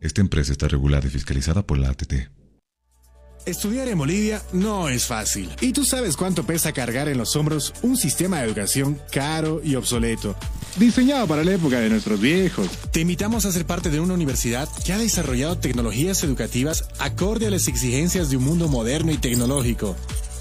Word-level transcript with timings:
Esta 0.00 0.20
empresa 0.20 0.52
está 0.52 0.68
regulada 0.68 1.06
y 1.06 1.10
fiscalizada 1.10 1.62
por 1.62 1.78
la 1.78 1.90
ATT. 1.90 2.14
Estudiar 3.46 3.88
en 3.88 3.96
Bolivia 3.96 4.42
no 4.52 4.90
es 4.90 5.06
fácil. 5.06 5.48
Y 5.60 5.72
tú 5.72 5.84
sabes 5.84 6.16
cuánto 6.16 6.44
pesa 6.44 6.72
cargar 6.72 7.08
en 7.08 7.16
los 7.16 7.34
hombros 7.34 7.72
un 7.82 7.96
sistema 7.96 8.38
de 8.38 8.46
educación 8.46 9.00
caro 9.10 9.62
y 9.64 9.74
obsoleto. 9.74 10.36
Diseñado 10.76 11.26
para 11.26 11.44
la 11.44 11.54
época 11.54 11.80
de 11.80 11.88
nuestros 11.88 12.20
viejos. 12.20 12.68
Te 12.92 13.00
invitamos 13.00 13.46
a 13.46 13.52
ser 13.52 13.64
parte 13.64 13.88
de 13.88 14.00
una 14.00 14.14
universidad 14.14 14.68
que 14.84 14.92
ha 14.92 14.98
desarrollado 14.98 15.56
tecnologías 15.56 16.22
educativas 16.24 16.88
acorde 16.98 17.46
a 17.46 17.50
las 17.50 17.68
exigencias 17.68 18.28
de 18.28 18.36
un 18.36 18.44
mundo 18.44 18.68
moderno 18.68 19.12
y 19.12 19.16
tecnológico. 19.16 19.96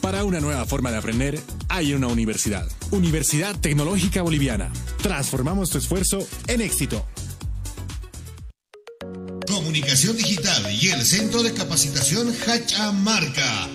Para 0.00 0.24
una 0.24 0.40
nueva 0.40 0.64
forma 0.64 0.90
de 0.90 0.98
aprender, 0.98 1.40
hay 1.68 1.92
una 1.92 2.06
universidad. 2.06 2.66
Universidad 2.90 3.58
Tecnológica 3.58 4.22
Boliviana. 4.22 4.70
Transformamos 5.02 5.70
tu 5.70 5.78
esfuerzo 5.78 6.26
en 6.46 6.60
éxito. 6.60 7.04
Comunicación 9.46 10.16
Digital 10.16 10.72
y 10.72 10.90
el 10.90 11.04
Centro 11.04 11.42
de 11.42 11.52
Capacitación 11.52 12.32
Hachamarca 12.46 13.68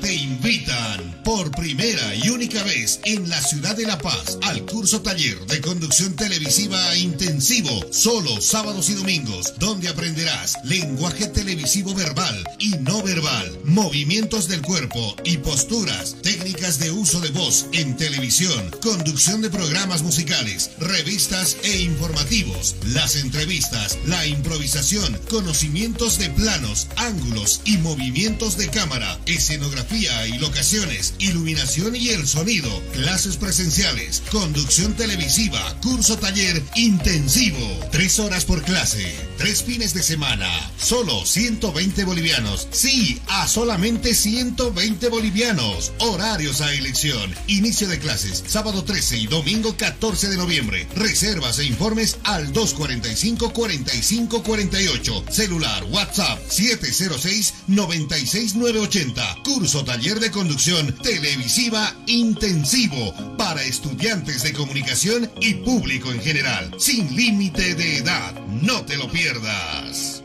invitan 0.43 1.21
por 1.23 1.51
primera 1.51 2.15
y 2.15 2.27
única 2.27 2.61
vez 2.63 2.99
en 3.05 3.29
la 3.29 3.41
ciudad 3.41 3.77
de 3.77 3.85
La 3.85 3.97
Paz 3.97 4.37
al 4.41 4.65
curso 4.65 5.01
taller 5.01 5.39
de 5.45 5.61
conducción 5.61 6.15
televisiva 6.17 6.97
intensivo, 6.97 7.85
solo 7.91 8.41
sábados 8.41 8.89
y 8.89 8.93
domingos, 8.93 9.53
donde 9.57 9.87
aprenderás 9.87 10.57
lenguaje 10.65 11.27
televisivo 11.27 11.93
verbal 11.93 12.43
y 12.59 12.71
no 12.79 13.01
verbal, 13.01 13.57
movimientos 13.63 14.49
del 14.49 14.61
cuerpo 14.61 15.15
y 15.23 15.37
posturas, 15.37 16.17
técnicas 16.21 16.77
de 16.77 16.91
uso 16.91 17.21
de 17.21 17.29
voz 17.29 17.67
en 17.71 17.95
televisión, 17.95 18.69
conducción 18.81 19.41
de 19.41 19.49
programas 19.49 20.03
musicales, 20.03 20.71
revistas 20.79 21.55
e 21.63 21.81
informativos, 21.83 22.75
las 22.93 23.15
entrevistas, 23.15 23.97
la 24.05 24.25
improvisación, 24.27 25.17
conocimiento 25.29 25.53
conocimientos 25.53 26.17
de 26.17 26.29
planos, 26.31 26.87
ángulos 26.97 27.61
y 27.63 27.77
movimientos 27.77 28.57
de 28.57 28.67
cámara, 28.69 29.19
escenografía 29.27 30.27
y 30.27 30.32
locaciones, 30.37 31.15
iluminación 31.19 31.95
y 31.95 32.09
el 32.09 32.27
sonido, 32.27 32.69
clases 32.93 33.37
presenciales, 33.37 34.23
conducción 34.31 34.93
televisiva, 34.93 35.79
curso 35.81 36.17
taller 36.17 36.61
intensivo, 36.75 37.59
tres 37.91 38.19
horas 38.19 38.45
por 38.45 38.61
clase, 38.63 39.15
tres 39.37 39.63
fines 39.63 39.93
de 39.93 40.03
semana, 40.03 40.49
solo 40.77 41.25
120 41.25 42.03
bolivianos, 42.03 42.67
sí, 42.71 43.21
a 43.27 43.47
solamente 43.47 44.15
120 44.15 45.09
bolivianos, 45.09 45.91
horarios 45.99 46.61
a 46.61 46.73
elección, 46.73 47.33
inicio 47.47 47.87
de 47.87 47.99
clases, 47.99 48.43
sábado 48.47 48.83
13 48.83 49.17
y 49.17 49.27
domingo 49.27 49.77
14 49.77 50.29
de 50.29 50.37
noviembre, 50.37 50.87
reservas 50.95 51.59
e 51.59 51.65
informes 51.65 52.17
al 52.23 52.51
245 52.53 53.53
45 53.53 54.43
48, 54.43 55.25
celular 55.29 55.83
WhatsApp 55.85 56.39
706-96980. 56.49 59.43
Curso 59.43 59.83
taller 59.83 60.19
conducción 60.31 60.93
televisiva 61.01 61.93
intensivo 62.07 63.13
para 63.37 63.63
estudiantes 63.63 64.43
de 64.43 64.53
comunicación 64.53 65.29
y 65.41 65.55
público 65.55 66.11
en 66.11 66.21
general. 66.21 66.73
Sin 66.77 67.15
límite 67.15 67.75
de 67.75 67.97
edad. 67.97 68.33
No 68.61 68.83
te 68.85 68.97
lo 68.97 69.09
pierdas. 69.09 70.23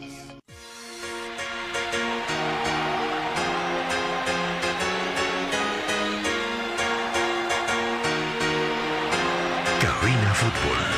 Cabina 9.80 10.34
Fútbol. 10.34 10.97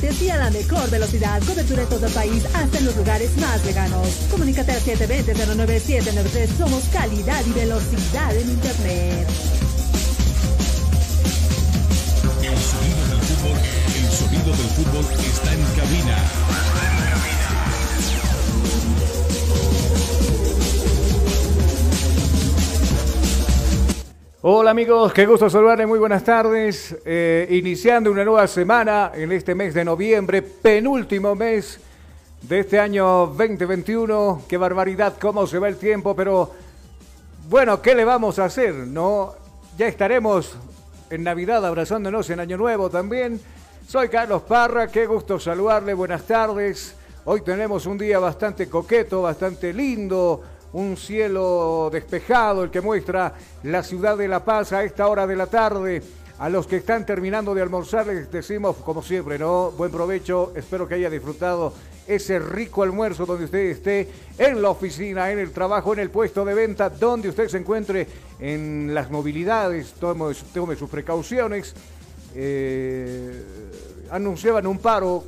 Y 0.00 0.30
a 0.30 0.36
la 0.36 0.50
mejor 0.50 0.88
velocidad. 0.90 1.42
Cobertura 1.44 1.82
en 1.82 1.88
todo 1.88 2.06
el 2.06 2.12
país, 2.12 2.44
hasta 2.54 2.78
en 2.78 2.84
los 2.84 2.96
lugares 2.96 3.36
más 3.38 3.64
lejanos. 3.64 4.08
Comunícate 4.30 4.72
al 4.72 4.80
720-09793. 4.80 6.56
Somos 6.56 6.84
calidad 6.92 7.44
y 7.44 7.52
velocidad 7.52 8.36
en 8.36 8.48
Internet. 8.48 9.28
El 12.42 12.58
sonido 12.58 13.02
del 13.08 13.20
fútbol, 13.26 13.58
el 13.96 14.10
sonido 14.12 14.50
del 14.56 14.70
fútbol 14.76 15.04
está 15.20 15.52
en 15.52 15.64
cabina. 15.74 16.77
Hola 24.40 24.70
amigos, 24.70 25.12
qué 25.12 25.26
gusto 25.26 25.50
saludarles, 25.50 25.88
muy 25.88 25.98
buenas 25.98 26.22
tardes. 26.22 26.96
Eh, 27.04 27.48
iniciando 27.50 28.08
una 28.12 28.24
nueva 28.24 28.46
semana 28.46 29.10
en 29.12 29.32
este 29.32 29.52
mes 29.52 29.74
de 29.74 29.84
noviembre, 29.84 30.42
penúltimo 30.42 31.34
mes 31.34 31.80
de 32.42 32.60
este 32.60 32.78
año 32.78 33.26
2021. 33.36 34.42
Qué 34.46 34.56
barbaridad, 34.56 35.14
cómo 35.20 35.44
se 35.44 35.58
va 35.58 35.66
el 35.66 35.76
tiempo, 35.76 36.14
pero 36.14 36.52
bueno, 37.48 37.82
¿qué 37.82 37.96
le 37.96 38.04
vamos 38.04 38.38
a 38.38 38.44
hacer? 38.44 38.74
No, 38.74 39.34
ya 39.76 39.88
estaremos 39.88 40.56
en 41.10 41.24
Navidad 41.24 41.66
abrazándonos 41.66 42.30
en 42.30 42.38
Año 42.38 42.56
Nuevo 42.58 42.90
también. 42.90 43.40
Soy 43.88 44.08
Carlos 44.08 44.42
Parra, 44.42 44.86
qué 44.86 45.06
gusto 45.06 45.40
saludarle, 45.40 45.94
buenas 45.94 46.22
tardes. 46.22 46.94
Hoy 47.24 47.40
tenemos 47.40 47.86
un 47.86 47.98
día 47.98 48.20
bastante 48.20 48.68
coqueto, 48.68 49.22
bastante 49.22 49.72
lindo, 49.72 50.44
un 50.72 50.96
cielo 50.96 51.88
despejado, 51.92 52.64
el 52.64 52.70
que 52.70 52.80
muestra 52.80 53.34
la 53.62 53.82
ciudad 53.82 54.16
de 54.16 54.28
La 54.28 54.44
Paz 54.44 54.72
a 54.72 54.84
esta 54.84 55.08
hora 55.08 55.26
de 55.26 55.36
la 55.36 55.46
tarde. 55.46 56.02
A 56.38 56.48
los 56.48 56.68
que 56.68 56.76
están 56.76 57.04
terminando 57.04 57.52
de 57.52 57.62
almorzar 57.62 58.06
les 58.06 58.30
decimos, 58.30 58.76
como 58.76 59.02
siempre, 59.02 59.40
¿no? 59.40 59.72
Buen 59.72 59.90
provecho, 59.90 60.52
espero 60.54 60.86
que 60.86 60.94
haya 60.94 61.10
disfrutado 61.10 61.72
ese 62.06 62.38
rico 62.38 62.82
almuerzo 62.84 63.26
donde 63.26 63.44
usted 63.44 63.58
esté 63.58 64.08
en 64.38 64.62
la 64.62 64.70
oficina, 64.70 65.32
en 65.32 65.40
el 65.40 65.50
trabajo, 65.50 65.92
en 65.92 65.98
el 65.98 66.10
puesto 66.10 66.44
de 66.44 66.54
venta, 66.54 66.90
donde 66.90 67.28
usted 67.28 67.48
se 67.48 67.58
encuentre 67.58 68.06
en 68.38 68.94
las 68.94 69.10
movilidades, 69.10 69.94
tome, 69.94 70.32
sus 70.34 70.88
precauciones. 70.88 71.74
Eh, 72.34 73.42
anunciaban 74.10 74.66
un 74.66 74.78
paro, 74.78 75.24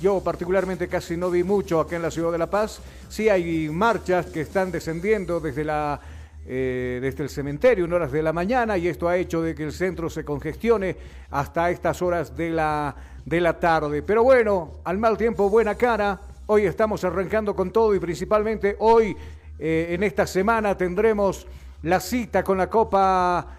yo 0.00 0.20
particularmente 0.20 0.88
casi 0.88 1.16
no 1.16 1.30
vi 1.30 1.44
mucho 1.44 1.80
acá 1.80 1.96
en 1.96 2.02
la 2.02 2.10
ciudad 2.10 2.32
de 2.32 2.38
La 2.38 2.50
Paz, 2.50 2.80
sí 3.08 3.28
hay 3.28 3.68
marchas 3.68 4.26
que 4.26 4.40
están 4.40 4.72
descendiendo 4.72 5.40
desde 5.40 5.64
la 5.64 6.00
eh, 6.46 6.98
desde 7.02 7.22
el 7.22 7.28
cementerio 7.28 7.84
en 7.84 7.92
horas 7.92 8.10
de 8.10 8.22
la 8.22 8.32
mañana 8.32 8.78
y 8.78 8.88
esto 8.88 9.08
ha 9.08 9.16
hecho 9.16 9.42
de 9.42 9.54
que 9.54 9.62
el 9.62 9.72
centro 9.72 10.08
se 10.08 10.24
congestione 10.24 10.96
hasta 11.30 11.70
estas 11.70 12.00
horas 12.00 12.34
de 12.34 12.50
la, 12.50 12.96
de 13.24 13.40
la 13.40 13.60
tarde. 13.60 14.02
Pero 14.02 14.24
bueno, 14.24 14.80
al 14.84 14.98
mal 14.98 15.16
tiempo, 15.18 15.50
buena 15.50 15.74
cara. 15.74 16.18
Hoy 16.46 16.64
estamos 16.64 17.04
arrancando 17.04 17.54
con 17.54 17.70
todo 17.70 17.94
y 17.94 18.00
principalmente 18.00 18.74
hoy 18.80 19.16
eh, 19.58 19.88
en 19.90 20.02
esta 20.02 20.26
semana 20.26 20.76
tendremos 20.76 21.46
la 21.82 22.00
cita 22.00 22.42
con 22.42 22.58
la 22.58 22.68
Copa 22.68 23.58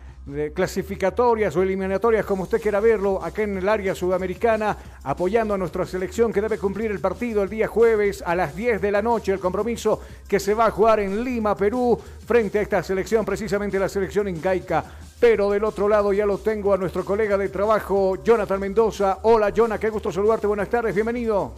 clasificatorias 0.53 1.55
o 1.55 1.63
eliminatorias, 1.63 2.25
como 2.25 2.43
usted 2.43 2.61
quiera 2.61 2.79
verlo, 2.79 3.23
acá 3.23 3.41
en 3.41 3.57
el 3.57 3.67
área 3.67 3.95
sudamericana, 3.95 4.77
apoyando 5.03 5.55
a 5.55 5.57
nuestra 5.57 5.85
selección 5.85 6.31
que 6.31 6.41
debe 6.41 6.59
cumplir 6.59 6.91
el 6.91 6.99
partido 6.99 7.41
el 7.41 7.49
día 7.49 7.67
jueves 7.67 8.23
a 8.25 8.35
las 8.35 8.55
10 8.55 8.81
de 8.81 8.91
la 8.91 9.01
noche, 9.01 9.31
el 9.31 9.39
compromiso 9.39 9.99
que 10.27 10.39
se 10.39 10.53
va 10.53 10.67
a 10.67 10.71
jugar 10.71 10.99
en 10.99 11.23
Lima, 11.23 11.55
Perú, 11.55 11.99
frente 12.25 12.59
a 12.59 12.61
esta 12.61 12.83
selección, 12.83 13.25
precisamente 13.25 13.79
la 13.79 13.89
selección 13.89 14.27
incaica. 14.27 14.85
Pero 15.19 15.51
del 15.51 15.63
otro 15.63 15.87
lado 15.87 16.13
ya 16.13 16.25
lo 16.25 16.37
tengo 16.37 16.73
a 16.73 16.77
nuestro 16.77 17.03
colega 17.03 17.37
de 17.37 17.49
trabajo, 17.49 18.23
Jonathan 18.23 18.59
Mendoza. 18.59 19.19
Hola, 19.23 19.49
Jonathan, 19.49 19.79
qué 19.79 19.89
gusto 19.89 20.11
saludarte, 20.11 20.47
buenas 20.47 20.69
tardes, 20.69 20.93
bienvenido. 20.93 21.53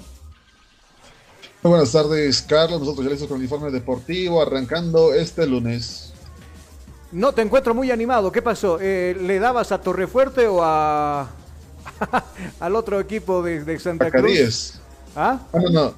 Muy 1.62 1.70
buenas 1.70 1.92
tardes, 1.94 2.42
Carlos. 2.42 2.82
Nosotros 2.82 3.06
ya 3.06 3.12
listos 3.12 3.30
con 3.30 3.38
el 3.38 3.44
informe 3.44 3.72
deportivo, 3.72 4.42
arrancando 4.42 5.14
este 5.14 5.48
lunes. 5.48 6.13
No 7.14 7.32
te 7.32 7.44
encuentro 7.44 7.76
muy 7.76 7.92
animado. 7.92 8.32
¿Qué 8.32 8.42
pasó? 8.42 8.80
Eh, 8.82 9.16
¿Le 9.22 9.38
dabas 9.38 9.72
a 9.72 9.80
Torrefuerte 9.80 10.48
o 10.48 10.64
a 10.64 11.30
al 12.60 12.76
otro 12.76 13.00
equipo 13.00 13.44
de, 13.44 13.80
Santa 13.80 14.10
Cruz? 14.10 14.80
¿Ah? 15.16 15.40
No, 15.54 15.70
no, 15.70 15.94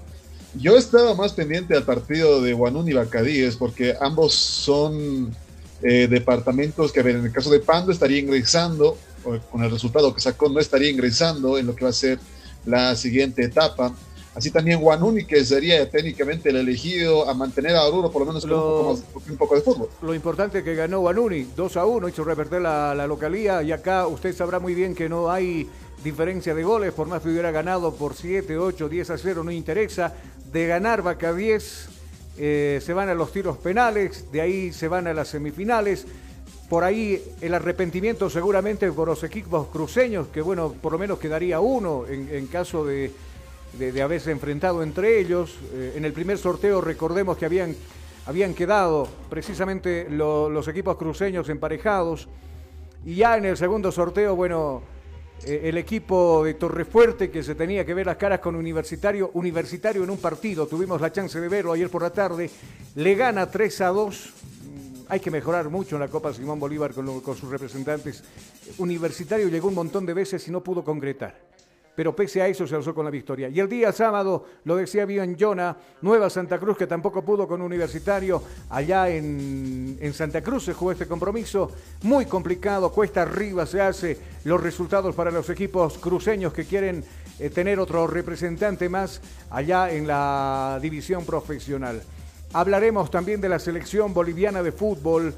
Yo 0.56 0.76
estaba 0.76 1.16
más 1.16 1.32
pendiente 1.32 1.74
al 1.74 1.84
partido 1.84 2.42
de 2.42 2.52
Guanún 2.52 2.90
y 2.90 2.94
Bacadíes 2.94 3.56
porque 3.56 3.96
ambos 4.02 4.34
son 4.34 5.34
eh, 5.82 6.08
departamentos 6.10 6.92
que, 6.92 7.00
a 7.00 7.04
ver, 7.04 7.16
en 7.16 7.26
el 7.26 7.32
caso 7.32 7.50
de 7.50 7.62
Pando 7.62 7.94
estaría 7.94 8.20
ingresando, 8.20 8.98
con 9.24 9.64
el 9.64 9.72
resultado 9.72 10.14
que 10.14 10.20
sacó, 10.20 10.50
no 10.50 10.60
estaría 10.60 10.90
ingresando 10.90 11.58
en 11.58 11.68
lo 11.68 11.76
que 11.78 11.86
va 11.86 11.92
a 11.92 11.94
ser 11.94 12.20
la 12.66 12.94
siguiente 12.98 13.42
etapa. 13.42 13.96
Así 14.36 14.52
también 14.52 14.82
Guanuni, 14.82 15.24
que 15.24 15.46
sería 15.46 15.90
técnicamente 15.90 16.50
el 16.50 16.58
elegido 16.58 17.28
a 17.30 17.34
mantener 17.34 17.74
a 17.78 17.86
Oruro 17.86 18.12
por 18.12 18.26
lo 18.26 18.34
menos 18.34 18.44
un, 18.44 19.38
poco 19.38 19.56
de 19.56 19.62
fútbol. 19.62 19.88
Lo 20.02 20.14
importante 20.14 20.60
es 20.60 20.66
que 20.66 20.76
ganó 20.76 21.00
Guanuni 21.00 21.48
2 21.56 21.78
a 21.78 21.86
1, 21.86 22.10
hizo 22.10 22.24
revertir 22.26 22.60
la, 22.60 22.94
la 22.94 23.08
localía 23.08 23.64
y 23.64 23.72
acá 23.72 24.08
usted 24.08 24.36
sabrá 24.36 24.60
muy 24.60 24.76
bien 24.76 24.94
que 24.94 25.08
no 25.08 25.32
hay 25.32 25.70
diferencia 26.04 26.54
de 26.54 26.64
goles, 26.64 26.92
por 26.92 27.08
más 27.08 27.22
que 27.22 27.30
hubiera 27.30 27.50
ganado 27.52 27.96
por 27.96 28.14
7, 28.14 28.58
8, 28.58 28.90
10 28.90 29.10
a 29.10 29.18
0, 29.18 29.44
no 29.46 29.52
interesa. 29.52 30.14
De 30.52 30.68
ganar 30.68 31.02
Vaca 31.02 31.34
10, 31.34 31.90
eh, 32.38 32.82
se 32.84 32.94
van 32.94 33.08
a 33.08 33.14
los 33.14 33.32
tiros 33.32 33.58
penales, 33.58 34.30
de 34.34 34.42
ahí 34.42 34.74
se 34.74 34.90
van 34.90 35.08
a 35.08 35.14
las 35.14 35.30
semifinales. 35.30 36.06
Por 36.70 36.84
ahí 36.84 37.24
el 37.40 37.54
arrepentimiento 37.54 38.30
seguramente 38.30 38.92
por 38.92 39.08
los 39.08 39.24
equipos 39.24 39.68
cruceños, 39.68 40.28
que 40.28 40.42
bueno, 40.42 40.74
por 40.82 40.92
lo 40.92 41.00
menos 41.00 41.20
quedaría 41.20 41.62
uno 41.62 42.06
en 42.08 42.48
caso 42.48 42.84
de, 42.86 43.12
de, 43.78 44.02
haberse 44.02 44.32
enfrentado 44.32 44.84
entre 44.84 45.20
ellos. 45.20 45.58
Eh, 45.74 45.94
en 45.96 46.06
el 46.06 46.14
primer 46.14 46.38
sorteo 46.38 46.82
recordemos 46.82 47.38
que 47.38 47.46
habían, 47.46 47.76
habían 48.26 48.54
quedado 48.54 49.08
precisamente 49.30 50.08
los 50.10 50.68
equipos 50.68 50.98
cruceños 50.98 51.50
emparejados. 51.50 52.28
Y 53.06 53.16
ya 53.16 53.38
en 53.38 53.46
el 53.46 53.58
segundo 53.58 53.92
sorteo, 53.92 54.36
bueno, 54.36 54.82
eh, 55.46 55.62
el 55.66 55.78
equipo 55.78 56.44
de 56.44 56.56
Torrefuerte 56.56 57.30
que 57.30 57.44
se 57.44 57.54
tenía 57.54 57.86
que 57.86 57.94
ver 57.94 58.06
las 58.06 58.18
caras 58.18 58.40
con 58.40 58.56
Universitario, 58.56 59.32
Universitario 59.34 60.04
en 60.04 60.10
un 60.10 60.18
partido, 60.18 60.66
tuvimos 60.66 61.02
la 61.02 61.12
chance 61.12 61.40
de 61.40 61.48
verlo 61.48 61.74
ayer 61.74 61.90
por 61.90 62.02
la 62.02 62.10
tarde, 62.10 62.50
le 62.96 63.16
gana 63.16 63.50
3 63.52 63.82
a 63.82 63.88
2. 63.90 64.34
Mm, 64.66 65.02
hay 65.08 65.20
que 65.20 65.30
mejorar 65.30 65.70
mucho 65.70 65.98
en 65.98 66.00
la 66.00 66.08
Copa 66.08 66.34
Simón 66.34 66.60
Bolívar 66.60 66.94
con, 66.94 67.22
con 67.22 67.36
sus 67.36 67.50
representantes. 67.50 68.24
Universitario 68.80 69.50
llegó 69.50 69.68
un 69.68 69.76
montón 69.76 70.06
de 70.06 70.14
veces 70.14 70.48
y 70.48 70.52
no 70.52 70.64
pudo 70.64 70.84
concretar 70.84 71.55
pero 71.96 72.16
pese 72.16 72.42
a 72.42 72.48
eso 72.48 72.68
se 72.68 72.76
alzó 72.76 72.94
con 72.94 73.06
la 73.06 73.12
victoria. 73.12 73.50
Y 73.50 73.60
el 73.60 73.70
día 73.70 73.92
sábado, 73.92 74.46
lo 74.66 74.76
decía 74.76 75.06
bien 75.06 75.38
Jonah, 75.40 75.78
Nueva 76.02 76.30
Santa 76.30 76.60
Cruz, 76.60 76.78
que 76.78 76.88
tampoco 76.88 77.24
pudo 77.24 77.48
con 77.48 77.62
Universitario, 77.62 78.44
allá 78.70 79.10
en, 79.10 80.14
Santa 80.14 80.42
Cruz 80.42 80.66
se 80.66 80.74
jugó 80.74 80.92
este 80.92 81.08
compromiso, 81.08 81.72
muy 82.04 82.26
complicado, 82.26 82.92
cuesta 82.92 83.24
arriba 83.24 83.66
se 83.66 83.82
hace 83.82 84.18
los 84.44 84.62
resultados 84.62 85.16
para 85.16 85.32
los 85.32 85.50
equipos 85.50 85.98
cruceños 85.98 86.54
que 86.54 86.66
quieren 86.66 87.04
eh, 87.40 87.50
tener 87.50 87.80
otro 87.80 88.08
representante 88.08 88.88
más 88.88 89.22
allá 89.50 89.92
en 89.92 90.08
la 90.08 90.80
división 90.82 91.26
profesional. 91.26 92.02
Hablaremos 92.54 93.12
también 93.12 93.42
de 93.42 93.50
la 93.50 93.60
selección 93.60 94.14
boliviana 94.14 94.64
de 94.64 94.72
fútbol 94.72 95.34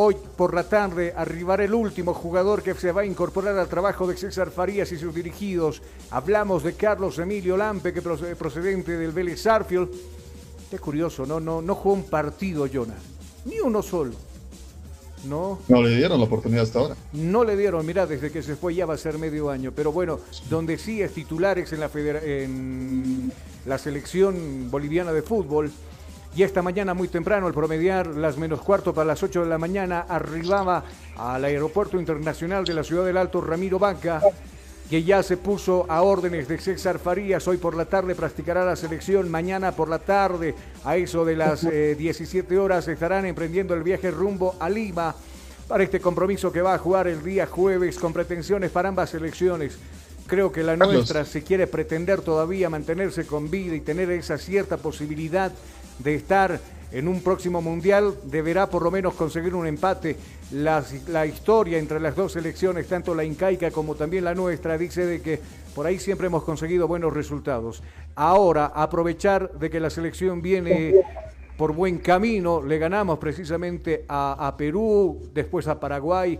Hoy 0.00 0.16
por 0.36 0.54
la 0.54 0.62
tarde 0.62 1.12
arribará 1.16 1.64
el 1.64 1.74
último 1.74 2.14
jugador 2.14 2.62
que 2.62 2.72
se 2.74 2.92
va 2.92 3.00
a 3.00 3.04
incorporar 3.04 3.58
al 3.58 3.66
trabajo 3.66 4.06
de 4.06 4.16
César 4.16 4.52
Farías 4.52 4.92
y 4.92 4.96
sus 4.96 5.12
dirigidos. 5.12 5.82
Hablamos 6.12 6.62
de 6.62 6.74
Carlos 6.74 7.18
Emilio 7.18 7.56
Lampe, 7.56 7.92
que 7.92 8.00
procedente 8.00 8.96
del 8.96 9.10
Vélez 9.10 9.42
Sarfield. 9.42 9.88
Qué 10.70 10.78
curioso, 10.78 11.26
¿no? 11.26 11.40
No, 11.40 11.60
no 11.60 11.74
jugó 11.74 11.96
un 11.96 12.04
partido, 12.04 12.68
Jonah. 12.72 12.94
Ni 13.44 13.58
uno 13.58 13.82
solo. 13.82 14.12
No. 15.24 15.58
No 15.66 15.82
le 15.82 15.96
dieron 15.96 16.20
la 16.20 16.26
oportunidad 16.26 16.62
hasta 16.62 16.78
ahora. 16.78 16.96
No 17.14 17.42
le 17.42 17.56
dieron, 17.56 17.84
mira, 17.84 18.06
desde 18.06 18.30
que 18.30 18.40
se 18.40 18.54
fue 18.54 18.76
ya 18.76 18.86
va 18.86 18.94
a 18.94 18.98
ser 18.98 19.18
medio 19.18 19.50
año. 19.50 19.72
Pero 19.74 19.90
bueno, 19.90 20.20
donde 20.48 20.78
sí 20.78 21.02
es 21.02 21.12
titulares 21.12 21.72
en 21.72 21.80
la, 21.80 21.90
en 21.96 23.32
la 23.66 23.78
selección 23.78 24.70
boliviana 24.70 25.12
de 25.12 25.22
fútbol 25.22 25.72
y 26.36 26.42
esta 26.42 26.62
mañana 26.62 26.94
muy 26.94 27.08
temprano, 27.08 27.46
al 27.46 27.54
promediar 27.54 28.06
las 28.06 28.36
menos 28.36 28.60
cuarto 28.60 28.94
para 28.94 29.06
las 29.06 29.22
8 29.22 29.42
de 29.42 29.48
la 29.48 29.58
mañana, 29.58 30.06
arribaba 30.08 30.84
al 31.16 31.44
Aeropuerto 31.44 31.98
Internacional 31.98 32.64
de 32.64 32.74
la 32.74 32.84
Ciudad 32.84 33.04
del 33.04 33.16
Alto 33.16 33.40
Ramiro 33.40 33.78
Banca, 33.78 34.20
que 34.88 35.02
ya 35.02 35.22
se 35.22 35.36
puso 35.36 35.84
a 35.88 36.02
órdenes 36.02 36.46
de 36.48 36.58
César 36.58 36.98
Farías. 36.98 37.46
Hoy 37.48 37.56
por 37.56 37.76
la 37.76 37.86
tarde 37.86 38.14
practicará 38.14 38.64
la 38.64 38.76
selección. 38.76 39.30
Mañana 39.30 39.72
por 39.72 39.88
la 39.88 39.98
tarde, 39.98 40.54
a 40.84 40.96
eso 40.96 41.24
de 41.24 41.36
las 41.36 41.68
17 41.68 42.54
eh, 42.54 42.58
horas, 42.58 42.86
estarán 42.88 43.26
emprendiendo 43.26 43.74
el 43.74 43.82
viaje 43.82 44.10
rumbo 44.10 44.54
a 44.60 44.70
Lima 44.70 45.14
para 45.66 45.84
este 45.84 46.00
compromiso 46.00 46.50
que 46.50 46.62
va 46.62 46.74
a 46.74 46.78
jugar 46.78 47.08
el 47.08 47.22
día 47.22 47.46
jueves 47.46 47.98
con 47.98 48.12
pretensiones 48.12 48.70
para 48.70 48.88
ambas 48.88 49.10
selecciones. 49.10 49.78
Creo 50.26 50.52
que 50.52 50.62
la 50.62 50.76
nuestra, 50.76 51.24
si 51.24 51.42
quiere 51.42 51.66
pretender 51.66 52.20
todavía 52.20 52.70
mantenerse 52.70 53.26
con 53.26 53.50
vida 53.50 53.74
y 53.74 53.80
tener 53.80 54.10
esa 54.10 54.38
cierta 54.38 54.76
posibilidad 54.76 55.52
de 55.98 56.14
estar 56.14 56.60
en 56.90 57.08
un 57.08 57.20
próximo 57.20 57.60
mundial, 57.60 58.14
deberá 58.24 58.68
por 58.68 58.82
lo 58.82 58.90
menos 58.90 59.14
conseguir 59.14 59.54
un 59.54 59.66
empate. 59.66 60.16
La, 60.52 60.82
la, 61.08 61.26
historia 61.26 61.78
entre 61.78 62.00
las 62.00 62.16
dos 62.16 62.32
selecciones, 62.32 62.88
tanto 62.88 63.14
la 63.14 63.24
incaica 63.24 63.70
como 63.70 63.94
también 63.94 64.24
la 64.24 64.34
nuestra, 64.34 64.78
dice 64.78 65.04
de 65.04 65.20
que 65.20 65.38
por 65.74 65.86
ahí 65.86 65.98
siempre 65.98 66.28
hemos 66.28 66.42
conseguido 66.42 66.88
buenos 66.88 67.12
resultados. 67.12 67.82
Ahora, 68.14 68.72
aprovechar 68.74 69.52
de 69.52 69.68
que 69.68 69.78
la 69.78 69.90
selección 69.90 70.40
viene 70.40 70.94
por 71.58 71.74
buen 71.74 71.98
camino, 71.98 72.62
le 72.62 72.78
ganamos 72.78 73.18
precisamente 73.18 74.04
a, 74.08 74.54
Perú, 74.56 75.30
después 75.34 75.68
a 75.68 75.78
Paraguay. 75.78 76.38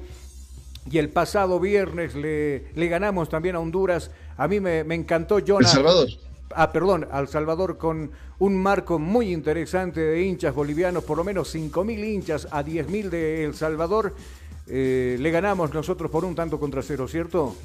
Y 0.91 0.97
el 0.97 1.11
pasado 1.11 1.61
viernes 1.61 2.15
le, 2.15 2.73
le 2.75 2.89
ganamos 2.89 3.29
también 3.29 3.57
a 3.57 3.61
Honduras. 3.61 4.11
A 4.39 4.49
mí 4.49 4.59
me, 4.59 4.85
me 4.85 4.95
encantó 4.95 5.39
Jonas. 5.41 5.73
El 5.73 5.77
Salvador 5.77 6.09
ah, 6.55 6.73
perdón, 6.73 7.07
al 7.11 7.29
Salvador 7.29 7.79
con 7.79 8.11
un 8.39 8.57
marco 8.63 8.99
muy 8.99 9.33
interesante 9.33 10.01
de 10.01 10.23
hinchas 10.23 10.55
bolivianos, 10.55 11.05
por 11.05 11.17
lo 11.17 11.25
menos 11.25 11.55
5.000 11.55 12.05
hinchas 12.05 12.49
a 12.51 12.65
10.000 12.65 13.09
de 13.11 13.45
El 13.45 13.55
Salvador. 13.55 14.15
Eh, 14.67 15.17
le 15.19 15.31
ganamos 15.31 15.73
nosotros 15.73 16.11
por 16.11 16.25
un 16.25 16.35
tanto 16.35 16.61
contra 16.61 16.83
cero, 16.83 17.09
¿cierto? 17.09 17.57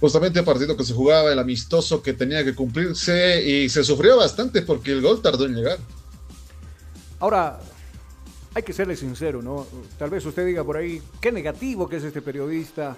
Justamente 0.00 0.38
el 0.38 0.44
partido 0.44 0.76
que 0.76 0.84
se 0.84 0.94
jugaba, 0.94 1.32
el 1.32 1.38
amistoso 1.38 2.02
que 2.02 2.12
tenía 2.12 2.44
que 2.44 2.54
cumplirse 2.54 3.42
y 3.42 3.68
se 3.68 3.84
sufrió 3.84 4.16
bastante 4.16 4.62
porque 4.62 4.92
el 4.92 5.02
gol 5.02 5.20
tardó 5.20 5.44
en 5.44 5.56
llegar. 5.56 5.78
Ahora, 7.18 7.60
hay 8.54 8.62
que 8.62 8.72
serle 8.72 8.96
sincero, 8.96 9.42
¿no? 9.42 9.66
Tal 9.98 10.08
vez 10.08 10.24
usted 10.24 10.46
diga 10.46 10.64
por 10.64 10.76
ahí, 10.76 11.02
qué 11.20 11.30
negativo 11.30 11.88
que 11.88 11.96
es 11.96 12.04
este 12.04 12.22
periodista. 12.22 12.96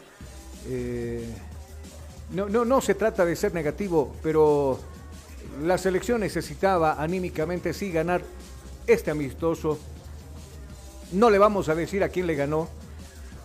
Eh, 0.69 1.27
no, 2.33 2.49
no, 2.49 2.65
no 2.65 2.81
se 2.81 2.95
trata 2.95 3.25
de 3.25 3.35
ser 3.35 3.53
negativo, 3.53 4.15
pero 4.23 4.79
la 5.63 5.79
selección 5.79 6.21
necesitaba 6.21 7.01
anímicamente 7.01 7.73
sí 7.73 7.93
ganar 7.93 8.23
este 8.87 9.11
amistoso. 9.11 9.79
No 11.13 11.31
le 11.31 11.39
vamos 11.39 11.69
a 11.69 11.75
decir 11.75 12.03
a 12.03 12.09
quién 12.09 12.27
le 12.27 12.35
ganó, 12.35 12.69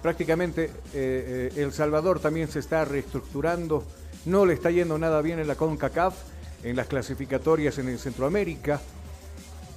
prácticamente 0.01 0.65
eh, 0.65 0.71
eh, 0.93 1.61
El 1.61 1.73
Salvador 1.73 2.19
también 2.19 2.47
se 2.47 2.59
está 2.59 2.85
reestructurando, 2.85 3.83
no 4.25 4.45
le 4.45 4.53
está 4.53 4.71
yendo 4.71 4.97
nada 4.97 5.21
bien 5.21 5.39
en 5.39 5.47
la 5.47 5.55
CONCACAF, 5.55 6.15
en 6.63 6.75
las 6.75 6.87
clasificatorias 6.87 7.77
en 7.77 7.89
el 7.89 7.99
Centroamérica. 7.99 8.81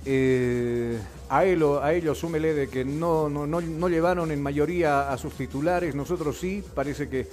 Eh, 0.06 0.98
a, 1.28 1.44
él, 1.44 1.62
a 1.82 1.92
ellos 1.92 2.16
súmele 2.16 2.54
de 2.54 2.68
que 2.68 2.86
no, 2.86 3.28
no, 3.28 3.46
no, 3.46 3.60
no, 3.60 3.88
llevaron 3.88 4.30
en 4.30 4.42
mayoría 4.42 5.12
a 5.12 5.18
sus 5.18 5.34
titulares, 5.34 5.94
nosotros 5.94 6.38
sí, 6.38 6.64
parece 6.74 7.08
que 7.10 7.28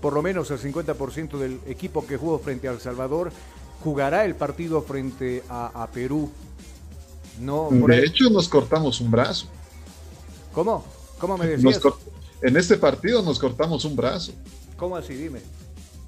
por 0.00 0.12
lo 0.12 0.20
menos 0.20 0.50
el 0.50 0.58
50% 0.58 1.38
del 1.38 1.60
equipo 1.68 2.04
que 2.04 2.16
jugó 2.16 2.40
frente 2.40 2.66
a 2.66 2.72
El 2.72 2.80
Salvador 2.80 3.30
jugará 3.82 4.24
el 4.24 4.34
partido 4.34 4.82
frente 4.82 5.42
a, 5.48 5.82
a 5.82 5.90
Perú. 5.90 6.30
No, 7.40 7.68
de 7.70 7.98
el... 7.98 8.04
hecho, 8.04 8.28
nos 8.30 8.48
cortamos 8.48 9.00
un 9.00 9.10
brazo. 9.10 9.46
¿Cómo? 10.52 10.84
¿Cómo 11.18 11.38
me 11.38 11.46
decías? 11.46 11.80
En 12.42 12.56
este 12.56 12.76
partido 12.76 13.22
nos 13.22 13.38
cortamos 13.38 13.84
un 13.84 13.96
brazo. 13.96 14.32
¿Cómo 14.76 14.96
así? 14.96 15.14
Dime. 15.14 15.40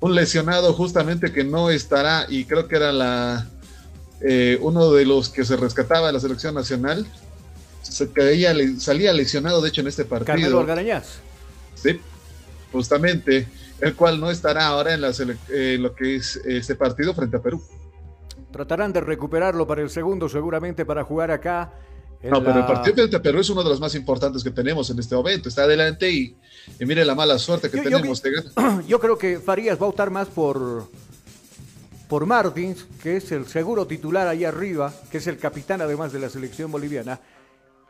Un 0.01 0.15
lesionado 0.15 0.73
justamente 0.73 1.33
que 1.33 1.45
no 1.45 1.71
estará, 1.71 2.27
y 2.29 2.45
creo 2.45 2.67
que 2.69 2.77
era 2.77 2.93
la 2.93 3.49
eh, 4.21 4.59
uno 4.61 4.91
de 4.93 5.05
los 5.05 5.29
que 5.29 5.45
se 5.45 5.57
rescataba 5.57 6.09
de 6.09 6.13
la 6.15 6.21
selección 6.21 6.55
nacional. 6.55 7.07
Se 7.83 8.11
caía, 8.11 8.55
salía 8.79 9.13
lesionado, 9.13 9.61
de 9.61 9.69
hecho, 9.69 9.81
en 9.81 9.89
este 9.89 10.05
partido. 10.05 10.35
Carmelo 10.35 10.61
Algarañaz. 10.61 11.19
Sí, 11.75 12.01
justamente, 12.71 13.49
el 13.83 13.97
cual 13.97 14.21
no 14.21 14.31
estará 14.31 14.69
ahora 14.69 14.95
en, 14.95 15.01
la 15.01 15.13
lo 15.79 15.95
que 15.95 16.17
es 16.17 16.37
este 16.37 16.77
partido 16.77 17.13
frente 17.15 17.37
a 17.37 17.43
Perú. 17.43 17.61
Tratarán 18.53 18.93
de 18.93 19.01
recuperarlo 19.01 19.67
para 19.67 19.83
el 19.83 19.91
segundo, 19.91 20.29
seguramente 20.29 20.87
para 20.87 21.03
jugar 21.03 21.33
acá. 21.33 21.73
No, 22.23 22.45
pero 22.45 22.61
el 22.61 22.67
partido 22.67 22.95
frente 22.95 23.17
a 23.17 23.23
Perú 23.23 23.41
es 23.41 23.51
uno 23.51 23.65
de 23.65 23.71
los 23.71 23.81
más 23.81 23.97
importantes 23.97 24.45
que 24.45 24.53
tenemos 24.53 24.89
en 24.91 25.01
este 25.01 25.17
momento. 25.17 25.49
Está 25.49 25.65
adelante 25.65 26.09
y, 26.09 26.37
mire 26.79 27.05
la 27.05 27.17
mala 27.17 27.37
suerte 27.39 27.69
que 27.69 27.81
tenemos. 27.81 28.23
Yo, 28.23 28.81
yo 28.87 29.01
creo 29.01 29.19
que 29.19 29.41
Farías 29.41 29.81
va 29.83 29.87
a 29.87 29.89
optar 29.89 30.11
más 30.11 30.29
por, 30.29 30.89
por 32.09 32.25
Martins, 32.25 32.87
que 33.03 33.17
es 33.17 33.33
el 33.33 33.47
seguro 33.47 33.89
titular 33.89 34.29
ahí 34.29 34.45
arriba, 34.45 34.95
que 35.11 35.19
es 35.19 35.27
el 35.27 35.39
capitán 35.39 35.81
además 35.81 36.13
de 36.13 36.21
la 36.21 36.31
selección 36.31 36.71
boliviana. 36.71 37.19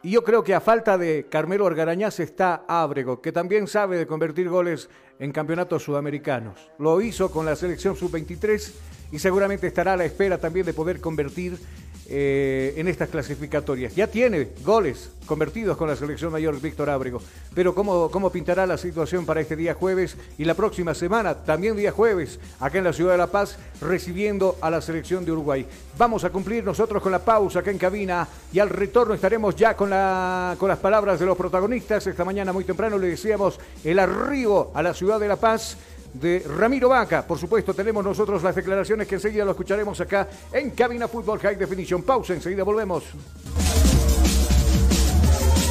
Y 0.05 0.11
yo 0.11 0.25
creo 0.25 0.43
que 0.43 0.53
a 0.53 0.61
falta 0.61 0.99
de 0.99 1.27
Carmelo 1.31 1.65
Argarañaz 1.65 2.19
está 2.19 2.65
Ábrego, 2.67 3.23
que 3.23 3.31
también 3.31 3.69
sabe 3.69 3.97
de 3.97 4.07
convertir 4.07 4.49
goles 4.49 4.91
en 5.21 5.31
campeonatos 5.31 5.85
sudamericanos. 5.85 6.73
Lo 6.81 7.01
hizo 7.01 7.31
con 7.31 7.47
la 7.47 7.55
selección 7.55 7.95
sub-23 7.95 8.73
y 9.13 9.21
seguramente 9.21 9.69
estará 9.69 9.93
a 9.93 9.97
la 9.97 10.05
espera 10.05 10.39
también 10.39 10.67
de 10.67 10.75
poder 10.75 11.01
convertir 11.01 11.57
eh, 12.15 12.75
en 12.77 12.89
estas 12.89 13.09
clasificatorias. 13.09 13.95
Ya 13.95 14.07
tiene 14.07 14.51
goles 14.63 15.09
convertidos 15.25 15.79
con 15.79 15.89
la 15.89 15.97
selección 15.97 16.31
mayor 16.31 16.61
Víctor 16.61 16.91
Ábrego, 16.91 17.23
pero 17.55 17.75
¿cómo, 17.75 18.11
¿cómo 18.11 18.31
pintará 18.31 18.67
la 18.67 18.77
situación 18.77 19.25
para 19.25 19.41
este 19.41 19.57
día 19.57 19.73
jueves 19.73 20.19
y 20.37 20.45
la 20.45 20.53
próxima 20.53 20.93
semana, 20.95 21.35
también 21.35 21.75
día 21.75 21.91
jueves, 21.91 22.39
acá 22.61 22.77
en 22.77 22.85
la 22.85 22.93
ciudad 22.93 23.13
de 23.13 23.19
La 23.19 23.29
Paz, 23.29 23.57
recibiendo 23.81 24.59
a 24.61 24.69
la 24.69 24.83
selección 24.83 25.25
de 25.25 25.33
Uruguay? 25.33 25.67
Vamos 25.97 26.25
a 26.25 26.31
cumplir 26.31 26.63
nosotros 26.63 27.03
con 27.03 27.13
la 27.13 27.25
pausa 27.25 27.61
acá 27.61 27.71
en 27.71 27.79
cabina 27.79 28.29
y 28.53 28.59
al 28.59 28.69
retorno 28.69 29.15
estaremos 29.15 29.57
ya 29.57 29.75
con, 29.75 29.89
la, 29.89 30.55
con 30.59 30.69
las 30.69 30.81
palabras 30.81 31.19
de 31.19 31.25
los 31.25 31.37
protagonistas. 31.39 32.07
Esta 32.07 32.27
mañana 32.27 32.53
muy 32.53 32.65
temprano 32.65 32.99
le 32.99 33.09
decíamos 33.09 33.59
el 33.85 33.99
arribo 33.99 34.71
a 34.75 34.83
la 34.83 34.93
ciudad 34.93 35.19
de 35.19 35.29
La 35.29 35.37
Paz 35.37 35.79
de 36.15 36.41
Ramiro 36.41 36.89
Vaca. 36.89 37.27
Por 37.27 37.39
supuesto, 37.39 37.75
tenemos 37.75 38.05
nosotros 38.05 38.43
las 38.43 38.55
declaraciones 38.55 39.07
que 39.07 39.17
enseguida 39.17 39.45
lo 39.45 39.53
escucharemos 39.53 40.01
acá 40.01 40.29
en 40.53 40.71
Cabina 40.71 41.09
Fútbol 41.09 41.39
High 41.39 41.57
Definition. 41.57 42.03
Pausa, 42.03 42.35
enseguida 42.35 42.65
volvemos. 42.65 43.05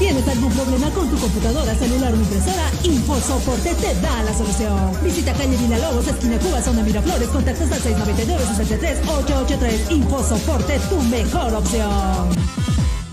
¿Tienes 0.02 0.28
algún 0.28 0.52
problema 0.54 0.90
con 0.90 1.08
tu 1.12 1.18
computadora, 1.18 1.76
celular 1.76 2.12
o 2.12 2.16
impresora? 2.16 2.72
InfoSoporte 2.82 3.76
te 3.76 3.94
da 4.02 4.24
la 4.24 4.34
solución. 4.34 4.92
Visita 5.04 5.32
calle 5.34 5.56
Lobos, 5.78 6.08
esquina 6.08 6.40
Cuba, 6.40 6.60
zona 6.60 6.82
Miraflores, 6.82 7.28
contactos 7.28 7.72
al 7.72 7.80
699-63-883. 7.82 9.92
InfoSoporte, 9.92 10.80
tu 10.90 11.00
mejor 11.04 11.54
opción. 11.54 12.30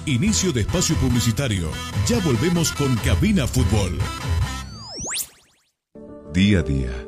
Inicio 0.06 0.50
de 0.50 0.62
espacio 0.62 0.96
publicitario. 0.96 1.68
Ya 2.06 2.20
volvemos 2.20 2.72
con 2.72 2.96
Cabina 2.96 3.46
Fútbol. 3.46 3.98
Día 6.32 6.60
a 6.60 6.62
día 6.62 7.07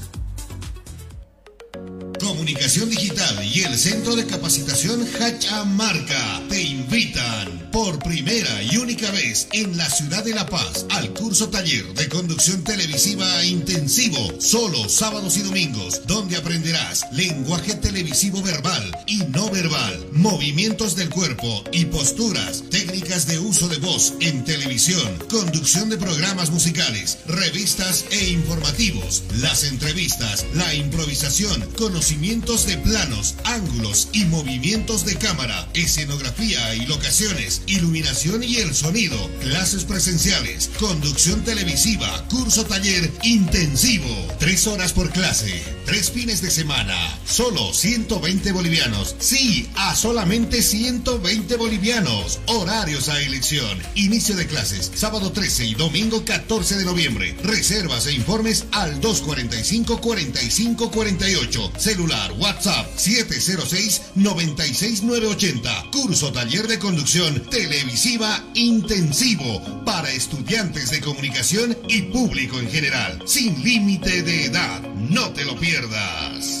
Comunicación 2.21 2.87
Digital 2.87 3.43
y 3.43 3.63
el 3.63 3.75
Centro 3.79 4.15
de 4.15 4.27
Capacitación 4.27 5.07
Hachamarca 5.19 6.41
te 6.49 6.61
invitan 6.61 7.71
por 7.71 7.97
primera 7.97 8.61
y 8.61 8.77
única 8.77 9.09
vez 9.09 9.47
en 9.53 9.75
la 9.75 9.89
ciudad 9.89 10.23
de 10.23 10.35
La 10.35 10.45
Paz 10.45 10.85
al 10.91 11.13
curso 11.13 11.49
taller 11.49 11.91
de 11.95 12.07
conducción 12.09 12.63
televisiva 12.63 13.43
intensivo, 13.43 14.39
solo 14.39 14.87
sábados 14.87 15.35
y 15.37 15.41
domingos, 15.41 16.01
donde 16.05 16.37
aprenderás 16.37 17.07
lenguaje 17.11 17.73
televisivo 17.75 18.41
verbal 18.43 18.91
y 19.07 19.17
no 19.29 19.49
verbal, 19.49 20.05
movimientos 20.11 20.95
del 20.95 21.09
cuerpo 21.09 21.63
y 21.71 21.85
posturas, 21.85 22.63
técnicas 22.69 23.25
de 23.25 23.39
uso 23.39 23.67
de 23.67 23.77
voz 23.77 24.13
en 24.19 24.43
televisión, 24.43 25.17
conducción 25.27 25.89
de 25.89 25.97
programas 25.97 26.51
musicales, 26.51 27.17
revistas 27.25 28.05
e 28.11 28.29
informativos, 28.29 29.23
las 29.39 29.63
entrevistas, 29.63 30.45
la 30.53 30.73
improvisación, 30.75 31.61
conocimiento 31.77 32.10
de 32.11 32.77
planos, 32.77 33.35
ángulos 33.45 34.09
y 34.11 34.25
movimientos 34.25 35.05
de 35.05 35.15
cámara, 35.15 35.67
escenografía 35.73 36.75
y 36.75 36.85
locaciones, 36.85 37.61
iluminación 37.67 38.43
y 38.43 38.57
el 38.57 38.75
sonido, 38.75 39.17
clases 39.39 39.85
presenciales, 39.85 40.69
conducción 40.77 41.41
televisiva, 41.45 42.27
curso 42.27 42.65
taller 42.65 43.09
intensivo, 43.23 44.09
tres 44.39 44.67
horas 44.67 44.91
por 44.91 45.09
clase, 45.11 45.63
tres 45.85 46.11
fines 46.11 46.41
de 46.41 46.51
semana, 46.51 46.95
solo 47.25 47.73
120 47.73 48.51
bolivianos, 48.51 49.15
sí, 49.19 49.69
a 49.75 49.95
solamente 49.95 50.61
120 50.61 51.55
bolivianos, 51.55 52.39
horarios 52.47 53.07
a 53.07 53.21
elección, 53.21 53.79
inicio 53.95 54.35
de 54.35 54.47
clases, 54.47 54.91
sábado 54.95 55.31
13 55.31 55.65
y 55.65 55.75
domingo 55.75 56.25
14 56.25 56.77
de 56.77 56.85
noviembre, 56.85 57.37
reservas 57.41 58.05
e 58.07 58.13
informes 58.13 58.65
al 58.73 58.99
245 58.99 60.01
45 60.01 60.91
48, 60.91 61.71
celular 61.77 62.00
WhatsApp 62.09 62.87
706-96980. 62.97 65.91
Curso 65.91 66.31
taller 66.31 66.67
de 66.67 66.79
conducción 66.79 67.43
televisiva 67.49 68.43
intensivo 68.55 69.61
para 69.85 70.09
estudiantes 70.11 70.89
de 70.91 71.01
comunicación 71.01 71.77
y 71.87 72.01
público 72.03 72.59
en 72.59 72.71
general. 72.71 73.21
Sin 73.25 73.61
límite 73.63 74.21
de 74.23 74.45
edad. 74.45 74.81
No 74.95 75.31
te 75.31 75.43
lo 75.45 75.59
pierdas. 75.59 76.60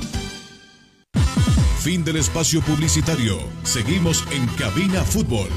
Fin 1.81 2.03
del 2.03 2.17
espacio 2.17 2.61
publicitario. 2.61 3.39
Seguimos 3.63 4.23
en 4.31 4.45
Cabina 4.49 5.01
Fútbol. 5.01 5.47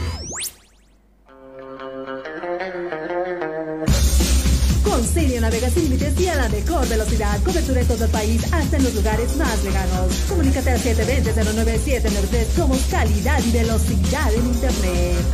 Concilio 4.82 5.42
navega 5.42 5.68
sin 5.68 5.82
límites 5.82 6.18
y 6.18 6.28
a 6.28 6.36
la 6.36 6.48
mejor 6.48 6.88
velocidad. 6.88 7.42
Cobertura 7.44 7.82
en 7.82 7.86
todo 7.86 8.06
el 8.06 8.10
país, 8.10 8.42
hasta 8.54 8.78
en 8.78 8.84
los 8.84 8.94
lugares 8.94 9.36
más 9.36 9.62
lejanos. 9.64 10.24
Comunícate 10.26 10.70
al 10.70 10.78
720-09793. 10.78 12.44
Somos 12.56 12.78
calidad 12.90 13.40
y 13.46 13.52
velocidad 13.52 14.32
en 14.32 14.46
Internet. 14.46 15.24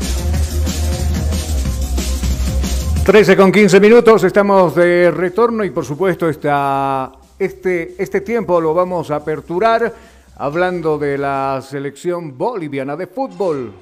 13 3.05 3.37
con 3.37 3.53
15 3.53 3.79
minutos, 3.79 4.25
estamos 4.25 4.75
de 4.75 5.13
retorno 5.13 5.63
y 5.63 5.71
por 5.71 5.85
supuesto 5.85 6.29
esta, 6.29 7.13
este, 7.39 7.95
este 7.97 8.23
tiempo 8.23 8.61
lo 8.61 8.75
vamos 8.75 9.13
a 9.13 9.17
aperturar 9.17 9.95
hablando 10.41 10.97
de 10.97 11.19
la 11.19 11.61
selección 11.63 12.39
boliviana 12.39 12.97
de 12.97 13.07
fútbol. 13.07 13.75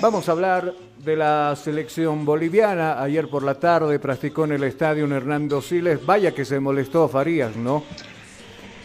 Vamos 0.00 0.26
a 0.28 0.32
hablar 0.32 0.72
de 1.04 1.16
la 1.16 1.54
selección 1.54 2.24
boliviana. 2.24 3.02
Ayer 3.02 3.28
por 3.28 3.42
la 3.42 3.60
tarde 3.60 3.98
practicó 3.98 4.46
en 4.46 4.52
el 4.52 4.64
estadio 4.64 5.04
Hernando 5.14 5.60
Siles. 5.60 6.04
Vaya 6.06 6.34
que 6.34 6.46
se 6.46 6.60
molestó 6.60 7.08
Farías, 7.10 7.56
¿no? 7.56 7.84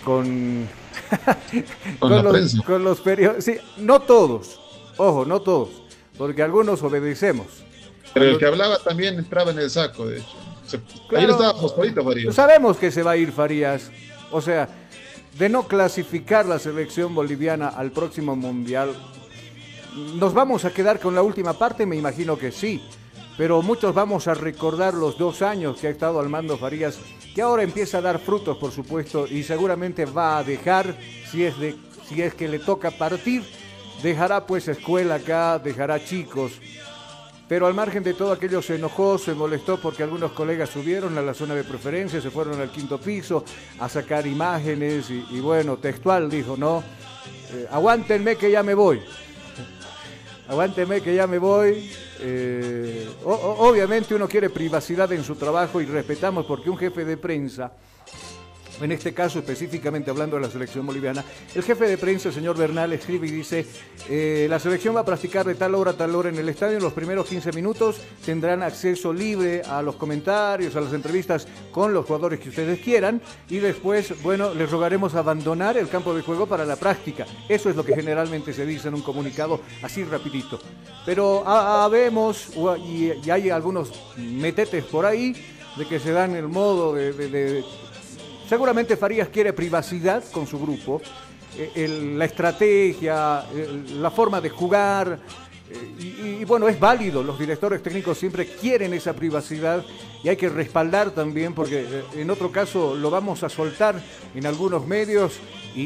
Con, 0.04 0.68
Con 2.00 2.24
los, 2.24 2.62
con 2.66 2.84
los. 2.84 3.02
Sí, 3.40 3.58
no 3.78 4.02
todos, 4.02 4.60
ojo, 4.98 5.26
no 5.26 5.42
todos, 5.42 5.70
porque 6.18 6.44
algunos 6.44 6.82
obedecemos. 6.84 7.48
Pero 8.14 8.26
el 8.26 8.38
que 8.38 8.46
hablaba 8.46 8.78
también 8.80 9.18
entraba 9.20 9.52
en 9.52 9.60
el 9.60 9.70
saco, 9.70 10.08
de 10.08 10.18
hecho. 10.20 10.28
Se- 10.66 10.80
Claro. 11.08 11.18
Ayer 11.18 11.30
estaba 11.32 11.60
postadito, 11.60 12.04
Farías. 12.04 12.36
Sabemos 12.36 12.78
que 12.78 12.92
se 12.92 13.02
va 13.04 13.12
a 13.12 13.18
ir 13.18 13.32
Farías. 13.32 13.90
O 14.32 14.42
sea, 14.42 14.70
de 15.38 15.50
no 15.50 15.68
clasificar 15.68 16.46
la 16.46 16.60
selección 16.60 17.16
boliviana 17.16 17.70
al 17.70 17.92
próximo 17.92 18.36
mundial, 18.36 18.96
¿nos 20.16 20.34
vamos 20.34 20.66
a 20.66 20.72
quedar 20.72 21.00
con 21.00 21.16
la 21.16 21.22
última 21.24 21.54
parte? 21.54 21.86
Me 21.88 21.96
imagino 21.96 22.38
que 22.38 22.52
sí. 22.52 22.84
Pero 23.38 23.62
muchos 23.62 23.96
vamos 23.96 24.28
a 24.28 24.34
recordar 24.34 24.94
los 24.94 25.18
dos 25.18 25.42
años 25.42 25.78
que 25.80 25.88
ha 25.88 25.90
estado 25.92 26.20
al 26.20 26.30
mando 26.30 26.58
Farías, 26.58 27.00
que 27.40 27.44
ahora 27.44 27.64
empieza 27.64 28.00
a 28.00 28.02
dar 28.02 28.20
frutos, 28.20 28.58
por 28.58 28.70
supuesto, 28.70 29.26
y 29.26 29.44
seguramente 29.44 30.04
va 30.04 30.40
a 30.40 30.44
dejar, 30.44 30.94
si 31.32 31.46
es, 31.46 31.58
de, 31.58 31.74
si 32.06 32.22
es 32.22 32.34
que 32.34 32.50
le 32.50 32.60
toca 32.60 32.92
partir, 32.92 33.44
dejará 34.04 34.46
pues 34.46 34.68
escuela 34.68 35.16
acá, 35.16 35.58
dejará 35.58 36.04
chicos. 36.04 36.52
Pero 37.48 37.66
al 37.66 37.74
margen 37.74 38.04
de 38.04 38.14
todo 38.14 38.34
aquello 38.34 38.62
se 38.62 38.76
enojó, 38.76 39.18
se 39.18 39.34
molestó 39.34 39.80
porque 39.80 40.04
algunos 40.04 40.34
colegas 40.34 40.70
subieron 40.70 41.18
a 41.18 41.22
la 41.22 41.34
zona 41.34 41.56
de 41.56 41.64
preferencia, 41.64 42.20
se 42.20 42.30
fueron 42.30 42.60
al 42.60 42.72
quinto 42.72 43.00
piso 43.00 43.46
a 43.80 43.88
sacar 43.88 44.28
imágenes 44.28 45.10
y, 45.10 45.40
bueno, 45.40 45.78
textual 45.78 46.30
dijo, 46.30 46.58
no, 46.58 46.84
eh, 47.54 47.68
aguántenme 47.72 48.36
que 48.36 48.52
ya 48.52 48.64
me 48.64 48.74
voy. 48.74 49.00
Aguántenme 50.50 51.00
que 51.00 51.14
ya 51.14 51.28
me 51.28 51.38
voy. 51.38 51.92
Eh, 52.22 53.08
obviamente 53.24 54.16
uno 54.16 54.28
quiere 54.28 54.50
privacidad 54.50 55.14
en 55.14 55.24
su 55.24 55.36
trabajo 55.36 55.80
y 55.80 55.86
respetamos 55.86 56.44
porque 56.48 56.72
un 56.72 56.78
jefe 56.78 57.06
de 57.06 57.18
prensa, 57.18 57.72
en 58.82 58.92
este 58.92 59.14
caso 59.14 59.40
específicamente 59.40 60.10
hablando 60.10 60.36
de 60.36 60.44
la 60.44 60.50
selección 60.50 60.86
boliviana, 60.86 61.24
el 61.54 61.64
jefe 61.64 61.88
de 61.88 61.98
prensa, 61.98 62.30
el 62.30 62.36
señor 62.36 62.58
Bernal, 62.58 62.92
escribe 62.94 63.28
y 63.28 63.32
dice, 63.32 63.66
eh, 64.10 64.48
la 64.50 64.60
selección 64.60 64.96
va 64.96 65.02
a 65.02 65.06
practicar 65.06 65.46
de 65.46 65.56
tal 65.56 65.76
hora 65.76 65.92
a 65.92 65.98
tal 65.98 66.16
hora 66.16 66.30
en 66.30 66.38
el 66.38 66.48
estadio, 66.50 66.78
en 66.78 66.84
los 66.84 66.94
primeros 66.94 67.28
15 67.28 67.52
minutos 67.52 67.98
tendrán 68.26 68.64
acceso 68.64 69.12
libre 69.14 69.62
a 69.64 69.82
los 69.82 69.96
comentarios, 69.96 70.76
a 70.76 70.82
las 70.82 70.94
entrevistas 70.94 71.48
con 71.72 71.94
los 71.94 72.06
jugadores 72.06 72.40
que 72.40 72.50
ustedes 72.50 72.80
quieran 72.80 73.22
y 73.50 73.58
después, 73.58 74.22
bueno, 74.22 74.54
les 74.54 74.70
rogaremos 74.70 75.16
abandonar 75.16 75.78
el 75.78 75.90
campo 75.90 76.14
de 76.14 76.22
juego 76.22 76.46
para 76.46 76.66
la 76.66 76.76
práctica. 76.76 77.26
Eso 77.48 77.70
es 77.70 77.76
lo 77.76 77.84
que 77.84 77.96
generalmente 77.96 78.54
se 78.54 78.66
dice 78.66 78.88
en 78.88 78.96
un 78.96 79.02
comunicado 79.02 79.62
así 79.82 80.04
rapidito. 80.04 80.60
Pero 81.06 81.44
ah, 81.46 81.86
ah, 81.86 81.90
u- 81.90 82.76
y, 82.78 83.30
hay 83.30 83.50
algunos 83.50 83.92
metetes 84.18 84.84
por 84.86 85.06
ahí, 85.06 85.36
de 85.78 85.86
que 85.86 86.00
se 86.00 86.12
dan 86.12 86.36
el 86.36 86.48
modo 86.48 86.94
de 86.94 87.64
Seguramente 88.50 88.98
Farías 88.98 89.30
quiere 89.30 89.54
privacidad 89.54 90.24
con 90.32 90.48
su 90.48 90.60
grupo, 90.60 91.00
eh, 91.56 92.16
la 92.18 92.26
estrategia, 92.26 93.46
la 93.94 94.10
forma 94.10 94.42
de 94.42 94.50
jugar. 94.50 95.20
eh, 95.70 95.94
y, 96.00 96.42
y 96.42 96.46
bueno, 96.46 96.68
es 96.68 96.80
válido, 96.80 97.22
los 97.22 97.38
directores 97.38 97.84
técnicos 97.84 98.18
siempre 98.18 98.48
quieren 98.48 98.92
esa 98.96 99.14
privacidad 99.14 99.86
y 100.24 100.30
hay 100.30 100.36
que 100.36 100.50
respaldar 100.50 101.12
también 101.12 101.54
porque 101.54 101.82
eh, 101.82 102.04
en 102.16 102.32
otro 102.32 102.52
caso 102.52 102.96
lo 102.96 103.12
vamos 103.12 103.44
a 103.44 103.50
soltar 103.50 104.02
en 104.34 104.48
algunos 104.48 104.88
medios 104.88 105.34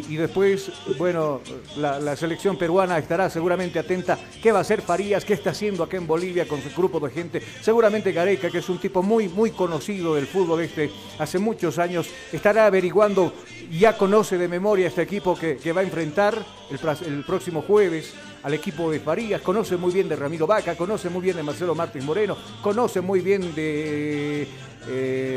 y, 0.02 0.16
después, 0.16 0.72
bueno, 0.98 1.42
la, 1.78 2.16
selección 2.16 2.58
peruana 2.58 2.98
estará 2.98 3.30
seguramente 3.30 3.78
atenta. 3.78 4.18
Qué 4.42 4.52
va 4.52 4.60
a 4.60 4.62
hacer 4.62 4.82
Farías, 4.82 5.24
qué 5.24 5.34
está 5.34 5.52
haciendo 5.52 5.84
acá 5.84 5.98
en 5.98 6.08
Bolivia 6.08 6.48
con 6.48 6.62
su 6.62 6.70
grupo 6.70 7.00
de 7.00 7.12
gente. 7.12 7.42
Seguramente 7.62 8.12
Gareca, 8.12 8.50
que 8.50 8.58
es 8.58 8.70
un 8.70 8.80
tipo 8.80 9.04
muy, 9.04 9.30
muy 9.30 9.52
conocido 9.52 10.16
del 10.16 10.26
fútbol 10.26 10.62
este 10.62 10.90
hace 11.20 11.38
muchos 11.38 11.78
años, 11.78 12.08
estará 12.32 12.66
averiguando, 12.66 13.34
ya 13.72 13.96
conoce 13.98 14.38
de 14.38 14.48
memoria 14.48 14.88
este 14.88 15.04
equipo 15.04 15.38
que, 15.38 15.74
va 15.74 15.82
a 15.82 15.84
enfrentar 15.84 16.44
el, 16.72 17.24
próximo 17.24 17.62
jueves 17.62 18.14
al 18.44 18.54
equipo 18.54 18.92
de 18.92 19.00
Farías, 19.00 19.42
conoce 19.42 19.78
muy 19.78 19.94
bien 19.94 20.10
de 20.10 20.16
Ramiro 20.16 20.48
Vaca, 20.48 20.76
conoce 20.76 21.10
muy 21.10 21.22
bien 21.22 21.38
de 21.38 21.44
Marcelo 21.44 21.76
Martins 21.76 22.04
Moreno, 22.06 22.36
conoce 22.62 23.00
muy 23.00 23.22
bien 23.22 23.54
de, 23.56 24.48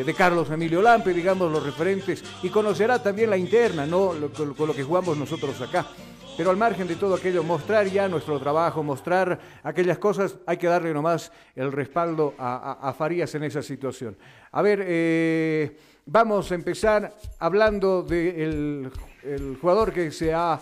de 0.07 0.15
Carlos 0.15 0.49
Emilio 0.51 0.81
Lampe, 0.81 1.13
digamos, 1.13 1.51
los 1.53 1.63
referentes, 1.65 2.25
y 2.43 2.49
conocerá 2.49 3.03
también 3.03 3.29
la 3.29 3.37
interna, 3.37 3.85
¿no? 3.87 4.13
Con, 4.57 4.67
lo 4.67 4.73
que 4.75 4.85
jugamos 4.85 5.17
nosotros 5.19 5.61
acá. 5.61 5.85
Pero 6.37 6.51
al 6.51 6.57
margen 6.57 6.87
de 6.87 6.97
todo 6.97 7.15
aquello, 7.15 7.43
mostrar 7.43 7.87
ya 7.87 8.09
nuestro 8.09 8.39
trabajo, 8.39 8.83
mostrar 8.83 9.39
aquellas 9.63 9.99
cosas, 9.99 10.37
hay 10.47 10.59
que 10.59 10.67
darle 10.67 10.93
nomás 10.95 11.33
el 11.55 11.73
respaldo 11.73 12.35
a, 12.39 12.79
a- 12.83 12.89
a 12.91 12.93
Farías 12.93 13.35
en 13.35 13.43
esa 13.45 13.63
situación. 13.63 14.17
A 14.53 14.63
ver, 14.63 14.85
eh, 14.87 15.77
vamos 16.05 16.53
a 16.53 16.55
empezar 16.55 17.15
hablando 17.39 18.03
del 18.03 18.91
el 19.23 19.57
jugador 19.61 19.93
que 19.93 20.13
se 20.13 20.33
ha 20.33 20.61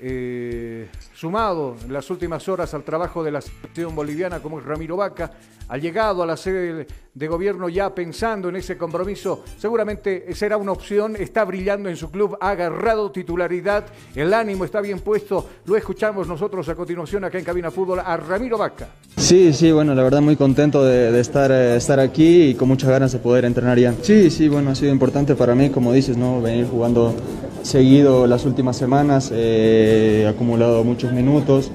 eh, 0.00 0.88
sumado 1.14 1.76
en 1.82 1.92
las 1.92 2.10
últimas 2.10 2.48
horas 2.48 2.74
al 2.74 2.82
trabajo 2.82 3.22
de 3.22 3.30
la 3.30 3.40
selección 3.40 3.94
boliviana 3.94 4.40
como 4.40 4.58
es 4.58 4.64
Ramiro 4.64 4.96
Vaca, 4.96 5.30
ha 5.68 5.76
llegado 5.78 6.22
a 6.22 6.26
la 6.26 6.36
sede 6.36 6.86
de 7.14 7.28
gobierno 7.28 7.68
ya 7.68 7.94
pensando 7.94 8.48
en 8.48 8.56
ese 8.56 8.76
compromiso, 8.76 9.44
seguramente 9.58 10.34
será 10.34 10.56
una 10.56 10.72
opción, 10.72 11.16
está 11.16 11.44
brillando 11.44 11.88
en 11.88 11.96
su 11.96 12.10
club, 12.10 12.36
ha 12.40 12.50
agarrado 12.50 13.10
titularidad, 13.10 13.84
el 14.14 14.34
ánimo 14.34 14.64
está 14.64 14.80
bien 14.80 15.00
puesto, 15.00 15.48
lo 15.64 15.76
escuchamos 15.76 16.26
nosotros 16.28 16.68
a 16.68 16.74
continuación 16.74 17.24
acá 17.24 17.38
en 17.38 17.44
Cabina 17.44 17.70
Fútbol 17.70 18.00
a 18.00 18.16
Ramiro 18.16 18.58
Vaca. 18.58 18.88
Sí, 19.16 19.52
sí, 19.52 19.72
bueno, 19.72 19.94
la 19.94 20.02
verdad 20.02 20.20
muy 20.20 20.36
contento 20.36 20.84
de, 20.84 21.18
estar, 21.18 21.50
eh, 21.50 21.76
estar 21.76 22.00
aquí 22.00 22.48
y 22.48 22.54
con 22.54 22.68
muchas 22.68 22.90
ganas 22.90 23.12
de 23.12 23.18
poder 23.20 23.44
entrenar 23.44 23.78
ya. 23.78 23.94
Sí, 24.02 24.30
sí, 24.30 24.48
bueno, 24.48 24.70
ha 24.70 24.74
sido 24.74 24.92
importante 24.92 25.34
para 25.34 25.54
mí, 25.54 25.70
como 25.70 25.92
dices, 25.92 26.16
¿no? 26.16 26.42
venir 26.42 26.66
jugando 26.66 27.14
seguido 27.64 28.26
las 28.26 28.44
últimas 28.44 28.76
semanas, 28.76 29.30
eh, 29.32 30.22
he 30.24 30.28
acumulado 30.28 30.84
muchos 30.84 31.12
minutos, 31.12 31.70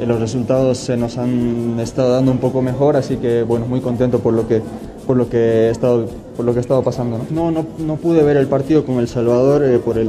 eh, 0.00 0.06
los 0.06 0.20
resultados 0.20 0.78
se 0.78 0.96
nos 0.96 1.18
han 1.18 1.78
estado 1.80 2.12
dando 2.12 2.30
un 2.30 2.38
poco 2.38 2.62
mejor, 2.62 2.96
así 2.96 3.16
que 3.16 3.42
bueno, 3.42 3.66
muy 3.66 3.80
contento 3.80 4.20
por 4.20 4.32
lo 4.32 4.46
que, 4.46 4.62
por 5.06 5.16
lo 5.16 5.28
que, 5.28 5.66
he, 5.66 5.70
estado, 5.70 6.06
por 6.36 6.44
lo 6.44 6.54
que 6.54 6.62
pasando. 6.62 7.20
No, 7.30 7.50
no, 7.50 7.66
no 7.78 7.96
pude 7.96 8.22
ver 8.22 8.36
el 8.36 8.46
partido 8.46 8.86
con 8.86 9.00
El 9.00 9.08
Salvador 9.08 9.64
eh, 9.64 9.78
por, 9.78 9.98
el, 9.98 10.08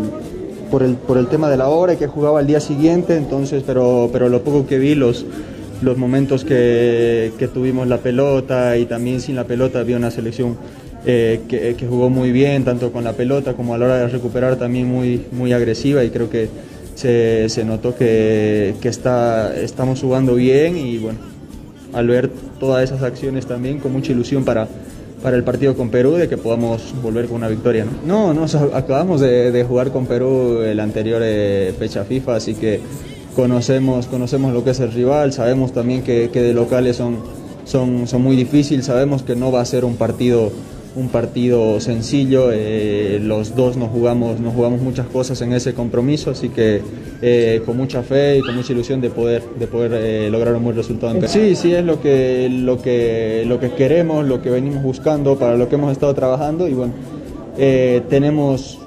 por, 0.69 0.83
el, 0.83 0.93
por 0.93 1.17
el 1.17 1.27
tema 1.27 1.49
de 1.49 1.57
la 1.57 1.69
hora 1.69 1.93
y 1.93 1.97
que 1.97 2.07
jugaba 2.07 2.39
al 2.39 2.47
día 2.47 2.59
siguiente, 2.59 3.17
entonces, 3.17 3.63
pero, 3.65 4.09
pero 4.13 4.29
lo 4.29 4.43
poco 4.43 4.67
que 4.67 4.77
vi, 4.77 4.93
los, 4.93 5.25
los 5.81 5.97
momentos 5.97 6.45
que, 6.45 7.33
que 7.39 7.47
tuvimos 7.47 7.87
la 7.87 7.97
pelota 7.97 8.77
y 8.77 8.85
también 8.85 9.19
sin 9.21 9.35
la 9.35 9.45
pelota, 9.45 9.79
había 9.79 9.97
una 9.97 10.11
selección 10.11 10.55
eh, 11.05 11.41
que, 11.47 11.87
jugó 11.87 12.09
muy 12.09 12.31
bien, 12.31 12.63
tanto 12.63 12.91
con 12.91 13.03
la 13.03 13.13
pelota 13.13 13.53
como 13.53 13.73
a 13.73 13.77
la 13.77 13.85
hora 13.85 13.97
de 13.97 14.07
recuperar 14.07 14.55
también 14.55 14.87
muy, 14.87 15.25
muy 15.31 15.53
agresiva 15.53 16.03
y 16.03 16.09
creo 16.09 16.29
que 16.29 16.49
se, 16.95 17.47
se 17.49 17.63
notó 17.63 17.95
que, 17.95 18.73
que, 18.81 18.89
está, 18.89 19.55
estamos 19.55 20.01
jugando 20.01 20.35
bien 20.35 20.77
y 20.77 20.97
bueno, 20.97 21.19
al 21.93 22.07
ver 22.07 22.29
todas 22.59 22.83
esas 22.83 23.03
acciones 23.03 23.45
también 23.45 23.79
con 23.79 23.93
mucha 23.93 24.13
ilusión 24.13 24.43
para, 24.45 24.67
para 25.21 25.37
el 25.37 25.43
partido 25.43 25.75
con 25.75 25.89
Perú 25.89 26.13
de 26.13 26.27
que 26.27 26.37
podamos 26.37 26.93
volver 27.03 27.25
con 27.27 27.37
una 27.37 27.49
victoria. 27.49 27.85
No, 28.05 28.33
no, 28.33 28.45
acabamos 28.73 29.21
de, 29.21 29.51
de, 29.51 29.63
jugar 29.63 29.91
con 29.91 30.07
Perú 30.07 30.61
el 30.61 30.79
anterior 30.79 31.21
eh, 31.23 31.73
fecha 31.77 32.03
FIFA, 32.03 32.35
así 32.35 32.55
que 32.55 32.79
conocemos, 33.35 34.07
conocemos 34.07 34.53
lo 34.53 34.63
que 34.63 34.71
es 34.71 34.79
el 34.79 34.91
rival, 34.91 35.33
sabemos 35.33 35.71
también 35.71 36.01
que, 36.01 36.29
que 36.31 36.41
de 36.41 36.53
locales 36.53 36.95
son, 36.95 37.17
son, 37.65 38.07
son 38.07 38.21
muy 38.23 38.35
difíciles, 38.35 38.85
sabemos 38.85 39.23
que 39.23 39.35
no 39.35 39.51
va 39.51 39.61
a 39.61 39.65
ser 39.65 39.85
un 39.85 39.97
partido 39.97 40.51
un 40.95 41.09
partido 41.09 41.79
sencillo, 41.81 42.51
eh, 42.51 43.19
los 43.21 43.55
dos 43.55 43.75
nos 43.75 43.89
jugamos, 43.89 44.39
nos 44.39 44.53
jugamos 44.53 44.81
muchas 44.81 45.07
cosas 45.07 45.41
en 45.41 45.51
ese 45.51 45.73
compromiso, 45.73 46.31
así 46.31 46.49
que 46.49 46.81
eh, 47.21 47.61
con 47.65 47.75
mucha 47.75 48.01
fe 48.01 48.37
y 48.37 48.41
con 48.41 48.55
mucha 48.55 48.71
ilusión 48.71 49.01
de 49.01 49.09
poder, 49.09 49.43
de 49.59 49.67
poder 49.67 49.91
eh, 49.95 50.29
lograr 50.29 50.55
un 50.55 50.63
buen 50.63 50.75
resultado. 50.75 51.15
Sí, 51.27 51.55
sí, 51.55 51.73
es 51.73 51.83
lo 51.83 52.01
que, 52.01 52.49
lo, 52.49 52.81
que, 52.81 53.43
lo 53.45 53.59
que 53.59 53.71
queremos, 53.71 54.25
lo 54.25 54.41
que 54.41 54.49
venimos 54.49 54.83
buscando, 54.83 55.37
para 55.37 55.57
lo 55.57 55.67
que 55.67 55.75
hemos 55.75 55.91
estado 55.91 56.13
trabajando 56.13 56.67
y 56.67 56.73
bueno, 56.73 56.93
tenemos 58.09 58.79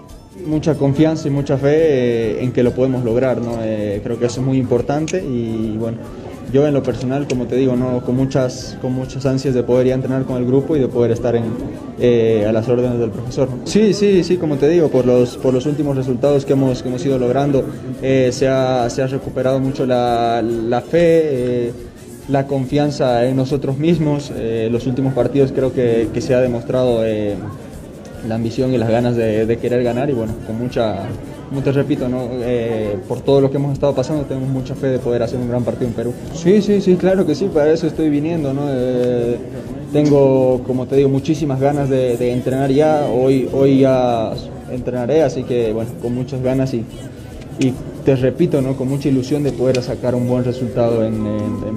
mucha 0.47 0.75
confianza 0.75 1.29
y 1.29 1.31
mucha 1.31 1.59
fe 1.59 2.43
en 2.43 2.53
que 2.53 2.63
lo 2.63 2.73
podemos 2.73 3.05
lograr, 3.05 3.39
¿no? 3.39 3.57
creo 4.03 4.19
que 4.19 4.27
eso 4.27 4.41
es 4.41 4.47
muy 4.47 4.59
importante 4.59 5.23
y 5.23 5.77
bueno 5.79 5.99
yo 6.53 6.67
en 6.67 6.75
lo 6.75 6.83
personal, 6.83 7.27
como 7.29 7.47
te 7.47 7.57
digo, 7.57 7.77
no 7.77 8.01
con 8.03 8.17
muchas, 8.17 8.77
con 8.81 8.93
muchas 8.93 9.27
ansias 9.27 9.55
de 9.55 9.63
poder 9.63 9.87
ir 9.87 9.93
a 9.93 9.97
entrenar 9.97 10.25
con 10.25 10.37
el 10.37 10.47
grupo 10.47 10.77
y 10.77 10.81
de 10.81 10.89
poder 10.89 11.13
estar 11.13 11.39
eh, 11.99 12.47
a 12.49 12.53
las 12.53 12.69
órdenes 12.69 12.99
del 12.99 13.11
profesor. 13.11 13.49
Sí, 13.65 13.93
sí, 13.93 14.25
sí, 14.25 14.37
como 14.37 14.57
te 14.57 14.69
digo, 14.69 14.89
por 14.89 15.07
los, 15.07 15.37
por 15.37 15.53
los 15.53 15.67
últimos 15.67 15.97
resultados 15.97 16.45
que 16.45 16.55
hemos, 16.55 16.83
que 16.83 16.89
hemos 16.89 17.05
ido 17.05 17.19
logrando, 17.19 17.65
eh, 18.03 18.31
se, 18.33 18.49
ha, 18.49 18.89
se, 18.91 19.03
ha, 19.03 19.07
recuperado 19.07 19.61
mucho 19.61 19.87
la, 19.87 20.43
la 20.43 20.81
fe. 20.81 21.21
Eh, 21.69 21.73
la 22.29 22.47
confianza 22.47 23.25
en 23.25 23.37
nosotros 23.37 23.79
mismos. 23.79 24.31
los 24.71 24.87
últimos 24.87 25.15
partidos 25.15 25.51
creo 25.51 25.73
que 25.73 26.11
se 26.21 26.35
ha 26.35 26.43
demostrado 26.43 27.03
la 28.27 28.35
ambición 28.35 28.73
y 28.75 28.79
las 28.79 28.91
ganas 28.91 29.17
de, 29.17 29.59
querer 29.61 29.83
ganar 29.83 30.11
y 30.11 30.13
bueno, 30.13 30.35
con 30.47 30.59
mucha, 30.59 31.07
como 31.49 31.63
te 31.63 31.73
repito, 31.73 32.09
¿no? 32.09 32.29
Eh, 32.33 32.97
por 33.07 33.21
todo 33.21 33.41
lo 33.41 33.51
que 33.51 33.57
hemos 33.57 33.73
estado 33.73 33.95
pasando, 33.95 34.25
tenemos 34.25 34.49
mucha 34.49 34.75
fe 34.75 34.89
de 34.89 34.99
poder 34.99 35.23
hacer 35.23 35.39
un 35.39 35.49
gran 35.49 35.65
partido 35.65 35.89
en 35.89 35.95
Perú. 35.95 36.13
Sí, 36.35 36.63
sí, 36.63 36.81
sí, 36.81 36.97
claro 36.97 37.27
que 37.27 37.35
sí, 37.35 37.51
para 37.53 37.71
eso 37.73 37.87
estoy 37.87 38.11
viniendo. 38.11 38.53
¿no? 38.53 38.63
Eh, 38.69 39.37
tengo, 39.93 40.63
como 40.67 40.87
te 40.87 40.97
digo, 40.97 41.09
muchísimas 41.09 41.61
ganas 41.61 41.89
de, 41.89 42.33
entrenar 42.33 42.71
ya. 42.71 43.07
Hoy, 43.07 43.49
hoy 43.53 43.81
ya 43.81 44.33
entrenaré, 44.71 45.23
así 45.23 45.45
que 45.45 45.73
bueno, 45.73 45.91
con 46.03 46.15
muchas 46.15 46.43
ganas 46.43 46.75
y 46.75 46.85
te 48.05 48.17
repito, 48.17 48.61
¿no? 48.63 48.77
con 48.77 48.89
mucha 48.89 49.09
ilusión 49.09 49.43
de 49.43 49.53
poder 49.53 49.83
sacar 49.83 50.15
un 50.15 50.29
buen 50.29 50.45
resultado 50.45 51.05
en, 51.05 51.19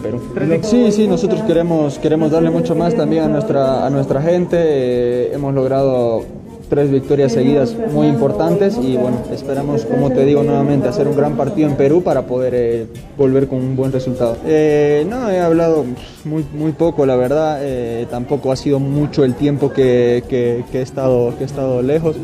Perú. 0.02 0.20
Sí, 0.64 0.92
sí, 0.92 1.08
nosotros 1.08 1.42
queremos, 1.44 2.00
queremos 2.00 2.32
darle 2.32 2.50
mucho 2.50 2.76
más 2.76 2.96
también 2.96 3.24
a 3.24 3.28
nuestra, 3.28 3.86
a 3.86 3.90
nuestra 3.90 4.22
gente. 4.22 4.58
Eh, 4.60 5.32
hemos 5.34 5.54
logrado 5.54 6.24
tres 6.72 6.90
victorias 6.90 7.34
seguidas 7.34 7.76
muy 7.92 8.08
importantes 8.08 8.80
y 8.82 8.96
bueno, 8.96 9.18
esperamos, 9.34 9.84
como 9.84 10.10
te 10.10 10.24
digo 10.24 10.42
nuevamente, 10.42 10.88
hacer 10.88 11.06
un 11.06 11.18
gran 11.18 11.36
partido 11.36 11.68
en 11.68 11.76
Perú 11.76 12.02
para 12.02 12.22
poder 12.22 12.54
eh, 12.56 12.86
volver 13.18 13.50
con 13.50 13.60
un 13.60 13.76
buen 13.76 13.92
resultado. 13.92 14.38
Eh, 14.46 15.06
no, 15.10 15.30
he 15.30 15.42
hablado 15.42 15.84
muy, 16.24 16.46
muy 16.54 16.72
poco, 16.72 17.06
la 17.06 17.18
verdad, 17.18 17.60
eh, 17.62 18.08
tampoco 18.10 18.54
ha 18.54 18.56
sido 18.56 18.80
mucho 18.80 19.26
el 19.26 19.36
tiempo 19.36 19.74
que, 19.74 20.24
que, 20.30 20.64
he, 20.72 20.82
estado, 20.82 21.34
que 21.38 21.44
he 21.44 21.46
estado 21.46 21.82
lejos, 21.82 22.16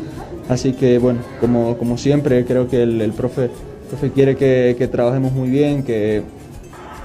así 0.48 0.72
que 0.72 0.98
bueno, 0.98 1.20
como, 1.42 1.76
como 1.76 1.98
siempre, 1.98 2.46
creo 2.46 2.68
que 2.68 2.82
el, 2.84 3.12
profe, 3.12 3.50
profe 3.88 4.10
quiere 4.10 4.36
que, 4.36 4.76
que, 4.78 4.88
trabajemos 4.88 5.32
muy 5.32 5.48
bien, 5.48 5.82
que, 5.82 6.22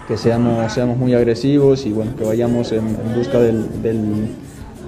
que 0.08 0.18
seamos, 0.18 0.72
seamos 0.72 0.98
muy 0.98 1.14
agresivos 1.14 1.86
y 1.86 1.92
bueno, 1.92 2.16
que 2.16 2.24
vayamos 2.24 2.72
en, 2.72 2.98
busca 3.16 3.40
del 3.40 3.68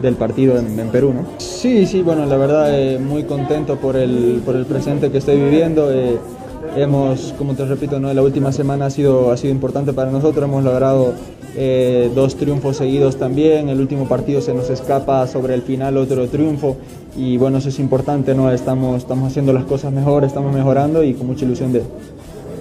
del 0.01 0.15
partido 0.15 0.57
en, 0.57 0.89
Perú, 0.89 1.13
¿no? 1.13 1.25
Sí, 1.39 1.85
sí, 1.85 2.01
bueno, 2.01 2.25
la 2.25 2.37
verdad 2.37 2.79
eh, 2.79 2.99
muy 2.99 3.23
contento 3.23 3.77
por 3.77 3.95
el, 3.95 4.41
por 4.45 4.55
el 4.55 4.65
presente 4.65 5.11
que 5.11 5.19
estoy 5.19 5.39
viviendo. 5.39 5.91
Eh, 5.91 6.17
hemos, 6.75 7.33
como 7.37 7.53
te 7.53 7.65
repito, 7.65 7.99
¿no? 7.99 8.13
la 8.13 8.21
última 8.21 8.51
semana 8.51 8.87
ha 8.87 8.89
sido, 8.89 9.31
ha 9.31 9.37
sido 9.37 9.53
importante 9.53 9.93
para 9.93 10.11
nosotros, 10.11 10.45
hemos 10.45 10.63
logrado 10.63 11.13
eh, 11.55 12.11
dos 12.13 12.35
triunfos 12.35 12.77
seguidos 12.77 13.17
también, 13.17 13.69
el 13.69 13.79
último 13.79 14.07
partido 14.07 14.41
se 14.41 14.53
nos 14.53 14.69
escapa 14.69 15.25
sobre 15.27 15.53
el 15.53 15.61
final 15.61 15.97
otro 15.97 16.27
triunfo 16.27 16.77
y 17.17 17.37
bueno, 17.37 17.57
eso 17.57 17.69
es 17.69 17.79
importante, 17.79 18.35
¿no? 18.35 18.51
estamos, 18.51 18.97
estamos 18.97 19.31
haciendo 19.31 19.53
las 19.53 19.65
cosas 19.65 19.91
mejor, 19.91 20.23
estamos 20.23 20.53
mejorando 20.53 21.03
y 21.03 21.13
con 21.13 21.27
mucha 21.27 21.45
ilusión 21.45 21.71
de, 21.71 21.83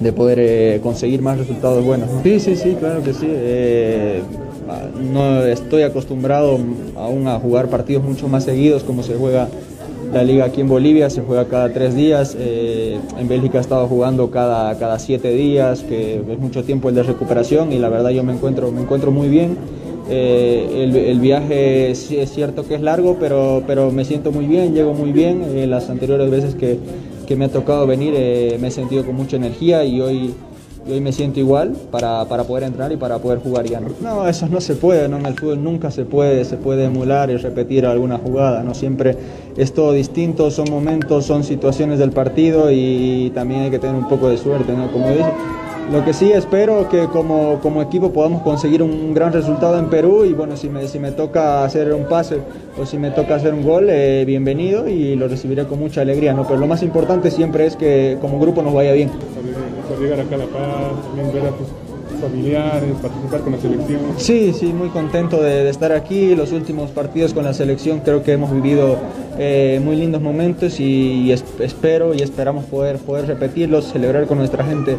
de 0.00 0.12
poder 0.12 0.80
conseguir 0.80 1.22
más 1.22 1.38
resultados 1.38 1.84
buenos. 1.84 2.08
Sí, 2.22 2.40
sí, 2.40 2.56
sí, 2.56 2.76
claro 2.78 3.02
que 3.02 3.12
sí 3.14 3.28
no 5.12 5.42
estoy 5.44 5.82
acostumbrado 5.82 6.58
aún 6.96 7.28
a 7.28 7.38
jugar 7.38 7.68
partidos 7.68 8.04
mucho 8.04 8.28
más 8.28 8.44
seguidos 8.44 8.82
como 8.82 9.02
se 9.02 9.14
juega 9.14 9.48
la 10.14 10.22
liga 10.22 10.44
aquí 10.44 10.60
en 10.60 10.68
Bolivia, 10.68 11.10
se 11.10 11.22
juega 11.22 11.46
cada 11.46 11.72
tres 11.72 11.96
días, 11.96 12.36
eh, 12.38 12.98
en 13.18 13.28
Bélgica 13.28 13.58
he 13.58 13.60
estado 13.60 13.88
jugando 13.88 14.30
cada, 14.30 14.78
cada 14.78 15.00
siete 15.00 15.32
días, 15.32 15.82
que 15.82 16.22
es 16.26 16.38
mucho 16.38 16.62
tiempo 16.62 16.88
el 16.88 16.94
de 16.94 17.02
recuperación 17.02 17.72
y 17.72 17.78
la 17.80 17.88
verdad 17.88 18.10
yo 18.10 18.22
me 18.22 18.32
encuentro, 18.32 18.70
me 18.70 18.80
encuentro 18.80 19.10
muy 19.10 19.28
bien. 19.28 19.58
Eh, 20.08 21.08
el, 21.08 21.18
viaje 21.18 21.90
es 21.90 22.30
cierto 22.30 22.64
que 22.68 22.76
es 22.76 22.80
largo, 22.80 23.16
pero, 23.18 23.64
pero 23.66 23.90
me 23.90 24.04
siento 24.04 24.30
muy 24.30 24.46
bien, 24.46 24.72
llego 24.72 24.94
muy 24.94 25.10
bien. 25.10 25.42
Eh, 25.56 25.66
las 25.66 25.90
anteriores 25.90 26.30
veces 26.30 26.54
que, 26.54 26.78
que 27.26 27.34
me 27.34 27.46
ha 27.46 27.48
tocado 27.48 27.86
venir 27.86 28.12
me 28.60 28.68
he 28.68 28.70
sentido 28.70 29.04
con 29.04 29.16
mucha 29.16 29.36
energía 29.36 29.84
y 29.84 30.00
hoy 30.00 30.34
y 30.86 30.92
hoy 30.92 31.00
me 31.00 31.12
siento 31.12 31.40
igual 31.40 31.74
para, 31.90 32.24
para, 32.26 32.44
poder 32.44 32.64
entrar 32.64 32.92
y 32.92 32.96
para 32.96 33.18
poder 33.18 33.38
jugar 33.38 33.64
ya. 33.66 33.80
¿no? 33.80 33.88
no, 34.00 34.28
eso 34.28 34.48
no 34.48 34.60
se 34.60 34.74
puede, 34.74 35.08
¿no? 35.08 35.18
en 35.18 35.26
el 35.26 35.34
fútbol 35.34 35.62
nunca 35.62 35.90
se 35.90 36.04
puede, 36.04 36.44
se 36.44 36.56
puede 36.56 36.84
emular 36.84 37.30
y 37.30 37.36
repetir 37.36 37.86
alguna 37.86 38.18
jugada, 38.18 38.62
no 38.62 38.74
siempre 38.74 39.16
es 39.56 39.72
todo 39.72 39.92
distinto, 39.92 40.50
son 40.50 40.70
momentos, 40.70 41.24
son 41.24 41.44
situaciones 41.44 41.98
del 41.98 42.10
partido 42.10 42.70
y 42.70 43.30
también 43.34 43.62
hay 43.62 43.70
que 43.70 43.78
tener 43.78 43.96
un 43.96 44.08
poco 44.08 44.28
de 44.28 44.38
suerte, 44.38 44.72
¿no? 44.72 44.90
como 44.92 45.08
dice. 45.10 45.32
Lo 45.92 46.04
que 46.04 46.12
sí 46.12 46.32
espero 46.32 46.88
que 46.88 47.06
como, 47.06 47.60
como 47.60 47.82
equipo 47.82 48.12
podamos 48.12 48.42
conseguir 48.42 48.82
un 48.82 49.14
gran 49.14 49.32
resultado 49.32 49.78
en 49.78 49.86
Perú 49.86 50.24
y 50.24 50.32
bueno, 50.32 50.56
si 50.56 50.68
me, 50.68 50.88
si 50.88 50.98
me 50.98 51.12
toca 51.12 51.64
hacer 51.64 51.92
un 51.92 52.04
pase 52.04 52.38
o 52.80 52.86
si 52.86 52.98
me 52.98 53.10
toca 53.10 53.36
hacer 53.36 53.54
un 53.54 53.62
gol, 53.62 53.88
eh, 53.90 54.24
bienvenido 54.26 54.88
y 54.88 55.14
lo 55.14 55.28
recibiré 55.28 55.66
con 55.66 55.78
mucha 55.78 56.00
alegría, 56.00 56.32
¿no? 56.32 56.46
Pero 56.46 56.58
lo 56.58 56.66
más 56.66 56.82
importante 56.82 57.30
siempre 57.30 57.66
es 57.66 57.76
que 57.76 58.18
como 58.20 58.40
grupo 58.40 58.62
nos 58.62 58.74
vaya 58.74 58.92
bien 58.92 59.10
llegar 60.00 60.20
acá 60.20 60.34
a 60.34 60.38
La 60.38 60.46
Paz, 60.46 61.06
también 61.06 61.32
ver 61.32 61.46
a 61.46 61.50
tus 61.50 61.68
familiares, 62.20 62.90
participar 63.02 63.40
con 63.40 63.52
la 63.52 63.58
selección. 63.58 64.00
Sí, 64.16 64.52
sí, 64.52 64.66
muy 64.66 64.88
contento 64.88 65.42
de, 65.42 65.68
estar 65.68 65.92
aquí. 65.92 66.34
Los 66.34 66.52
últimos 66.52 66.90
partidos 66.90 67.34
con 67.34 67.44
la 67.44 67.52
selección 67.52 68.00
creo 68.00 68.22
que 68.22 68.32
hemos 68.32 68.52
vivido 68.52 68.96
eh, 69.38 69.80
muy 69.84 69.96
lindos 69.96 70.22
momentos 70.22 70.80
y, 70.80 71.32
espero 71.32 72.14
y 72.14 72.22
esperamos 72.22 72.64
poder, 72.64 72.98
poder 72.98 73.26
repetirlos, 73.26 73.86
celebrar 73.86 74.26
con 74.26 74.38
nuestra 74.38 74.64
gente 74.64 74.96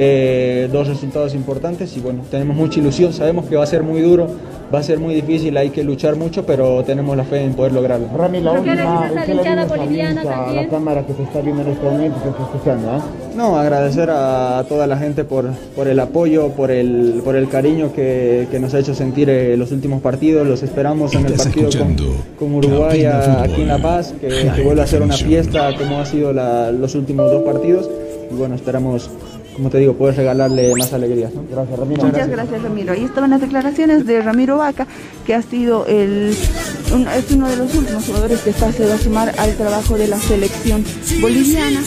eh, 0.00 0.68
dos 0.72 0.86
resultados 0.86 1.34
importantes 1.34 1.96
y 1.96 2.00
bueno, 2.00 2.22
tenemos 2.30 2.56
mucha 2.56 2.78
ilusión, 2.78 3.12
sabemos 3.12 3.46
que 3.46 3.56
va 3.56 3.64
a 3.64 3.66
ser 3.66 3.82
muy 3.82 4.00
duro, 4.00 4.28
va 4.72 4.78
a 4.78 4.82
ser 4.82 4.98
muy 5.00 5.12
difícil, 5.14 5.56
hay 5.56 5.70
que 5.70 5.82
luchar 5.82 6.14
mucho, 6.14 6.46
pero 6.46 6.84
tenemos 6.84 7.16
la 7.16 7.24
fe 7.24 7.42
en 7.42 7.54
poder 7.54 7.72
lograrlo. 7.72 8.06
Rami, 8.16 8.40
la 8.40 8.52
última, 8.52 9.10
¿qué 9.26 9.34
le 9.34 9.42
dices 9.88 10.26
a 10.32 10.52
la 10.52 10.68
cámara 10.68 11.04
que 11.06 11.14
se 11.14 11.22
está 11.24 11.40
viendo 11.40 11.62
en 11.62 11.68
este 11.68 11.84
momento, 11.84 12.22
que 12.22 12.28
está 12.28 12.42
escuchando? 12.44 12.90
¿ah? 12.92 13.00
No, 13.36 13.56
agradecer 13.58 14.08
a, 14.10 14.64
toda 14.68 14.86
la 14.86 14.96
gente 14.98 15.24
por, 15.24 15.46
por 15.74 15.88
el 15.88 15.98
apoyo, 15.98 16.48
por 16.50 16.70
el, 16.70 17.20
por 17.24 17.34
el 17.34 17.48
cariño 17.48 17.92
que, 17.92 18.46
que 18.50 18.60
nos 18.60 18.74
ha 18.74 18.78
hecho 18.78 18.94
sentir 18.94 19.28
eh, 19.30 19.56
los 19.56 19.72
últimos 19.72 20.00
partidos, 20.00 20.46
los 20.46 20.62
esperamos 20.62 21.12
en 21.14 21.26
el 21.26 21.32
partido 21.32 21.70
con, 21.78 21.96
con 22.38 22.54
Uruguay 22.54 23.04
a- 23.04 23.42
aquí 23.42 23.62
en 23.62 23.68
La 23.68 23.78
Paz, 23.78 24.14
que, 24.20 24.28
que 24.54 24.62
vuelva 24.62 24.84
a 24.84 24.86
ser 24.86 25.02
una 25.02 25.14
fiesta 25.16 25.74
como 25.76 25.98
ha 25.98 26.04
sido 26.06 26.32
la- 26.32 26.70
los 26.70 26.94
últimos 26.94 27.30
dos 27.32 27.42
partidos 27.42 27.88
y 28.30 28.34
bueno, 28.34 28.54
esperamos, 28.54 29.08
como 29.58 29.70
te 29.70 29.78
digo, 29.78 29.92
poder 29.94 30.16
regalarle 30.16 30.72
más 30.76 30.92
alegrías. 30.92 31.34
¿no? 31.34 31.42
Gracias, 31.50 31.78
Ramiro. 31.78 32.04
Muchas 32.04 32.28
gracias, 32.28 32.62
Ramiro. 32.62 32.92
Ahí 32.94 33.04
estaban 33.04 33.30
las 33.30 33.40
declaraciones 33.40 34.06
de 34.06 34.22
Ramiro 34.22 34.56
Vaca, 34.58 34.86
que 35.26 35.34
ha 35.34 35.42
sido 35.42 35.84
el, 35.86 36.34
un- 36.94 37.08
es 37.08 37.30
uno 37.32 37.48
de 37.50 37.56
los 37.56 37.74
últimos 37.74 38.04
jugadores 38.06 38.40
que 38.40 38.50
está, 38.50 38.72
se 38.72 38.86
va 38.86 38.94
a 38.94 38.98
sumar 38.98 39.34
al 39.36 39.54
trabajo 39.56 39.98
de 39.98 40.06
la 40.08 40.16
selección 40.18 40.84
boliviana. 41.20 41.80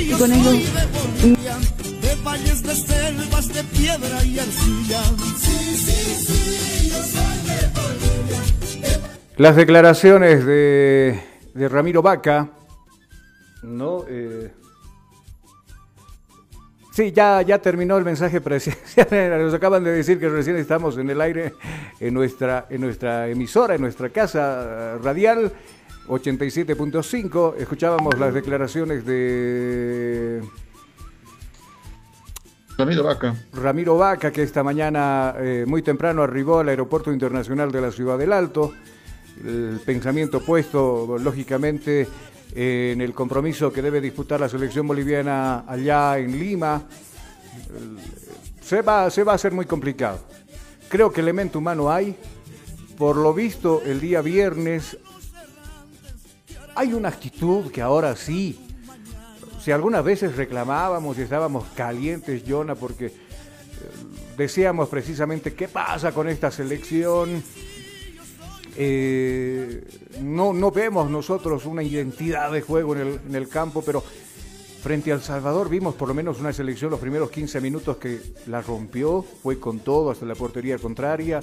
Y 0.00 0.10
con 0.12 0.32
ello, 0.32 0.50
de 0.52 2.14
valles, 2.24 2.62
de 2.62 2.74
selvas, 2.74 3.48
de 3.48 3.62
piedra 3.64 4.24
y 4.24 4.38
arcilla. 4.38 5.02
Sí, 5.38 5.76
sí, 5.76 6.14
sí, 6.26 6.88
yo 6.90 6.96
soy 6.96 7.38
de 7.46 7.68
Bolivia. 7.78 9.00
Las 9.36 9.56
declaraciones 9.56 10.44
de, 10.44 11.20
de 11.54 11.68
Ramiro 11.68 12.02
Vaca, 12.02 12.50
¿no? 13.62 14.04
Eh, 14.08 14.50
sí, 16.92 17.12
ya, 17.12 17.42
ya 17.42 17.58
terminó 17.58 17.96
el 17.96 18.04
mensaje 18.04 18.40
presidencial. 18.40 19.08
Nos 19.42 19.54
acaban 19.54 19.82
de 19.84 19.92
decir 19.92 20.18
que 20.18 20.28
recién 20.28 20.56
estamos 20.56 20.98
en 20.98 21.10
el 21.10 21.20
aire 21.20 21.54
en 22.00 22.14
nuestra, 22.14 22.66
en 22.70 22.80
nuestra 22.80 23.28
emisora, 23.28 23.74
en 23.74 23.80
nuestra 23.80 24.10
casa 24.10 24.98
radial 24.98 25.52
87.5. 26.08 27.56
Escuchábamos 27.58 28.18
las 28.18 28.34
declaraciones 28.34 29.04
de 29.04 30.42
Ramiro 32.78 33.04
Vaca. 33.04 33.34
Ramiro 33.52 33.96
Vaca, 33.96 34.32
que 34.32 34.42
esta 34.42 34.62
mañana 34.62 35.34
eh, 35.38 35.64
muy 35.66 35.82
temprano 35.82 36.22
arribó 36.22 36.60
al 36.60 36.68
Aeropuerto 36.68 37.12
Internacional 37.12 37.70
de 37.70 37.80
la 37.80 37.90
Ciudad 37.90 38.18
del 38.18 38.32
Alto. 38.32 38.72
El 39.44 39.80
pensamiento 39.84 40.40
puesto, 40.40 41.16
lógicamente, 41.18 42.02
eh, 42.02 42.08
en 42.54 43.00
el 43.00 43.14
compromiso 43.14 43.72
que 43.72 43.82
debe 43.82 44.00
disputar 44.00 44.40
la 44.40 44.48
selección 44.48 44.86
boliviana 44.86 45.64
allá 45.66 46.18
en 46.18 46.38
Lima. 46.38 46.82
Se 48.60 48.82
va, 48.82 49.10
se 49.10 49.24
va 49.24 49.32
a 49.32 49.34
hacer 49.36 49.52
muy 49.52 49.66
complicado. 49.66 50.20
Creo 50.88 51.12
que 51.12 51.20
elemento 51.20 51.58
humano 51.58 51.90
hay. 51.90 52.16
Por 52.98 53.16
lo 53.16 53.32
visto, 53.32 53.82
el 53.82 54.00
día 54.00 54.20
viernes 54.20 54.98
hay 56.74 56.92
una 56.92 57.08
actitud 57.08 57.70
que 57.70 57.82
ahora 57.82 58.16
sí, 58.16 58.58
si 59.62 59.72
algunas 59.72 60.04
veces 60.04 60.36
reclamábamos 60.36 61.18
y 61.18 61.22
estábamos 61.22 61.64
calientes, 61.74 62.42
Jonah, 62.46 62.74
porque 62.74 63.06
eh, 63.06 63.12
decíamos 64.36 64.88
precisamente 64.88 65.54
qué 65.54 65.68
pasa 65.68 66.12
con 66.12 66.28
esta 66.28 66.50
selección. 66.50 67.42
Eh, 68.76 69.84
no, 70.22 70.52
no 70.52 70.70
vemos 70.70 71.10
nosotros 71.10 71.66
una 71.66 71.82
identidad 71.82 72.50
de 72.50 72.62
juego 72.62 72.94
en 72.94 73.00
el, 73.00 73.20
en 73.28 73.34
el 73.34 73.48
campo, 73.48 73.82
pero 73.84 74.02
frente 74.82 75.12
al 75.12 75.22
Salvador 75.22 75.68
vimos 75.68 75.94
por 75.94 76.08
lo 76.08 76.14
menos 76.14 76.40
una 76.40 76.52
selección 76.52 76.90
los 76.90 76.98
primeros 76.98 77.30
15 77.30 77.60
minutos 77.60 77.98
que 77.98 78.20
la 78.46 78.62
rompió, 78.62 79.22
fue 79.22 79.60
con 79.60 79.78
todo 79.78 80.10
hasta 80.10 80.26
la 80.26 80.34
portería 80.34 80.78
contraria, 80.78 81.40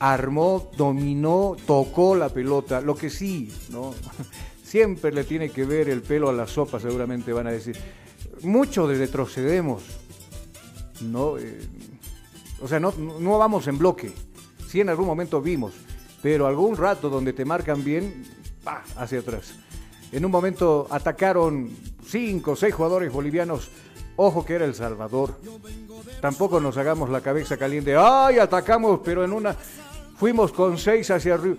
armó, 0.00 0.70
dominó, 0.76 1.56
tocó 1.66 2.16
la 2.16 2.30
pelota, 2.30 2.80
lo 2.80 2.96
que 2.96 3.10
sí, 3.10 3.52
¿no? 3.70 3.94
Siempre 4.64 5.12
le 5.12 5.24
tiene 5.24 5.50
que 5.50 5.64
ver 5.64 5.88
el 5.88 6.02
pelo 6.02 6.28
a 6.28 6.32
la 6.32 6.46
sopa, 6.46 6.80
seguramente 6.80 7.32
van 7.32 7.46
a 7.46 7.52
decir. 7.52 7.76
Mucho 8.42 8.86
de 8.88 8.98
retrocedemos, 8.98 9.82
¿no? 11.02 11.38
Eh, 11.38 11.60
o 12.60 12.68
sea, 12.68 12.80
no, 12.80 12.92
no 12.92 13.38
vamos 13.38 13.68
en 13.68 13.78
bloque. 13.78 14.12
Sí, 14.66 14.80
en 14.80 14.88
algún 14.88 15.06
momento 15.06 15.42
vimos, 15.42 15.74
pero 16.22 16.46
algún 16.46 16.76
rato 16.76 17.08
donde 17.08 17.32
te 17.32 17.44
marcan 17.44 17.82
bien, 17.84 18.24
¡pa! 18.64 18.82
hacia 18.96 19.20
atrás. 19.20 19.52
En 20.12 20.24
un 20.24 20.30
momento 20.30 20.86
atacaron 20.90 21.70
cinco 22.06 22.52
o 22.52 22.56
seis 22.56 22.74
jugadores 22.74 23.12
bolivianos. 23.12 23.68
Ojo 24.16 24.44
que 24.44 24.54
era 24.54 24.64
El 24.66 24.74
Salvador. 24.74 25.38
Tampoco 26.20 26.60
nos 26.60 26.76
hagamos 26.76 27.08
la 27.08 27.20
cabeza 27.20 27.56
caliente. 27.56 27.94
¡Ay, 27.96 28.38
atacamos! 28.38 29.00
Pero 29.04 29.24
en 29.24 29.32
una. 29.32 29.54
Fuimos 30.18 30.52
con 30.52 30.76
seis 30.76 31.10
hacia 31.10 31.34
arriba. 31.34 31.56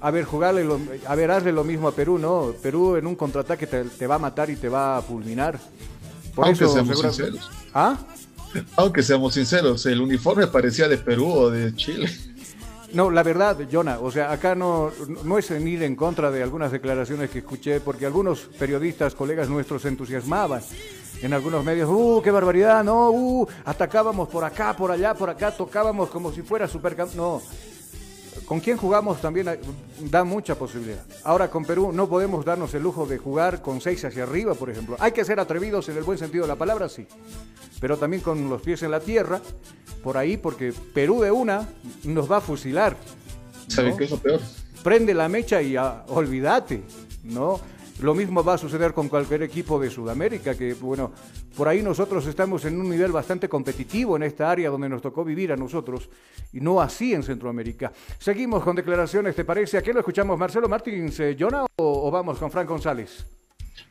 A 0.00 0.10
ver, 0.10 0.24
jugarle 0.24 0.64
lo- 0.64 0.80
a 1.06 1.14
ver, 1.14 1.30
hazle 1.30 1.52
lo 1.52 1.62
mismo 1.62 1.86
a 1.88 1.92
Perú, 1.92 2.16
¿no? 2.16 2.54
Perú 2.62 2.96
en 2.96 3.06
un 3.06 3.14
contraataque 3.16 3.66
te, 3.66 3.84
te 3.84 4.06
va 4.06 4.14
a 4.14 4.18
matar 4.18 4.48
y 4.48 4.56
te 4.56 4.68
va 4.70 4.96
a 4.96 5.02
fulminar. 5.02 5.60
Por 6.34 6.46
Aunque 6.46 6.64
eso, 6.64 6.72
seamos 6.72 7.00
sinceros. 7.00 7.50
¿Ah? 7.74 7.98
Aunque 8.76 9.02
seamos 9.02 9.34
sinceros, 9.34 9.84
el 9.84 10.00
uniforme 10.00 10.46
parecía 10.46 10.88
de 10.88 10.96
Perú 10.96 11.30
o 11.30 11.50
de 11.50 11.74
Chile. 11.74 12.08
No, 12.92 13.10
la 13.10 13.22
verdad, 13.22 13.56
Jonah, 13.70 14.00
o 14.00 14.10
sea, 14.10 14.32
acá 14.32 14.54
no, 14.54 14.90
no 15.22 15.38
es 15.38 15.50
en 15.52 15.66
ir 15.68 15.82
en 15.84 15.94
contra 15.94 16.30
de 16.30 16.42
algunas 16.42 16.72
declaraciones 16.72 17.30
que 17.30 17.38
escuché, 17.38 17.80
porque 17.80 18.04
algunos 18.04 18.40
periodistas, 18.58 19.14
colegas 19.14 19.48
nuestros, 19.48 19.82
se 19.82 19.88
entusiasmaban 19.88 20.60
en 21.22 21.32
algunos 21.32 21.64
medios. 21.64 21.88
¡Uh, 21.88 22.20
qué 22.22 22.30
barbaridad! 22.30 22.82
No, 22.82 23.10
¡uh! 23.10 23.46
Atacábamos 23.64 24.28
por 24.28 24.44
acá, 24.44 24.74
por 24.74 24.90
allá, 24.90 25.14
por 25.14 25.30
acá, 25.30 25.52
tocábamos 25.52 26.10
como 26.10 26.32
si 26.32 26.42
fuera 26.42 26.66
supercampeón. 26.66 27.16
No. 27.16 27.42
Con 28.50 28.58
quién 28.58 28.76
jugamos 28.76 29.20
también 29.20 29.46
da 30.10 30.24
mucha 30.24 30.56
posibilidad. 30.56 31.04
Ahora 31.22 31.48
con 31.48 31.64
Perú 31.64 31.92
no 31.92 32.08
podemos 32.08 32.44
darnos 32.44 32.74
el 32.74 32.82
lujo 32.82 33.06
de 33.06 33.16
jugar 33.16 33.62
con 33.62 33.80
seis 33.80 34.04
hacia 34.04 34.24
arriba, 34.24 34.56
por 34.56 34.68
ejemplo. 34.70 34.96
Hay 34.98 35.12
que 35.12 35.24
ser 35.24 35.38
atrevidos 35.38 35.88
en 35.88 35.96
el 35.96 36.02
buen 36.02 36.18
sentido 36.18 36.42
de 36.42 36.48
la 36.48 36.56
palabra, 36.56 36.88
sí. 36.88 37.06
Pero 37.80 37.96
también 37.96 38.24
con 38.24 38.50
los 38.50 38.60
pies 38.60 38.82
en 38.82 38.90
la 38.90 38.98
tierra, 38.98 39.40
por 40.02 40.18
ahí, 40.18 40.36
porque 40.36 40.72
Perú 40.92 41.20
de 41.20 41.30
una 41.30 41.68
nos 42.02 42.28
va 42.28 42.38
a 42.38 42.40
fusilar. 42.40 42.96
¿Saben 43.68 43.92
¿no? 43.92 43.96
qué 43.96 44.04
es 44.06 44.10
lo 44.10 44.18
peor? 44.18 44.40
Prende 44.82 45.14
la 45.14 45.28
mecha 45.28 45.62
y 45.62 45.76
ah, 45.76 46.04
olvídate, 46.08 46.82
¿no? 47.22 47.60
Lo 48.02 48.14
mismo 48.14 48.42
va 48.42 48.54
a 48.54 48.58
suceder 48.58 48.94
con 48.94 49.08
cualquier 49.08 49.42
equipo 49.42 49.78
de 49.78 49.90
Sudamérica, 49.90 50.54
que 50.54 50.72
bueno, 50.74 51.12
por 51.56 51.68
ahí 51.68 51.82
nosotros 51.82 52.26
estamos 52.26 52.64
en 52.64 52.80
un 52.80 52.88
nivel 52.88 53.12
bastante 53.12 53.48
competitivo 53.48 54.16
en 54.16 54.22
esta 54.22 54.50
área 54.50 54.70
donde 54.70 54.88
nos 54.88 55.02
tocó 55.02 55.22
vivir 55.22 55.52
a 55.52 55.56
nosotros, 55.56 56.08
y 56.52 56.60
no 56.60 56.80
así 56.80 57.12
en 57.12 57.22
Centroamérica. 57.22 57.92
Seguimos 58.18 58.62
con 58.64 58.74
declaraciones, 58.74 59.36
¿te 59.36 59.44
parece? 59.44 59.76
¿A 59.76 59.82
qué 59.82 59.92
lo 59.92 60.00
escuchamos? 60.00 60.38
¿Marcelo 60.38 60.68
Martins, 60.68 61.20
eh, 61.20 61.36
Jonah, 61.38 61.66
o, 61.76 62.08
o 62.08 62.10
vamos 62.10 62.38
con 62.38 62.50
Frank 62.50 62.68
González? 62.68 63.26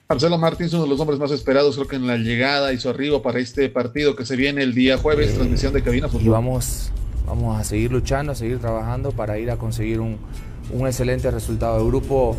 Marcelo 0.08 0.40
Martins, 0.40 0.74
uno 0.74 0.84
de 0.84 0.90
los 0.90 1.00
hombres 1.00 1.20
más 1.20 1.30
esperados, 1.30 1.76
creo 1.76 1.88
que 1.88 1.96
en 1.98 2.08
la 2.08 2.18
llegada 2.18 2.74
y 2.74 2.80
su 2.80 2.90
arribo 2.90 3.22
para 3.22 3.40
este 3.40 3.70
partido 3.70 4.16
que 4.16 4.26
se 4.26 4.36
viene 4.36 4.64
el 4.64 4.74
día 4.74 4.98
jueves, 4.98 5.36
transmisión 5.36 5.72
de 5.72 5.84
Cabina 5.84 6.08
Fútbol. 6.10 6.26
y 6.26 6.30
vamos, 6.30 6.92
vamos 7.28 7.60
a 7.60 7.64
seguir 7.64 7.92
luchando, 7.92 8.32
a 8.32 8.36
seguir 8.36 8.58
trabajando 8.58 9.12
para 9.12 9.38
ir 9.38 9.52
a 9.52 9.58
conseguir 9.58 10.00
un, 10.00 10.18
un 10.72 10.88
excelente 10.88 11.30
resultado. 11.30 11.80
El 11.80 11.88
grupo 11.88 12.36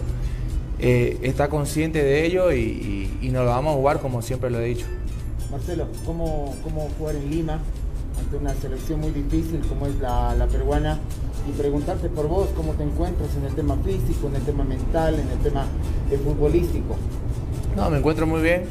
eh, 0.81 1.19
está 1.23 1.49
consciente 1.49 2.03
de 2.03 2.25
ello 2.27 2.53
y, 2.53 2.61
y- 2.61 3.19
y 3.23 3.29
nos 3.31 3.45
lo 3.45 3.51
vamos 3.51 3.75
a 3.75 3.77
jugar 3.77 4.01
como 4.01 4.23
siempre 4.23 4.51
lo 4.51 4.59
he 4.61 4.65
dicho. 4.67 4.87
Marcelo, 5.51 5.87
¿cómo, 6.07 6.55
¿cómo 6.63 6.89
jugar 6.99 7.17
en 7.17 7.31
Lima 7.31 7.59
ante 8.19 8.37
una 8.37 8.55
selección 8.55 9.01
muy 9.01 9.11
difícil 9.11 9.61
como 9.69 9.87
es 9.87 9.95
la, 10.01 10.35
la 10.35 10.47
peruana? 10.47 10.99
Y 11.49 11.53
preguntarte 11.59 12.09
por 12.09 12.29
vos, 12.29 12.49
¿cómo 12.55 12.73
te 12.75 12.83
encuentras 12.85 13.31
en 13.37 13.47
el 13.47 13.55
tema 13.55 13.77
físico, 13.85 14.29
en 14.29 14.37
el 14.37 14.43
tema 14.43 14.63
mental, 14.63 15.15
en 15.19 15.29
el 15.29 15.39
tema 15.39 15.67
eh, 16.11 16.19
futbolístico? 16.23 16.97
No, 17.77 17.89
me 17.91 17.99
encuentro 17.99 18.27
muy 18.27 18.43
bien. 18.43 18.65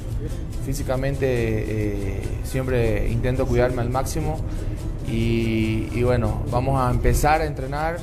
Físicamente 0.65 1.25
eh, 1.27 2.21
siempre 2.43 3.09
intento 3.09 3.45
cuidarme 3.47 3.81
al 3.81 3.89
máximo. 3.89 4.37
Y, 5.11 5.87
y 5.93 6.03
bueno, 6.03 6.43
vamos 6.51 6.79
a 6.79 6.91
empezar 6.91 7.41
a 7.41 7.45
entrenar 7.45 7.97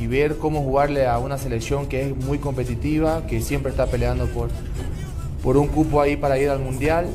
y 0.00 0.06
ver 0.06 0.38
cómo 0.38 0.62
jugarle 0.62 1.06
a 1.06 1.18
una 1.18 1.36
selección 1.36 1.86
que 1.86 2.08
es 2.08 2.16
muy 2.16 2.38
competitiva, 2.38 3.26
que 3.26 3.42
siempre 3.42 3.70
está 3.70 3.86
peleando 3.86 4.26
por, 4.26 4.48
por 5.42 5.58
un 5.58 5.68
cupo 5.68 6.00
ahí 6.00 6.16
para 6.16 6.38
ir 6.38 6.48
al 6.48 6.58
Mundial, 6.58 7.06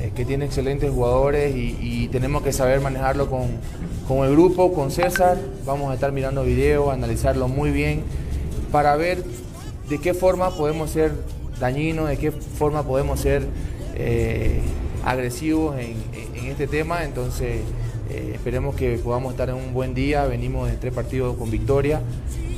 eh, 0.00 0.10
que 0.14 0.24
tiene 0.24 0.44
excelentes 0.44 0.90
jugadores 0.90 1.54
y, 1.54 2.08
tenemos 2.08 2.42
que 2.42 2.52
saber 2.52 2.80
manejarlo 2.80 3.30
con, 3.30 3.46
con 4.06 4.26
el 4.26 4.32
grupo, 4.32 4.74
con 4.74 4.90
César. 4.90 5.38
Vamos 5.64 5.90
a 5.90 5.94
estar 5.94 6.12
mirando 6.12 6.42
videos, 6.44 6.92
analizarlo 6.92 7.48
muy 7.48 7.70
bien 7.70 8.02
para 8.70 8.96
ver 8.96 9.24
de 9.88 9.98
qué 9.98 10.12
forma 10.12 10.50
podemos 10.50 10.90
ser 10.90 11.12
dañinos, 11.58 12.08
de 12.08 12.18
qué 12.18 12.32
forma 12.32 12.82
podemos 12.82 13.20
ser 13.20 13.46
eh, 13.94 14.60
agresivos 15.06 15.78
en, 15.78 15.96
en 16.34 16.50
este 16.50 16.66
tema. 16.66 17.04
Entonces, 17.04 17.60
eh, 18.12 18.32
esperemos 18.34 18.74
que 18.74 18.98
podamos 18.98 19.32
estar 19.32 19.48
en 19.48 19.56
un 19.56 19.72
buen 19.72 19.94
día. 19.94 20.26
Venimos 20.26 20.70
de 20.70 20.76
tres 20.76 20.92
partidos 20.92 21.36
con 21.36 21.50
victoria 21.50 22.00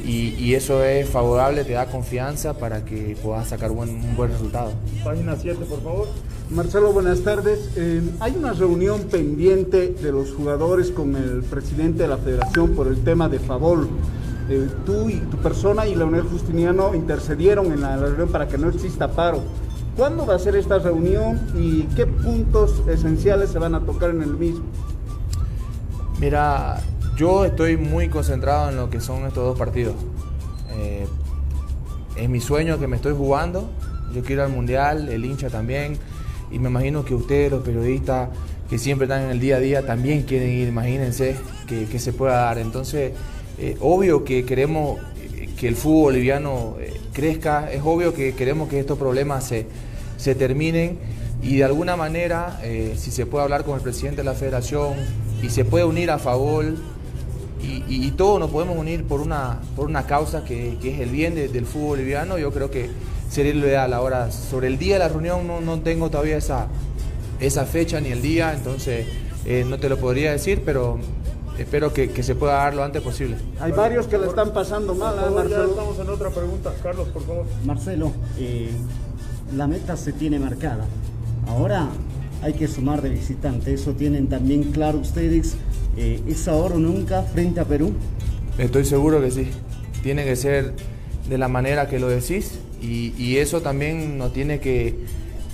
y, 0.05 0.53
eso 0.55 0.85
es 0.85 1.09
favorable, 1.09 1.65
te 1.65 1.73
da 1.73 1.87
confianza 1.87 2.55
para 2.59 2.85
que 2.85 3.17
puedas 3.23 3.49
sacar 3.49 3.71
un 3.71 4.17
buen 4.17 4.31
resultado. 4.31 4.73
Página 5.03 5.35
7, 5.37 5.65
por 5.65 5.83
favor. 5.83 6.09
Marcelo, 6.51 6.93
buenas 6.93 7.21
tardes. 7.23 7.71
Hay 8.21 8.35
una 8.37 8.53
reunión 8.53 9.05
pendiente 9.05 9.89
de 9.89 10.13
los 10.13 10.33
jugadores 10.33 10.91
con 10.91 11.17
el 11.17 11.43
presidente 11.43 12.03
de 12.03 12.09
la 12.09 12.19
federación 12.19 12.73
por 12.75 12.87
el 12.87 13.03
tema 13.03 13.31
de 13.31 13.39
Favol. 13.39 13.89
Eh, 14.51 14.69
tú 14.85 15.09
y 15.09 15.21
tu 15.21 15.39
persona 15.39 15.87
y 15.87 15.95
Leonel 15.95 16.23
Justiniano 16.23 16.95
intercedieron 16.95 17.73
en 17.73 17.81
la 17.81 17.97
reunión 17.97 18.29
para 18.29 18.47
que 18.47 18.59
no 18.59 18.69
exista 18.69 19.11
paro. 19.11 19.41
¿Cuándo 19.97 20.27
va 20.27 20.35
a 20.35 20.39
ser 20.39 20.57
esta 20.57 20.79
reunión 20.79 21.41
y 21.55 21.85
qué 21.95 22.07
puntos 22.07 22.83
esenciales 22.89 23.51
se 23.51 23.59
van 23.59 23.75
a 23.75 23.81
tocar 23.81 24.11
en 24.11 24.23
el 24.23 24.35
mismo? 24.35 24.65
Mira, 26.25 26.81
yo 27.19 27.45
estoy 27.45 27.77
muy 27.77 28.09
concentrado 28.09 28.71
en 28.71 28.77
lo 28.77 28.89
que 28.89 28.99
son 28.99 29.27
estos 29.27 29.45
dos 29.45 29.59
partidos. 29.59 29.95
Eh, 30.73 31.07
es 32.17 32.31
mi 32.31 32.41
sueño 32.41 32.79
que 32.79 32.87
me 32.87 32.97
estoy 32.97 33.13
jugando. 33.15 33.69
Yo 34.15 34.23
quiero 34.23 34.43
al 34.43 34.49
mundial, 34.49 35.11
el 35.11 35.23
hincha 35.23 35.51
también. 35.51 35.99
Y 36.51 36.59
me 36.59 36.71
imagino 36.71 37.05
que 37.05 37.15
ustedes, 37.15 37.51
los 37.51 37.63
periodistas 37.63 38.31
que 38.71 38.79
siempre 38.79 39.05
están 39.05 39.25
en 39.25 39.33
el 39.33 39.39
día 39.39 39.57
a 39.57 39.61
día, 39.61 39.85
también 39.85 40.23
quieren 40.23 40.49
ir. 40.49 40.67
Imagínense 40.67 41.37
que, 41.67 41.99
se 41.99 42.15
pueda 42.15 42.37
dar. 42.37 42.57
Entonces, 42.57 43.13
eh, 43.59 43.77
obvio 43.81 44.25
que 44.25 44.47
queremos 44.47 44.99
eh, 45.19 45.51
que 45.61 45.69
el 45.69 45.77
fútbol 45.77 46.05
boliviano 46.05 46.77
crezca. 47.13 47.71
Es 47.71 47.83
obvio 47.85 48.15
que 48.15 48.35
queremos 48.35 48.71
que 48.71 48.81
estos 48.81 48.97
problemas 48.99 49.45
se, 49.45 49.67
se 50.17 50.35
terminen. 50.35 50.99
Y 51.43 51.59
de 51.59 51.65
alguna 51.65 51.97
manera, 51.97 52.61
si 52.97 53.11
se 53.11 53.27
puede 53.27 53.45
hablar 53.45 53.65
con 53.65 53.75
el 53.75 53.83
presidente 53.83 54.23
de 54.23 54.25
la 54.25 54.33
federación 54.33 54.95
y 55.45 55.51
se 55.51 55.65
puede 55.65 55.85
unir 55.85 56.11
a 56.11 56.19
favor 56.19 56.65
y, 57.63 57.67
y- 57.89 58.07
y 58.07 58.11
todos 58.13 58.39
nos 58.41 58.51
podemos 58.51 58.77
unir 58.77 59.05
por 59.05 59.21
una, 59.21 59.59
por 59.77 59.87
una 59.87 60.07
causa 60.07 60.45
que, 60.45 60.77
que 60.81 60.95
es 60.95 61.01
el 61.01 61.11
bien 61.11 61.35
de- 61.35 61.49
del 61.49 61.67
fútbol 61.67 61.89
boliviano, 61.99 62.39
yo 62.39 62.51
creo 62.53 62.71
que 62.71 62.91
sería 63.31 63.55
lo 63.55 63.67
ideal. 63.67 63.93
Ahora, 63.95 64.31
sobre 64.31 64.67
el 64.69 64.79
día 64.79 64.95
de 64.95 64.99
la 65.01 65.09
reunión 65.09 65.47
no, 65.47 65.61
no 65.61 65.81
tengo 65.81 66.11
todavía 66.11 66.37
esa, 66.37 66.67
esa 67.41 67.65
fecha 67.65 68.01
ni 68.01 68.09
el 68.11 68.23
día, 68.23 68.53
entonces 68.55 69.07
eh, 69.45 69.65
no 69.69 69.79
te 69.79 69.89
lo 69.89 69.99
podría 69.99 70.33
decir, 70.33 70.63
pero 70.65 70.99
espero 71.59 71.93
que, 71.93 72.11
que 72.11 72.23
se 72.23 72.35
pueda 72.35 72.55
dar 72.55 72.75
lo 72.75 72.85
antes 72.85 73.03
posible. 73.03 73.37
Hay 73.61 73.73
varios 73.73 74.07
que 74.07 74.19
le 74.19 74.27
están 74.27 74.53
pasando 74.53 74.95
mal, 74.95 75.15
¿eh, 75.17 75.21
ya 75.25 75.31
Marcelo? 75.31 75.65
estamos 75.71 75.99
en 75.99 76.09
otra 76.11 76.31
pregunta. 76.31 76.73
Carlos, 76.83 77.09
por 77.09 77.23
favor. 77.27 77.45
Marcelo, 77.65 78.13
eh, 78.39 78.71
la 79.57 79.67
meta 79.67 79.97
se 79.97 80.13
tiene 80.13 80.39
marcada. 80.39 80.85
Ahora 81.49 81.89
hay 82.43 82.53
que 82.53 82.69
sumar 82.69 83.03
de 83.03 83.11
visitante. 83.11 83.75
Eso 83.75 83.93
tienen 83.93 84.29
también 84.29 84.65
claro 84.73 84.99
ustedes. 84.99 85.57
Eh, 85.97 86.21
¿Es 86.27 86.49
ahora 86.49 86.75
o 86.75 86.79
nunca 86.79 87.23
frente 87.23 87.61
a 87.61 87.65
Perú? 87.65 87.93
Estoy 88.59 88.85
seguro 88.85 89.21
que 89.21 89.31
sí. 89.31 89.49
Tiene 90.03 90.25
que 90.25 90.37
ser 90.37 90.73
de 91.29 91.39
la 91.39 91.49
manera 91.49 91.89
que 91.89 91.99
lo 91.99 92.09
decís 92.09 92.59
y, 92.83 93.15
y 93.17 93.39
eso 93.39 93.63
también 93.63 94.19
nos 94.19 94.33
tiene 94.33 94.61
que, 94.61 94.95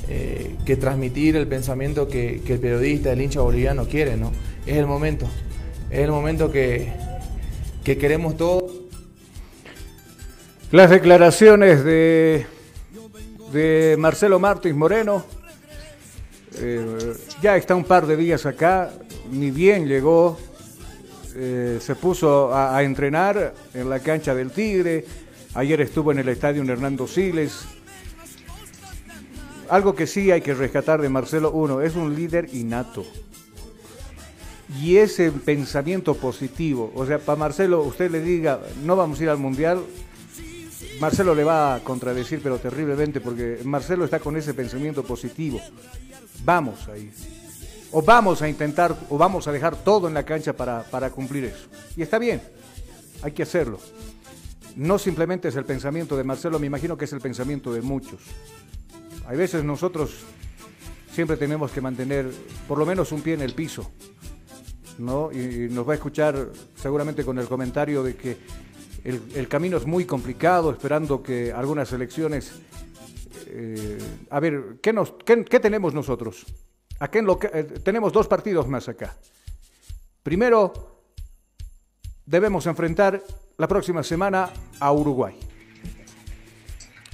eh, 0.09 0.57
que 0.65 0.77
transmitir 0.77 1.37
el 1.37 1.47
pensamiento 1.47 2.09
que, 2.09 2.43
que 2.45 2.55
el 2.55 2.59
periodista, 2.59 3.13
el 3.13 3.21
hincha 3.21 3.41
boliviano 3.41 3.87
quiere, 3.87 4.17
¿no? 4.17 4.33
Es 4.67 4.77
el 4.77 4.87
momento. 4.87 5.27
Es 5.91 6.01
el 6.01 6.11
momento 6.11 6.51
que, 6.51 6.89
que 7.85 7.97
queremos 7.97 8.37
todos. 8.37 8.73
Las 10.73 10.91
declaraciones 10.91 11.85
de, 11.85 12.47
de 13.53 13.97
Marcelo 13.99 14.39
Martins 14.39 14.77
Moreno. 14.77 15.25
Eh, 16.57 17.15
ya 17.43 17.57
está 17.57 17.75
un 17.75 17.85
par 17.85 18.07
de 18.07 18.17
días 18.17 18.47
acá, 18.47 18.93
ni 19.31 19.51
bien 19.51 19.87
llegó, 19.87 20.39
eh, 21.37 21.79
se 21.81 21.95
puso 21.95 22.53
a, 22.53 22.77
a 22.77 22.83
entrenar 22.83 23.55
en 23.75 23.89
la 23.89 24.01
cancha 24.01 24.35
del 24.35 24.51
Tigre, 24.51 25.05
ayer 25.55 25.81
estuvo 25.81 26.13
en 26.13 26.19
el 26.19 26.29
estadio 26.29 26.63
Hernando 26.63 27.07
Siles. 27.07 27.65
Algo 29.69 29.95
que 29.95 30.07
sí 30.07 30.33
hay 30.33 30.41
que 30.41 30.55
rescatar 30.55 31.01
de 31.01 31.09
Marcelo, 31.09 31.53
uno, 31.53 31.81
es 31.81 31.95
un 31.95 32.15
líder 32.17 32.49
innato. 32.53 33.05
Y 34.81 34.97
ese 34.97 35.31
pensamiento 35.31 36.15
positivo, 36.15 36.93
o 36.95 37.07
sea, 37.07 37.19
para 37.19 37.39
Marcelo, 37.39 37.83
usted 37.83 38.11
le 38.11 38.21
diga, 38.21 38.61
no 38.85 38.97
vamos 38.97 39.21
a 39.21 39.23
ir 39.25 39.29
al 39.29 39.39
Mundial, 39.39 39.83
Marcelo 41.01 41.35
le 41.35 41.45
va 41.45 41.75
a 41.75 41.81
contradecir, 41.81 42.41
pero 42.43 42.59
terriblemente, 42.59 43.21
porque 43.21 43.59
Marcelo 43.65 44.05
está 44.05 44.21
con 44.21 44.37
ese 44.37 44.55
pensamiento 44.55 45.03
positivo. 45.03 45.61
Vamos 46.45 46.89
a 46.89 46.97
ir. 46.97 47.13
O 47.93 48.03
vamos 48.03 48.41
a 48.43 48.49
intentar, 48.49 48.97
o 49.09 49.19
vamos 49.19 49.49
a 49.49 49.53
dejar 49.53 49.77
todo 49.77 50.07
en 50.09 50.15
la 50.15 50.25
cancha 50.25 50.53
para, 50.53 50.83
para 50.85 51.11
cumplir 51.11 51.45
eso. 51.45 51.67
Y 51.97 52.03
está 52.03 52.19
bien, 52.19 52.41
hay 53.23 53.33
que 53.33 53.43
hacerlo. 53.43 53.81
No 54.77 54.99
simplemente 54.99 55.49
es 55.49 55.57
el 55.57 55.65
pensamiento 55.65 56.17
de 56.17 56.25
Marcelo, 56.25 56.59
me 56.59 56.67
imagino 56.67 56.97
que 56.97 57.07
es 57.07 57.13
el 57.13 57.21
pensamiento 57.21 57.73
de 57.73 57.83
muchos. 57.83 58.21
Hay 59.27 59.37
veces 59.37 59.65
nosotros 59.65 60.13
siempre 61.13 61.37
tenemos 61.37 61.73
que 61.73 61.81
mantener 61.81 62.31
por 62.69 62.79
lo 62.79 62.87
menos 62.87 63.11
un 63.13 63.23
pie 63.23 63.35
en 63.35 63.43
el 63.43 63.55
piso. 63.55 63.91
¿no? 64.99 65.33
Y, 65.33 65.69
nos 65.71 65.89
va 65.89 65.93
a 65.93 65.97
escuchar 65.97 66.51
seguramente 66.77 67.25
con 67.25 67.39
el 67.39 67.47
comentario 67.47 68.03
de 68.03 68.15
que 68.17 68.37
el, 69.03 69.21
el 69.35 69.49
camino 69.49 69.77
es 69.79 69.87
muy 69.87 70.05
complicado, 70.05 70.71
esperando 70.71 71.23
que 71.23 71.53
algunas 71.53 71.93
elecciones... 71.93 72.53
eh, 73.53 73.99
a 74.31 74.41
ver, 74.41 74.79
¿qué, 74.81 75.61
tenemos 75.61 75.93
nosotros? 75.93 76.47
En 77.13 77.25
lo 77.25 77.39
eh, 77.43 77.65
tenemos 77.83 78.13
dos 78.13 78.29
partidos 78.29 78.69
más 78.69 78.89
acá. 78.89 79.17
Primero, 80.23 81.03
debemos 82.27 82.67
enfrentar 82.67 83.23
la 83.57 83.67
próxima 83.67 84.03
semana 84.03 84.51
a 84.79 84.93
Uruguay. 84.93 85.39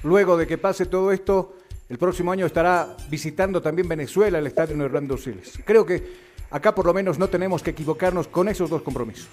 Luego 0.03 0.37
de 0.37 0.47
que 0.47 0.59
pase 0.59 0.87
todo 0.87 1.11
esto, 1.11 1.57
el 1.89 1.99
próximo 1.99 2.33
año 2.33 2.47
estará 2.47 2.97
visitando 3.09 3.63
también 3.63 3.89
Venezuela 3.89 4.39
el 4.39 4.47
estadio 4.47 4.81
Hernando 4.85 5.17
Siles. 5.17 5.59
Creo 5.65 5.87
que 5.87 6.27
acá 6.51 6.75
por 6.75 6.85
lo 6.85 6.93
menos 6.93 7.19
no 7.19 7.29
tenemos 7.29 7.63
que 7.63 7.71
equivocarnos 7.71 8.29
con 8.29 8.49
esos 8.49 8.69
dos 8.69 8.83
compromisos. 8.83 9.29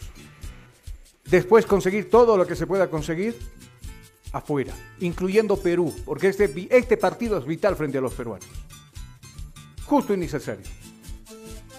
Después 1.26 1.66
conseguir 1.66 2.10
todo 2.10 2.38
lo 2.38 2.46
que 2.46 2.56
se 2.56 2.68
pueda 2.68 2.90
conseguir 2.90 3.36
afuera, 4.34 4.74
incluyendo 5.00 5.56
Perú, 5.56 5.94
porque 6.04 6.28
este, 6.28 6.68
este 6.70 6.98
partido 6.98 7.38
es 7.38 7.46
vital 7.46 7.76
frente 7.76 8.00
a 8.00 8.02
los 8.02 8.14
peruanos. 8.14 8.46
Justo 9.86 10.14
y 10.14 10.18
necesario. 10.18 10.66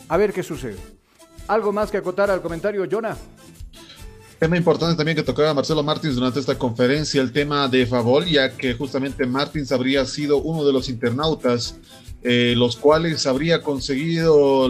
A 0.08 0.16
ver 0.16 0.32
qué 0.32 0.42
sucede. 0.42 0.78
¿Algo 1.48 1.72
más 1.72 1.90
que 1.90 1.98
acotar 1.98 2.30
al 2.30 2.40
comentario, 2.40 2.86
Jonah? 2.90 3.16
Tema 4.38 4.56
importante 4.56 4.96
también 4.96 5.16
que 5.16 5.22
tocaba 5.22 5.54
Marcelo 5.54 5.82
Martins 5.82 6.14
durante 6.16 6.40
esta 6.40 6.56
conferencia, 6.56 7.20
el 7.20 7.32
tema 7.32 7.68
de 7.68 7.86
Favol, 7.86 8.26
ya 8.26 8.56
que 8.56 8.74
justamente 8.74 9.26
Martins 9.26 9.72
habría 9.72 10.04
sido 10.06 10.38
uno 10.38 10.64
de 10.64 10.72
los 10.72 10.88
internautas, 10.88 11.76
eh, 12.22 12.54
los 12.56 12.76
cuales 12.76 13.26
habría 13.26 13.62
conseguido 13.62 14.68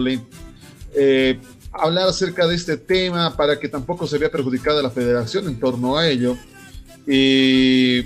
eh, 0.93 1.39
hablar 1.71 2.07
acerca 2.07 2.47
de 2.47 2.55
este 2.55 2.77
tema 2.77 3.35
para 3.35 3.59
que 3.59 3.67
tampoco 3.67 4.07
se 4.07 4.17
vea 4.17 4.31
perjudicada 4.31 4.81
la 4.81 4.91
federación 4.91 5.47
en 5.47 5.59
torno 5.59 5.97
a 5.97 6.07
ello. 6.07 6.37
Y, 7.07 7.99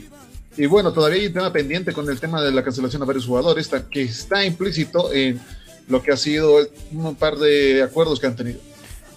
y 0.58 0.66
bueno, 0.68 0.92
todavía 0.92 1.20
hay 1.20 1.28
un 1.28 1.34
tema 1.34 1.54
pendiente 1.54 1.94
con 1.94 2.10
el 2.10 2.20
tema 2.20 2.42
de 2.42 2.52
la 2.52 2.64
cancelación 2.64 3.02
a 3.02 3.06
varios 3.06 3.26
jugadores, 3.26 3.70
que 3.90 4.02
está 4.04 4.46
implícito 4.46 5.14
en 5.14 5.40
lo 5.88 6.02
que 6.02 6.12
ha 6.12 6.18
sido 6.18 6.58
un 6.92 7.16
par 7.16 7.38
de 7.38 7.82
acuerdos 7.84 8.20
que 8.20 8.28
han 8.28 8.36
tenido. 8.36 8.60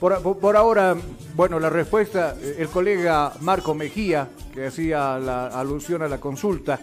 Por, 0.00 0.20
por- 0.40 0.56
ahora, 0.56 0.96
bueno, 1.36 1.60
la 1.60 1.70
respuesta, 1.70 2.34
el 2.58 2.68
colega 2.68 3.32
Marco 3.40 3.74
Mejía, 3.74 4.28
que 4.52 4.66
hacía 4.66 5.18
la 5.18 5.46
alusión 5.48 6.02
a 6.02 6.08
la 6.08 6.18
consulta, 6.18 6.80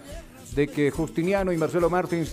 de 0.55 0.67
que 0.67 0.89
Justiniano 0.89 1.51
y 1.53 1.57
Marcelo 1.57 1.89
Martins 1.89 2.31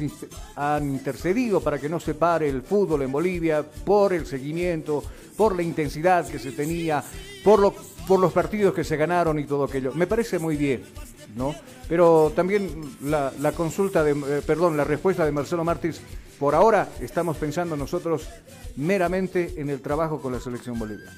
han 0.55 0.88
intercedido 0.88 1.61
para 1.61 1.79
que 1.79 1.88
no 1.88 2.00
se 2.00 2.14
pare 2.14 2.48
el 2.48 2.62
fútbol 2.62 3.02
en 3.02 3.12
Bolivia 3.12 3.62
por 3.62 4.12
el 4.14 4.26
seguimiento, 4.26 5.02
por 5.37 5.55
la 5.55 5.62
intensidad 5.62 6.26
que 6.26 6.38
se 6.38 6.52
tenía, 6.52 7.02
por, 7.44 7.59
lo, 7.59 7.74
por 8.07 8.21
los 8.21 8.33
partidos 8.33 8.75
que 8.75 8.85
se 8.85 8.97
ganaron 8.97 9.38
y 9.38 9.45
todo 9.45 9.64
aquello. 9.64 9.92
Me 9.95 10.07
parece 10.07 10.38
muy 10.38 10.57
bien, 10.57 10.83
¿no? 11.35 11.55
Pero 11.88 12.33
también 12.35 12.97
la, 13.03 13.53
consulta 13.53 14.03
de, 14.05 14.12
eh, 14.12 14.42
perdón, 14.47 14.77
la 14.77 14.85
respuesta 14.85 15.25
de 15.25 15.33
Marcelo 15.33 15.64
Martins, 15.64 16.01
por 16.38 16.55
ahora 16.55 16.88
estamos 17.01 17.37
pensando 17.37 17.77
nosotros 17.77 18.29
meramente 18.77 19.55
en 19.57 19.71
el 19.71 19.81
trabajo 19.81 20.21
con 20.21 20.33
la 20.33 20.40
selección 20.40 20.79
boliviana. 20.79 21.16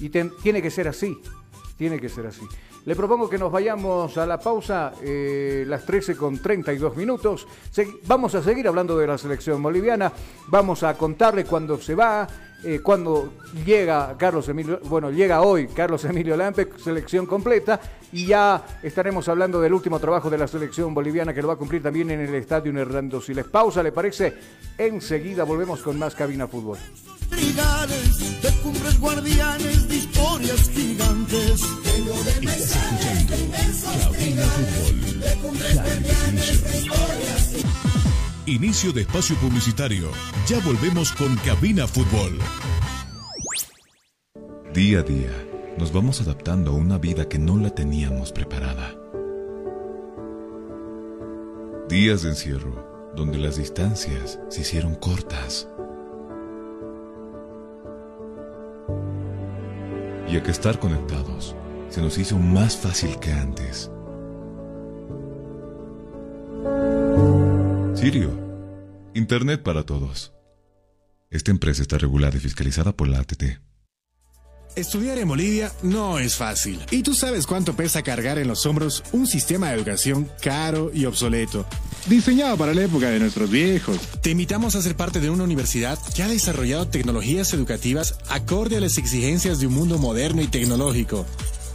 Y 0.00 0.10
tiene 0.10 0.62
que 0.62 0.70
ser 0.70 0.86
así, 0.88 1.20
tiene 1.76 1.98
que 1.98 2.08
ser 2.08 2.26
así. 2.26 2.42
Le 2.84 2.96
propongo 2.96 3.28
que 3.28 3.36
nos 3.36 3.52
vayamos 3.52 4.16
a 4.16 4.24
la 4.24 4.38
pausa, 4.38 4.92
eh, 5.02 5.64
las 5.66 5.84
13 5.84 6.16
con 6.16 6.38
32 6.38 6.96
minutos. 6.96 7.46
Vamos 8.06 8.34
a 8.34 8.42
seguir 8.42 8.66
hablando 8.66 8.96
de 8.96 9.06
la 9.06 9.18
selección 9.18 9.62
boliviana, 9.62 10.12
vamos 10.46 10.82
a 10.82 10.96
contarle 10.96 11.44
cuándo 11.44 11.78
se 11.78 11.94
va, 11.94 12.26
cuando 12.82 13.34
llega 13.64 14.16
Carlos 14.18 14.48
Emilio, 14.48 14.80
bueno, 14.84 15.10
llega 15.10 15.42
hoy 15.42 15.68
Carlos 15.68 16.04
Emilio 16.04 16.36
Lampe, 16.36 16.68
selección 16.82 17.24
completa, 17.26 17.80
y 18.12 18.26
ya 18.26 18.64
estaremos 18.82 19.28
hablando 19.28 19.60
del 19.60 19.72
último 19.72 20.00
trabajo 20.00 20.30
de 20.30 20.38
la 20.38 20.48
selección 20.48 20.94
boliviana 20.94 21.34
que 21.34 21.42
lo 21.42 21.48
va 21.48 21.54
a 21.54 21.58
cumplir 21.58 21.82
también 21.82 22.10
en 22.10 22.20
el 22.20 22.34
estadio 22.34 22.76
Hernando 22.78 23.20
Siles. 23.20 23.46
Pausa, 23.46 23.82
¿le 23.82 23.92
parece? 23.92 24.34
Enseguida 24.76 25.44
volvemos 25.44 25.82
con 25.82 25.98
más 25.98 26.14
Cabina 26.14 26.48
Fútbol. 26.48 26.78
De 27.30 28.52
cumbres 28.62 28.98
guardianes, 28.98 29.88
de 29.88 29.96
historias 29.96 30.70
gigantes. 30.70 31.62
Inicio 38.48 38.94
de 38.94 39.02
espacio 39.02 39.36
publicitario. 39.36 40.08
Ya 40.46 40.58
volvemos 40.60 41.12
con 41.12 41.36
Cabina 41.36 41.86
Fútbol. 41.86 42.38
Día 44.72 45.00
a 45.00 45.02
día, 45.02 45.30
nos 45.76 45.92
vamos 45.92 46.22
adaptando 46.22 46.70
a 46.70 46.74
una 46.74 46.96
vida 46.96 47.28
que 47.28 47.38
no 47.38 47.58
la 47.58 47.68
teníamos 47.68 48.32
preparada. 48.32 48.94
Días 51.90 52.22
de 52.22 52.30
encierro, 52.30 53.12
donde 53.14 53.36
las 53.36 53.58
distancias 53.58 54.40
se 54.48 54.62
hicieron 54.62 54.94
cortas. 54.94 55.68
Y 60.26 60.38
a 60.38 60.42
que 60.42 60.52
estar 60.52 60.78
conectados 60.78 61.54
se 61.90 62.00
nos 62.00 62.16
hizo 62.16 62.38
más 62.38 62.78
fácil 62.78 63.18
que 63.18 63.30
antes. 63.30 63.90
Sirio, 68.00 68.30
Internet 69.12 69.64
para 69.64 69.82
todos. 69.82 70.32
Esta 71.30 71.50
empresa 71.50 71.82
está 71.82 71.98
regulada 71.98 72.36
y 72.36 72.38
fiscalizada 72.38 72.92
por 72.92 73.08
la 73.08 73.18
ATT. 73.18 73.58
Estudiar 74.76 75.18
en 75.18 75.26
Bolivia 75.26 75.72
no 75.82 76.20
es 76.20 76.36
fácil. 76.36 76.78
Y 76.92 77.02
tú 77.02 77.12
sabes 77.12 77.44
cuánto 77.44 77.74
pesa 77.74 78.02
cargar 78.02 78.38
en 78.38 78.46
los 78.46 78.66
hombros 78.66 79.02
un 79.10 79.26
sistema 79.26 79.70
de 79.70 79.74
educación 79.74 80.30
caro 80.40 80.92
y 80.94 81.06
obsoleto. 81.06 81.66
Diseñado 82.06 82.56
para 82.56 82.72
la 82.72 82.84
época 82.84 83.10
de 83.10 83.18
nuestros 83.18 83.50
viejos. 83.50 83.98
Te 84.22 84.30
invitamos 84.30 84.76
a 84.76 84.82
ser 84.82 84.94
parte 84.94 85.18
de 85.18 85.30
una 85.30 85.42
universidad 85.42 85.98
que 86.14 86.22
ha 86.22 86.28
desarrollado 86.28 86.86
tecnologías 86.86 87.52
educativas 87.52 88.16
acorde 88.28 88.76
a 88.76 88.80
las 88.80 88.96
exigencias 88.98 89.58
de 89.58 89.66
un 89.66 89.74
mundo 89.74 89.98
moderno 89.98 90.40
y 90.40 90.46
tecnológico. 90.46 91.26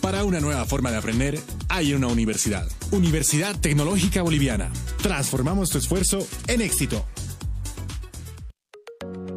Para 0.00 0.24
una 0.24 0.40
nueva 0.40 0.64
forma 0.64 0.90
de 0.90 0.96
aprender, 0.96 1.40
hay 1.68 1.92
una 1.92 2.06
universidad. 2.06 2.66
Universidad 2.92 3.58
Tecnológica 3.58 4.22
Boliviana. 4.22 4.70
Transformamos 5.02 5.70
tu 5.70 5.78
esfuerzo 5.78 6.26
en 6.46 6.60
éxito. 6.60 7.04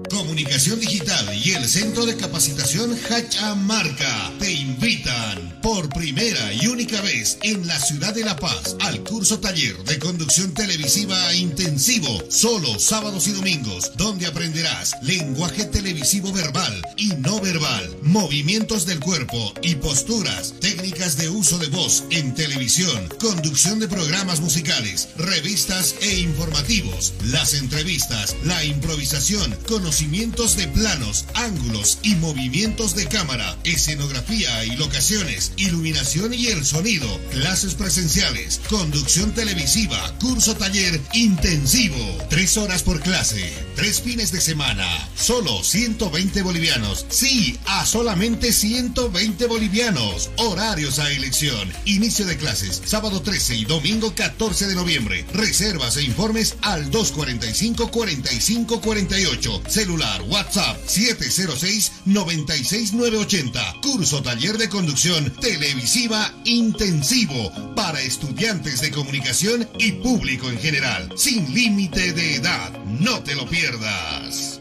Comunicación 0.10 0.80
Digital 0.80 1.26
y 1.44 1.52
el 1.52 1.66
Centro 1.66 2.06
de 2.06 2.16
Capacitación 2.16 2.96
Hachamarca 3.10 4.32
te 4.40 4.52
invitan 4.82 5.60
por 5.62 5.90
primera 5.90 6.54
y 6.54 6.66
única 6.66 7.00
vez 7.02 7.38
en 7.44 7.68
la 7.68 7.80
ciudad 7.80 8.16
de 8.16 8.26
La 8.26 8.36
Paz 8.36 8.76
al 8.80 9.04
curso 9.04 9.40
taller 9.40 9.78
de 9.84 10.00
conducción 10.00 10.56
televisiva 10.56 11.36
intensivo, 11.36 12.24
solo 12.30 12.80
sábados 12.80 13.28
y 13.28 13.32
domingos, 13.32 13.92
donde 13.96 14.26
aprenderás 14.26 14.96
lenguaje 15.04 15.66
televisivo 15.66 16.34
verbal 16.34 16.82
y 16.98 17.10
no 17.18 17.40
verbal, 17.40 17.96
movimientos 18.02 18.88
del 18.88 19.00
cuerpo 19.00 19.54
y 19.62 19.76
posturas, 19.76 20.56
técnicas 20.60 21.16
de 21.16 21.30
uso 21.30 21.60
de 21.60 21.68
voz 21.68 22.04
en 22.10 22.34
televisión, 22.34 23.08
conducción 23.20 23.80
de 23.80 23.88
programas 23.88 24.42
musicales, 24.42 25.10
revistas 25.16 25.96
e 26.02 26.20
informativos, 26.22 27.14
las 27.26 27.54
entrevistas, 27.54 28.36
la 28.46 28.64
improvisación, 28.66 29.56
conocimientos 29.68 30.58
de 30.58 30.68
planos, 30.70 31.26
ángulos 31.36 32.00
y 32.02 32.16
movimientos 32.16 32.96
de 32.96 33.06
cámara, 33.06 33.56
escenografía 33.64 34.66
y 34.66 34.71
locaciones, 34.76 35.54
iluminación 35.58 36.34
y 36.34 36.48
el 36.48 36.66
sonido, 36.66 37.08
clases 37.32 37.76
presenciales, 37.76 38.62
conducción 38.70 39.34
televisiva, 39.34 40.14
curso 40.20 40.56
taller 40.56 41.00
intensivo, 41.14 42.18
tres 42.30 42.58
horas 42.58 42.84
por 42.84 43.00
clase, 43.02 43.52
tres 43.76 44.02
fines 44.02 44.32
de 44.32 44.42
semana, 44.42 44.88
solo 45.16 45.64
120 45.64 46.42
bolivianos, 46.42 47.06
sí, 47.10 47.58
a 47.66 47.86
solamente 47.86 48.54
120 48.54 49.46
bolivianos, 49.48 50.30
horarios 50.38 51.00
a 51.00 51.12
elección, 51.12 51.72
inicio 51.86 52.26
de 52.26 52.38
clases, 52.38 52.82
sábado 52.86 53.22
13 53.22 53.56
y 53.56 53.66
domingo 53.66 54.14
14 54.16 54.68
de 54.68 54.76
noviembre, 54.76 55.26
reservas 55.34 55.98
e 55.98 56.04
informes 56.04 56.56
al 56.62 56.90
245 56.92 57.92
45 57.92 58.82
48, 58.82 59.64
celular 59.68 60.22
WhatsApp 60.24 60.78
706 60.86 61.92
96980, 62.06 63.76
curso 63.82 64.22
taller 64.22 64.58
conducción 64.70 65.32
televisiva 65.42 66.34
intensivo 66.46 67.52
para 67.76 68.02
estudiantes 68.02 68.82
de 68.82 68.92
comunicación 68.92 69.68
y 69.80 69.94
público 69.94 70.50
en 70.50 70.60
general, 70.60 71.12
sin 71.16 71.54
límite 71.54 72.14
de 72.14 72.36
edad. 72.36 72.72
No 72.86 73.22
te 73.24 73.36
lo 73.36 73.48
pierdas. 73.48 74.61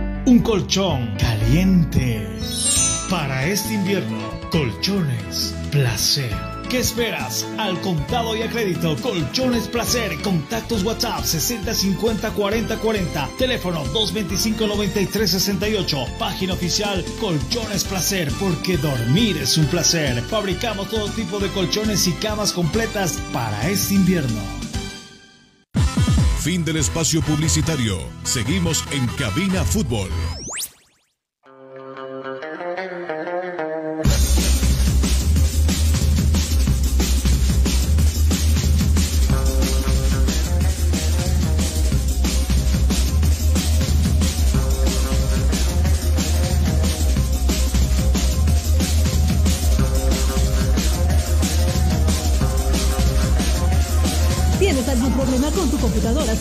Un 0.25 0.39
colchón 0.39 1.15
caliente. 1.17 2.27
Para 3.09 3.47
este 3.47 3.73
invierno, 3.73 4.19
colchones 4.51 5.55
placer. 5.71 6.31
¿Qué 6.69 6.77
esperas? 6.77 7.45
Al 7.57 7.81
contado 7.81 8.33
y 8.35 8.43
a 8.43 8.49
crédito, 8.49 8.95
Colchones 9.01 9.67
Placer. 9.67 10.21
Contactos 10.21 10.83
WhatsApp 10.83 11.25
60 11.25 11.73
50 11.73 12.29
40 12.31 12.77
40. 12.77 13.29
Teléfono 13.37 13.83
225 13.83 14.67
93 14.67 15.31
68. 15.31 16.05
Página 16.17 16.53
oficial 16.53 17.03
Colchones 17.19 17.83
Placer, 17.83 18.31
porque 18.39 18.77
dormir 18.77 19.35
es 19.37 19.57
un 19.57 19.65
placer. 19.65 20.21
Fabricamos 20.21 20.89
todo 20.89 21.09
tipo 21.09 21.39
de 21.39 21.49
colchones 21.49 22.07
y 22.07 22.13
camas 22.13 22.53
completas 22.53 23.19
para 23.33 23.67
este 23.67 23.95
invierno. 23.95 24.60
Fin 26.41 26.65
del 26.65 26.77
espacio 26.77 27.21
publicitario. 27.21 27.99
Seguimos 28.23 28.83
en 28.91 29.05
Cabina 29.09 29.63
Fútbol. 29.63 30.09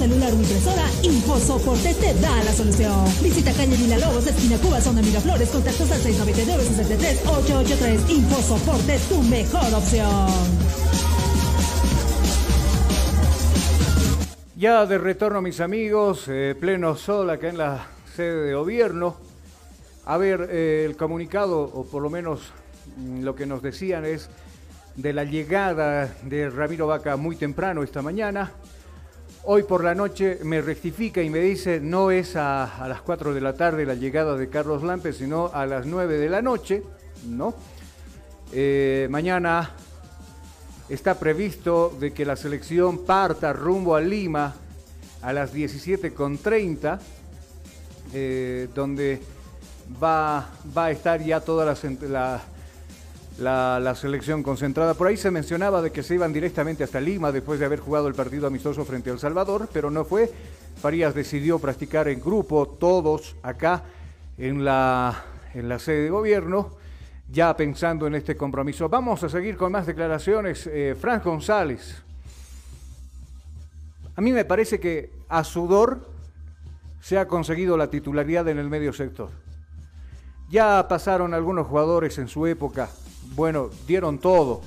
Celular 0.00 0.32
o 0.32 0.36
impresora? 0.36 0.86
InfoSoporte 1.02 1.92
te 1.92 2.14
da 2.20 2.42
la 2.42 2.52
solución. 2.52 3.04
Visita 3.22 3.52
calle 3.52 3.76
Villalobos, 3.76 4.26
esquina 4.26 4.56
Cuba, 4.56 4.80
zona 4.80 5.02
Miraflores, 5.02 5.50
contactos 5.50 5.90
al 5.90 6.00
699-63-883. 6.00 8.08
InfoSoporte, 8.08 8.98
tu 9.10 9.22
mejor 9.24 9.74
opción. 9.74 10.30
Ya 14.56 14.86
de 14.86 14.96
retorno, 14.96 15.42
mis 15.42 15.60
amigos, 15.60 16.24
eh, 16.28 16.56
pleno 16.58 16.96
sol 16.96 17.28
acá 17.28 17.48
en 17.48 17.58
la 17.58 17.88
sede 18.16 18.46
de 18.46 18.54
gobierno. 18.54 19.16
A 20.06 20.16
ver, 20.16 20.48
eh, 20.50 20.86
el 20.86 20.96
comunicado, 20.96 21.60
o 21.60 21.84
por 21.84 22.02
lo 22.02 22.08
menos 22.08 22.40
mm, 22.96 23.22
lo 23.22 23.34
que 23.34 23.44
nos 23.44 23.60
decían 23.60 24.06
es 24.06 24.30
de 24.96 25.12
la 25.12 25.24
llegada 25.24 26.10
de 26.22 26.48
Ramiro 26.48 26.86
Vaca 26.86 27.16
muy 27.16 27.36
temprano 27.36 27.82
esta 27.82 28.00
mañana. 28.00 28.54
Hoy 29.44 29.62
por 29.62 29.82
la 29.82 29.94
noche 29.94 30.38
me 30.44 30.60
rectifica 30.60 31.22
y 31.22 31.30
me 31.30 31.38
dice 31.38 31.80
no 31.80 32.10
es 32.10 32.36
a, 32.36 32.86
las 32.88 33.00
4 33.00 33.32
de 33.32 33.40
la 33.40 33.54
tarde 33.54 33.86
la 33.86 33.94
llegada 33.94 34.36
de 34.36 34.48
Carlos 34.50 34.82
Lampe, 34.82 35.12
sino 35.12 35.50
a 35.52 35.64
las 35.66 35.86
9 35.86 36.18
de 36.18 36.28
la 36.28 36.42
noche, 36.42 36.82
¿no? 37.26 37.54
Eh, 38.52 39.08
mañana 39.10 39.70
está 40.88 41.18
previsto 41.18 41.96
de 41.98 42.12
que 42.12 42.26
la 42.26 42.36
selección 42.36 43.04
parta 43.06 43.52
rumbo 43.52 43.94
a 43.94 44.00
Lima 44.00 44.54
a 45.22 45.32
las 45.32 45.54
17.30, 45.54 46.98
eh, 48.12 48.68
donde 48.74 49.20
va, 50.02 50.48
va 50.76 50.86
a 50.86 50.90
estar 50.90 51.22
ya 51.22 51.40
toda 51.40 51.64
la, 51.64 51.76
la- 52.08 52.42
la- 53.40 53.94
selección 53.94 54.42
concentrada. 54.42 54.94
Por 54.94 55.06
ahí 55.08 55.16
se 55.16 55.30
mencionaba 55.30 55.82
de 55.82 55.90
que 55.90 56.02
se 56.02 56.14
iban 56.14 56.32
directamente 56.32 56.84
hasta 56.84 57.00
Lima 57.00 57.32
después 57.32 57.58
de 57.58 57.66
haber 57.66 57.80
jugado 57.80 58.06
el 58.08 58.14
partido 58.14 58.46
amistoso 58.46 58.84
frente 58.84 59.10
a 59.10 59.12
El 59.12 59.18
Salvador, 59.18 59.68
pero 59.72 59.90
no 59.90 60.04
fue. 60.04 60.30
Farías 60.80 61.14
decidió 61.14 61.58
practicar 61.58 62.08
en 62.08 62.20
grupo, 62.20 62.66
todos 62.68 63.36
acá 63.42 63.82
en 64.38 64.64
la, 64.64 65.24
en 65.54 65.68
la 65.68 65.78
sede 65.78 66.04
de 66.04 66.10
gobierno, 66.10 66.70
ya 67.30 67.56
pensando 67.56 68.06
en 68.06 68.14
este 68.14 68.36
compromiso. 68.36 68.88
Vamos 68.88 69.22
a 69.24 69.28
seguir 69.28 69.56
con 69.56 69.72
más 69.72 69.86
declaraciones. 69.86 70.66
Eh, 70.66 70.96
Frank 70.98 71.24
González. 71.24 72.02
A 74.16 74.20
mí 74.20 74.32
me 74.32 74.44
parece 74.44 74.78
que 74.80 75.10
a 75.28 75.44
sudor 75.44 76.08
se 77.00 77.18
ha 77.18 77.26
conseguido 77.26 77.76
la 77.76 77.88
titularidad 77.88 78.48
en 78.48 78.58
el 78.58 78.68
medio 78.68 78.92
sector. 78.92 79.30
Ya 80.50 80.86
pasaron 80.88 81.32
algunos 81.32 81.66
jugadores 81.66 82.18
en 82.18 82.28
su 82.28 82.46
época, 82.46 82.90
bueno, 83.34 83.70
dieron 83.86 84.18
todo 84.18 84.62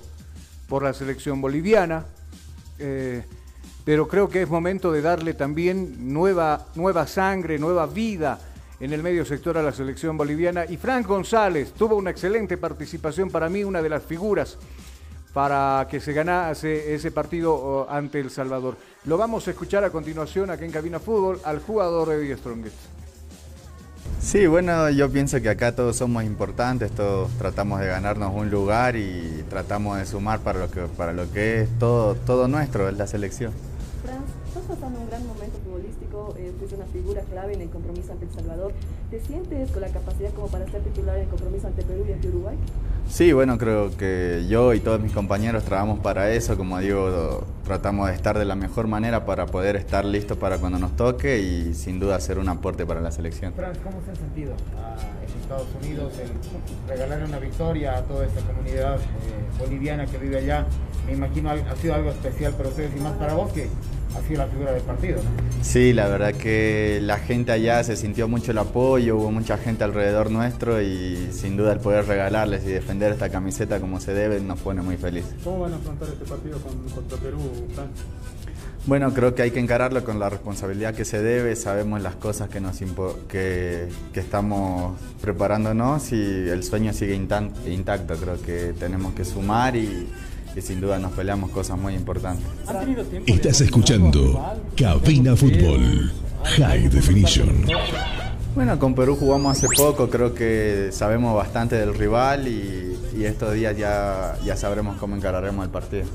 por 0.67 0.83
la 0.83 0.93
selección 0.93 1.41
boliviana, 1.41 2.05
eh, 2.79 3.23
pero 3.85 4.07
creo 4.07 4.29
que 4.29 4.41
es 4.41 4.49
momento 4.49 4.91
de 4.91 5.01
darle 5.01 5.33
también 5.33 6.13
nueva, 6.13 6.67
nueva 6.75 7.05
sangre, 7.05 7.59
nueva 7.59 7.85
vida 7.85 8.39
en 8.79 8.93
el 8.93 9.03
medio 9.03 9.25
sector 9.25 9.57
a 9.57 9.63
la 9.63 9.71
selección 9.71 10.17
boliviana. 10.17 10.65
Y 10.65 10.77
Frank 10.77 11.05
González 11.05 11.73
tuvo 11.73 11.95
una 11.95 12.09
excelente 12.09 12.57
participación 12.57 13.29
para 13.29 13.49
mí, 13.49 13.63
una 13.63 13.81
de 13.81 13.89
las 13.89 14.03
figuras 14.03 14.57
para 15.33 15.87
que 15.89 15.99
se 15.99 16.13
ganase 16.13 16.93
ese 16.93 17.11
partido 17.11 17.87
ante 17.89 18.19
El 18.19 18.29
Salvador. 18.29 18.77
Lo 19.05 19.17
vamos 19.17 19.47
a 19.47 19.51
escuchar 19.51 19.83
a 19.83 19.89
continuación 19.89 20.51
aquí 20.51 20.63
en 20.63 20.71
Cabina 20.71 20.99
Fútbol 20.99 21.41
al 21.43 21.59
jugador 21.59 22.09
de 22.09 22.37
Strongest. 22.37 22.92
Sí, 24.19 24.47
bueno, 24.47 24.89
yo 24.89 25.11
pienso 25.11 25.41
que 25.41 25.49
acá 25.49 25.75
todos 25.75 25.97
somos 25.97 26.23
importantes, 26.23 26.91
todos 26.91 27.29
tratamos 27.37 27.81
de 27.81 27.87
ganarnos 27.87 28.33
un 28.33 28.49
lugar 28.49 28.95
y 28.95 29.43
tratamos 29.49 29.97
de 29.97 30.05
sumar 30.05 30.39
para 30.39 30.59
lo 30.59 30.71
que, 30.71 30.81
para 30.81 31.11
lo 31.11 31.29
que 31.31 31.61
es 31.61 31.69
todo, 31.77 32.15
todo 32.15 32.47
nuestro, 32.47 32.87
es 32.87 32.97
la 32.97 33.05
selección. 33.05 33.51
Franz, 34.01 34.23
estás 34.47 34.63
pasando 34.63 34.99
un 34.99 35.07
gran 35.07 35.27
momento 35.27 35.59
futbolístico, 35.65 36.35
eh, 36.37 36.53
fuiste 36.57 36.75
una 36.75 36.85
figura 36.85 37.21
clave 37.29 37.53
en 37.53 37.61
el 37.61 37.69
compromiso 37.69 38.13
ante 38.13 38.25
El 38.25 38.31
Salvador. 38.31 38.71
¿Te 39.11 39.19
sientes 39.19 39.71
con 39.71 39.81
la 39.81 39.89
capacidad 39.89 40.31
como 40.33 40.47
para 40.47 40.65
ser 40.71 40.81
titular 40.81 41.17
en 41.17 41.23
el 41.23 41.29
compromiso 41.29 41.67
ante 41.67 41.83
Perú 41.83 42.05
y 42.07 42.13
ante 42.13 42.27
Uruguay? 42.29 42.55
Sí, 43.09 43.31
bueno, 43.31 43.57
creo 43.57 43.95
que 43.95 44.45
yo 44.49 44.73
y 44.73 44.79
todos 44.79 44.99
mis 44.99 45.11
compañeros 45.11 45.63
trabajamos 45.63 45.99
para 45.99 46.31
eso, 46.31 46.57
como 46.57 46.79
digo, 46.79 47.45
tratamos 47.63 48.09
de 48.09 48.15
estar 48.15 48.37
de 48.39 48.45
la 48.45 48.55
mejor 48.55 48.87
manera 48.87 49.25
para 49.25 49.45
poder 49.45 49.75
estar 49.75 50.03
listos 50.03 50.37
para 50.37 50.57
cuando 50.57 50.79
nos 50.79 50.95
toque 50.95 51.39
y 51.39 51.75
sin 51.75 51.99
duda 51.99 52.15
hacer 52.15 52.39
un 52.39 52.49
aporte 52.49 52.85
para 52.85 53.01
la 53.01 53.11
selección. 53.11 53.53
Franz, 53.53 53.77
¿cómo 53.83 54.01
se 54.03 54.09
han 54.09 54.15
sentido 54.15 54.53
ah, 54.77 54.95
en 55.21 55.41
Estados 55.41 55.67
Unidos 55.81 56.13
el 56.17 56.89
regalarle 56.89 57.25
una 57.25 57.39
victoria 57.39 57.97
a 57.97 58.01
toda 58.01 58.25
esta 58.25 58.41
comunidad 58.41 58.95
eh, 58.95 58.99
boliviana 59.59 60.07
que 60.07 60.17
vive 60.17 60.37
allá? 60.37 60.65
Me 61.05 61.13
imagino 61.13 61.51
ha 61.51 61.75
sido 61.75 61.93
algo 61.93 62.09
especial 62.09 62.53
para 62.53 62.69
ustedes 62.69 62.91
y 62.97 62.99
más 62.99 63.13
para 63.13 63.33
vos 63.35 63.51
que 63.51 63.67
ha 64.15 64.21
sido 64.27 64.39
la 64.39 64.47
figura 64.47 64.71
del 64.71 64.81
partido. 64.83 65.17
¿no? 65.17 65.63
Sí, 65.63 65.93
la 65.93 66.07
verdad 66.07 66.33
que 66.33 66.99
la 67.01 67.17
gente 67.19 67.51
allá 67.51 67.83
se 67.83 67.95
sintió 67.95 68.27
mucho 68.27 68.51
el 68.51 68.57
apoyo, 68.57 69.17
hubo 69.17 69.31
mucha 69.31 69.57
gente 69.57 69.83
alrededor 69.83 70.29
nuestro 70.31 70.81
y 70.81 71.29
sin 71.31 71.55
duda 71.57 71.73
el 71.73 71.79
poder 71.79 72.05
regalarles 72.05 72.63
y 72.65 72.67
defender 72.69 73.11
esta 73.13 73.29
camiseta 73.29 73.79
como 73.79 73.99
se 73.99 74.13
debe 74.13 74.39
nos 74.39 74.59
pone 74.59 74.81
muy 74.81 74.97
feliz. 74.97 75.25
¿Cómo 75.43 75.59
van 75.61 75.73
a 75.73 75.75
afrontar 75.77 76.09
este 76.09 76.25
partido 76.25 76.59
con- 76.59 76.77
contra 76.89 77.17
Perú, 77.17 77.39
Fran? 77.73 77.87
Bueno, 78.85 79.13
creo 79.13 79.33
que 79.33 79.43
hay 79.43 79.51
que 79.51 79.61
encararlo 79.61 80.03
con 80.03 80.19
la 80.19 80.29
responsabilidad 80.29 80.93
que 80.93 81.05
se 81.05 81.21
debe, 81.21 81.55
sabemos 81.55 82.01
las 82.01 82.15
cosas 82.15 82.49
que, 82.49 82.59
nos 82.59 82.79
que, 83.29 83.87
que 84.11 84.19
estamos 84.19 84.99
preparándonos 85.21 86.11
y 86.11 86.15
el 86.49 86.63
sueño 86.65 86.91
sigue 86.91 87.15
intacto, 87.15 88.15
creo 88.15 88.41
que 88.41 88.73
tenemos 88.77 89.13
que 89.13 89.23
sumar 89.23 89.77
y, 89.77 90.09
y 90.55 90.61
sin 90.61 90.81
duda 90.81 90.99
nos 90.99 91.11
peleamos 91.13 91.49
cosas 91.51 91.77
muy 91.77 91.95
importantes. 91.95 92.45
Estás 93.25 93.61
escuchando 93.61 94.43
Cabina 94.75 95.35
Fútbol 95.35 96.11
High 96.43 96.89
Definition. 96.89 97.65
Bueno, 98.55 98.77
con 98.77 98.93
Perú 98.93 99.15
jugamos 99.19 99.57
hace 99.57 99.67
poco, 99.75 100.09
creo 100.09 100.35
que 100.35 100.89
sabemos 100.91 101.35
bastante 101.35 101.75
del 101.75 101.95
rival 101.95 102.47
y, 102.47 102.97
y 103.17 103.25
estos 103.25 103.53
días 103.53 103.75
ya, 103.75 104.37
ya 104.45 104.55
sabremos 104.55 104.97
cómo 104.97 105.15
encararemos 105.15 105.65
el 105.65 105.71
partido. 105.71 106.05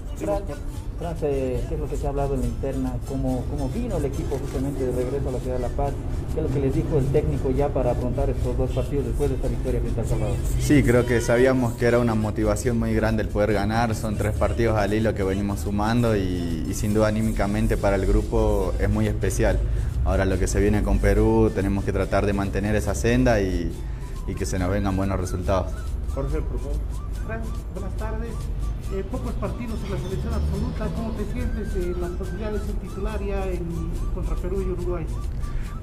Eh, 1.22 1.64
¿qué 1.68 1.74
es 1.74 1.80
lo 1.80 1.88
que 1.88 1.96
se 1.96 2.07
ha 2.07 2.11
hablado 2.11 2.34
en 2.34 2.40
la 2.40 2.46
interna? 2.46 2.92
¿Cómo, 3.09 3.44
¿Cómo 3.51 3.68
vino 3.68 3.99
el 3.99 4.05
equipo 4.05 4.36
justamente 4.36 4.84
de 4.84 4.92
regreso 4.92 5.28
a 5.28 5.32
la 5.32 5.38
ciudad 5.38 5.57
de 5.57 5.62
La 5.62 5.68
Paz? 5.68 5.92
¿Qué 6.34 6.40
es 6.40 6.46
lo 6.46 6.53
que 6.53 6.61
les 6.61 6.74
dijo 6.74 6.99
el 6.99 7.07
técnico 7.07 7.51
ya 7.51 7.68
para 7.68 7.92
afrontar 7.92 8.28
estos 8.30 8.59
dos 8.59 8.70
partidos 8.72 9.07
después 9.07 9.30
de 9.30 9.36
esta 9.36 9.46
victoria 9.49 9.80
frente 9.80 10.01
al 10.01 10.07
Salvador? 10.07 10.36
Sí, 10.59 10.82
creo 10.82 11.07
que 11.07 11.20
sabíamos 11.20 11.74
que 11.74 11.86
era 11.86 12.01
una 12.01 12.16
motivación 12.16 12.80
muy 12.80 12.94
grande 12.94 13.22
el 13.22 13.28
poder 13.28 13.53
ganar, 13.53 13.94
son 13.94 14.16
tres 14.16 14.34
partidos 14.34 14.76
al 14.76 14.92
hilo 14.92 15.14
que 15.14 15.22
venimos 15.22 15.61
sumando 15.61 16.16
y, 16.16 16.66
y 16.68 16.74
sin 16.74 16.94
duda 16.94 17.07
anímicamente 17.09 17.76
para 17.76 17.94
el 17.94 18.05
grupo 18.05 18.74
es 18.80 18.90
muy 18.90 19.07
especial. 19.07 19.61
Ahora 20.05 20.24
lo 20.24 20.36
que 20.38 20.49
se 20.49 20.59
viene 20.61 20.82
con 20.82 20.99
Perú 20.99 21.53
tenemos 21.55 21.84
que 21.84 21.92
tratar 21.92 22.26
de 22.26 22.32
mantener 22.32 22.74
esa 22.74 22.96
senda 22.96 23.40
y, 23.40 23.72
y 24.26 24.34
que 24.34 24.44
se 24.46 24.59
nos 24.59 24.68
vengan 24.68 24.96
buenos 24.96 25.20
resultados. 25.20 25.72
Jorge, 26.12 26.40
por 26.40 26.59
favor. 26.59 26.76
Fran, 27.24 27.40
buenas 27.74 27.96
tardes. 27.96 28.30
Eh, 28.95 29.05
pocos 29.11 29.32
partidos 29.34 29.78
en 29.84 29.91
la 29.93 29.99
selección 29.99 30.32
absoluta. 30.34 30.86
¿Cómo 30.97 31.11
te 31.12 31.24
sientes 31.32 31.74
en 31.76 32.01
las 32.01 32.11
posibilidades 32.12 32.61
de 32.62 32.66
ser 32.66 32.76
titular 32.76 33.20
ya 33.22 33.47
en- 33.47 33.91
contra 34.14 34.34
Perú 34.36 34.62
y 34.66 34.70
Uruguay? 34.72 35.07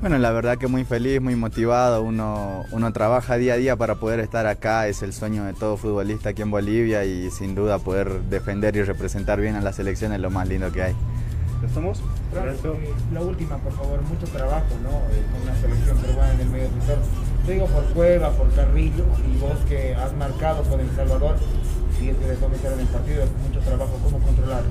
Bueno, 0.01 0.17
la 0.17 0.31
verdad 0.31 0.57
que 0.57 0.67
muy 0.67 0.83
feliz, 0.85 1.21
muy 1.21 1.35
motivado, 1.35 2.01
uno, 2.01 2.63
uno 2.71 2.91
trabaja 2.93 3.37
día 3.37 3.53
a 3.53 3.57
día 3.57 3.75
para 3.77 3.95
poder 3.95 4.19
estar 4.19 4.45
acá, 4.47 4.87
es 4.87 5.01
el 5.03 5.13
sueño 5.13 5.45
de 5.45 5.53
todo 5.53 5.77
futbolista 5.77 6.29
aquí 6.29 6.41
en 6.41 6.51
Bolivia 6.51 7.05
y 7.05 7.29
sin 7.31 7.55
duda 7.55 7.79
poder 7.79 8.21
defender 8.23 8.75
y 8.75 8.83
representar 8.83 9.39
bien 9.39 9.55
a 9.55 9.61
la 9.61 9.71
selección 9.71 10.11
es 10.11 10.19
lo 10.19 10.29
más 10.31 10.47
lindo 10.49 10.71
que 10.71 10.81
hay. 10.83 10.95
¿Estamos? 11.65 11.99
Eh, 11.99 12.93
la 13.13 13.21
última, 13.21 13.57
por 13.57 13.71
favor, 13.73 14.01
mucho 14.01 14.25
trabajo, 14.27 14.65
¿no? 14.83 14.89
Eh, 15.15 15.23
con 15.31 15.41
una 15.43 15.55
selección 15.61 15.97
peruana 15.99 16.33
en 16.33 16.39
el 16.41 16.49
medio 16.49 16.67
sector. 16.67 16.97
Te 17.45 17.53
digo 17.53 17.65
por 17.67 17.83
Cueva, 17.93 18.31
por 18.31 18.51
Carrillo 18.53 19.05
y 19.33 19.37
vos 19.39 19.57
que 19.69 19.95
has 19.95 20.13
marcado 20.17 20.63
con 20.63 20.79
El 20.81 20.89
Salvador, 20.95 21.37
si 21.99 22.09
es 22.09 22.17
que 22.17 22.27
les 22.27 22.39
vamos 22.39 22.53
a 22.53 22.55
estar 22.57 22.73
en 22.73 22.79
el 22.79 22.87
partido, 22.87 23.23
es 23.23 23.29
mucho 23.47 23.59
trabajo, 23.65 23.99
¿cómo 24.03 24.19
controlarlo? 24.19 24.69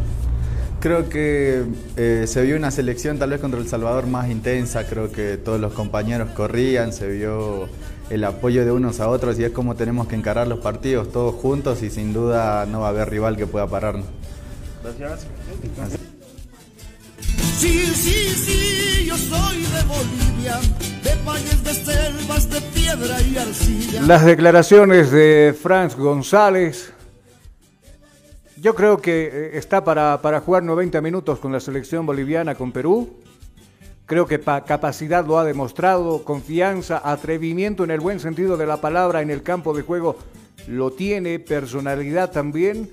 Creo 0.81 1.09
que 1.09 1.65
eh, 1.97 2.25
se 2.27 2.43
vio 2.43 2.57
una 2.57 2.71
selección 2.71 3.19
tal 3.19 3.31
vez 3.31 3.41
contra 3.41 3.59
El 3.59 3.69
Salvador 3.69 4.07
más 4.07 4.29
intensa, 4.31 4.85
creo 4.87 5.11
que 5.11 5.39
todos 5.39 5.59
los 5.61 5.73
compañeros 5.73 6.31
corrían, 6.31 6.93
se 6.93 7.09
vio 7.09 7.69
el 8.11 8.25
apoyo 8.25 8.65
de 8.65 8.71
unos 8.71 9.01
a 9.01 9.09
otros 9.09 9.39
y 9.39 9.45
es 9.45 9.53
como 9.53 9.77
tenemos 9.77 10.09
que 10.09 10.15
encarar 10.15 10.47
los 10.47 10.59
partidos 10.59 11.11
todos 11.11 11.35
juntos 11.37 11.83
y 11.83 11.91
sin 11.91 12.13
duda 12.13 12.67
no 12.67 12.81
va 12.81 12.89
a 12.89 12.91
haber 12.91 13.09
rival 13.09 13.37
que 13.37 13.47
pueda 13.47 13.67
pararnos. 13.67 14.07
Gracias. 14.83 15.27
Sí, 17.57 17.87
sí, 17.95 18.29
sí, 18.37 19.07
yo 19.07 19.17
soy 19.17 19.63
de 19.63 19.83
Bolivia, 19.85 20.61
de 21.03 21.25
valles, 21.25 21.65
de 21.65 21.73
selvas, 21.73 22.51
de 22.51 22.61
piedra 22.61 23.23
y 23.23 23.39
arcilla. 23.39 24.03
Las 24.03 24.25
declaraciones 24.27 25.11
de 25.11 25.57
Franz 25.59 25.97
González. 25.97 26.94
Yo 28.65 28.75
creo 28.75 28.97
que 28.97 29.27
eh, 29.31 29.59
está 29.59 29.85
para, 29.85 30.23
para 30.23 30.41
jugar 30.41 30.63
90 30.63 31.03
minutos 31.03 31.39
con 31.39 31.53
la 31.53 31.61
selección 31.61 32.07
boliviana 32.07 32.55
con 32.55 32.73
Perú. 32.73 33.21
Creo 34.07 34.27
que 34.27 34.39
pa- 34.39 34.65
capacidad 34.65 35.27
lo 35.27 35.39
ha 35.39 35.45
demostrado, 35.45 36.25
confianza, 36.25 36.99
atrevimiento 37.05 37.85
en 37.85 37.91
el 37.91 38.01
buen 38.01 38.21
sentido 38.21 38.57
de 38.57 38.65
la 38.65 38.81
palabra 38.81 39.21
en 39.21 39.29
el 39.29 39.43
campo 39.43 39.77
de 39.77 39.83
juego 39.83 40.17
lo 40.67 40.91
tiene, 40.93 41.39
personalidad 41.41 42.31
también. 42.31 42.91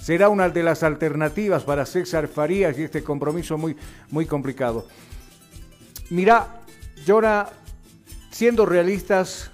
Será 0.00 0.28
una 0.28 0.48
de 0.48 0.62
las 0.62 0.84
alternativas 0.84 1.64
para 1.64 1.84
César 1.84 2.28
Farías 2.28 2.78
y 2.78 2.84
este 2.84 3.02
compromiso 3.02 3.58
muy, 3.58 3.76
muy 4.08 4.24
complicado. 4.24 4.86
Mira, 6.10 6.60
Jonah, 7.04 7.48
siendo 8.30 8.66
realistas, 8.66 9.50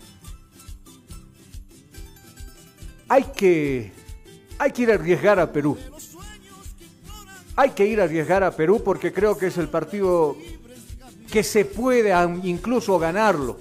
hay 3.08 3.24
que, 3.34 3.92
hay 4.58 4.72
que 4.72 4.82
ir 4.82 4.90
a 4.90 4.94
arriesgar 4.94 5.38
a 5.38 5.52
Perú. 5.52 5.78
hay 7.56 7.70
que 7.70 7.86
ir 7.86 8.00
a 8.00 8.04
arriesgar 8.04 8.42
a 8.44 8.50
Perú 8.50 8.82
porque 8.84 9.12
creo 9.12 9.36
que 9.36 9.48
es 9.48 9.58
el 9.58 9.68
partido 9.68 10.36
que 11.30 11.42
se 11.42 11.64
puede 11.64 12.14
incluso 12.42 12.98
ganarlo. 12.98 13.58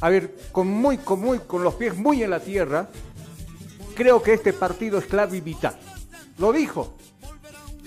A 0.00 0.10
ver, 0.10 0.36
con, 0.52 0.68
muy, 0.68 0.98
con, 0.98 1.20
muy, 1.20 1.38
con 1.40 1.64
los 1.64 1.74
pies 1.74 1.96
muy 1.96 2.22
en 2.22 2.30
la 2.30 2.40
tierra, 2.40 2.88
creo 3.94 4.22
que 4.22 4.34
este 4.34 4.52
partido 4.52 4.98
es 4.98 5.06
clave 5.06 5.38
y 5.38 5.40
vital. 5.40 5.78
Lo 6.38 6.52
dijo 6.52 6.94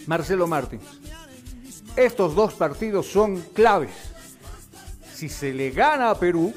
Marcelo 0.07 0.47
Martins. 0.47 0.83
Estos 1.95 2.35
dos 2.35 2.53
partidos 2.53 3.07
son 3.07 3.41
claves. 3.53 3.91
Si 5.13 5.29
se 5.29 5.53
le 5.53 5.71
gana 5.71 6.11
a 6.11 6.19
Perú, 6.19 6.53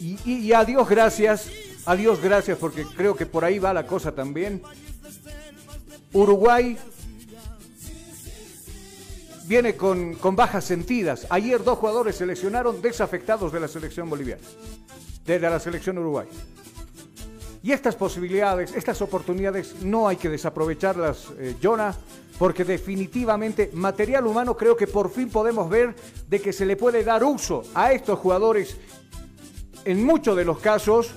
y, 0.00 0.18
y, 0.24 0.52
a 0.52 0.64
Dios 0.64 0.86
gracias, 0.88 1.50
a 1.86 1.96
Dios 1.96 2.20
gracias 2.20 2.58
porque 2.58 2.84
creo 2.84 3.14
que 3.14 3.26
por 3.26 3.44
ahí 3.44 3.58
va 3.58 3.72
la 3.72 3.86
cosa 3.86 4.12
también. 4.12 4.62
Uruguay 6.12 6.78
viene 9.46 9.76
con, 9.76 10.14
con, 10.14 10.36
bajas 10.36 10.64
sentidas. 10.64 11.26
Ayer 11.30 11.62
dos 11.62 11.78
jugadores 11.78 12.16
seleccionaron 12.16 12.80
desafectados 12.80 13.52
de 13.52 13.60
la 13.60 13.68
selección 13.68 14.08
boliviana, 14.08 14.42
de 15.26 15.38
la 15.38 15.60
selección 15.60 15.98
uruguay. 15.98 16.28
Y 17.62 17.72
estas 17.72 17.96
posibilidades, 17.96 18.74
estas 18.74 19.00
oportunidades 19.00 19.76
no 19.82 20.06
hay 20.06 20.16
que 20.16 20.28
desaprovecharlas, 20.28 21.28
eh, 21.38 21.56
Jonah, 21.62 21.94
porque 22.38 22.64
definitivamente 22.64 23.70
material 23.72 24.26
humano 24.26 24.54
creo 24.54 24.76
que 24.76 24.86
por 24.86 25.10
fin 25.10 25.30
podemos 25.30 25.70
ver 25.70 25.94
de 26.28 26.40
que 26.40 26.52
se 26.52 26.66
le 26.66 26.76
puede 26.76 27.02
dar 27.04 27.24
uso 27.24 27.62
a 27.74 27.92
estos 27.92 28.18
jugadores, 28.18 28.76
en 29.86 30.04
muchos 30.04 30.36
de 30.36 30.44
los 30.44 30.58
casos 30.58 31.14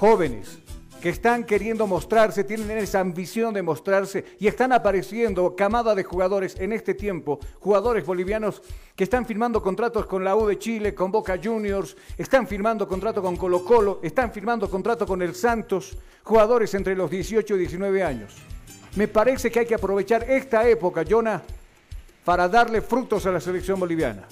jóvenes, 0.00 0.58
que 1.02 1.10
están 1.10 1.44
queriendo 1.44 1.86
mostrarse, 1.86 2.42
tienen 2.42 2.70
esa 2.78 3.00
ambición 3.00 3.52
de 3.52 3.60
mostrarse 3.60 4.24
y 4.38 4.46
están 4.46 4.72
apareciendo 4.72 5.54
camada 5.54 5.94
de 5.94 6.04
jugadores 6.04 6.56
en 6.58 6.72
este 6.72 6.94
tiempo, 6.94 7.38
jugadores 7.58 8.06
bolivianos 8.06 8.62
que 8.96 9.04
están 9.04 9.26
firmando 9.26 9.62
contratos 9.62 10.06
con 10.06 10.24
la 10.24 10.34
U 10.36 10.46
de 10.46 10.58
Chile, 10.58 10.94
con 10.94 11.12
Boca 11.12 11.38
Juniors, 11.42 11.98
están 12.16 12.46
firmando 12.46 12.88
contrato 12.88 13.20
con 13.20 13.36
Colo 13.36 13.62
Colo, 13.62 14.00
están 14.02 14.32
firmando 14.32 14.70
contrato 14.70 15.06
con 15.06 15.20
el 15.20 15.34
Santos, 15.34 15.98
jugadores 16.22 16.72
entre 16.72 16.96
los 16.96 17.10
18 17.10 17.56
y 17.56 17.58
19 17.58 18.02
años. 18.02 18.36
Me 18.96 19.06
parece 19.06 19.50
que 19.50 19.60
hay 19.60 19.66
que 19.66 19.74
aprovechar 19.74 20.24
esta 20.30 20.66
época, 20.66 21.04
Jonah, 21.06 21.42
para 22.24 22.48
darle 22.48 22.80
frutos 22.80 23.26
a 23.26 23.32
la 23.32 23.40
selección 23.40 23.78
boliviana. 23.78 24.26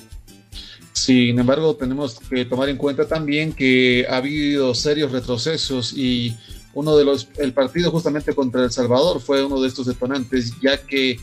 Sin 1.05 1.39
embargo, 1.39 1.77
tenemos 1.77 2.19
que 2.19 2.45
tomar 2.45 2.69
en 2.69 2.77
cuenta 2.77 3.07
también 3.07 3.53
que 3.53 4.07
ha 4.09 4.17
habido 4.17 4.75
serios 4.75 5.13
retrocesos 5.13 5.93
y 5.93 6.37
uno 6.75 6.97
de 6.97 7.05
los, 7.05 7.29
el 7.39 7.53
partido 7.53 7.91
justamente 7.91 8.35
contra 8.35 8.65
El 8.65 8.71
Salvador 8.71 9.21
fue 9.21 9.45
uno 9.45 9.61
de 9.61 9.69
estos 9.69 9.87
detonantes, 9.87 10.55
ya 10.61 10.79
que 10.79 11.19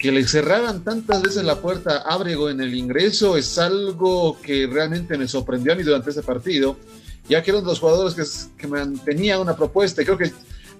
que 0.00 0.10
le 0.10 0.26
cerraran 0.26 0.82
tantas 0.82 1.20
veces 1.20 1.44
la 1.44 1.60
puerta 1.60 1.98
a 1.98 2.14
Ábrego 2.14 2.48
en 2.48 2.60
el 2.62 2.74
ingreso 2.74 3.36
es 3.36 3.58
algo 3.58 4.40
que 4.40 4.66
realmente 4.66 5.18
me 5.18 5.28
sorprendió 5.28 5.74
a 5.74 5.76
mí 5.76 5.82
durante 5.82 6.08
ese 6.08 6.22
partido, 6.22 6.78
ya 7.28 7.42
que 7.42 7.50
eran 7.50 7.64
los 7.64 7.78
jugadores 7.78 8.48
que, 8.56 8.66
mantenían 8.66 9.40
una 9.40 9.54
propuesta. 9.54 10.02
Creo 10.02 10.16
que 10.16 10.32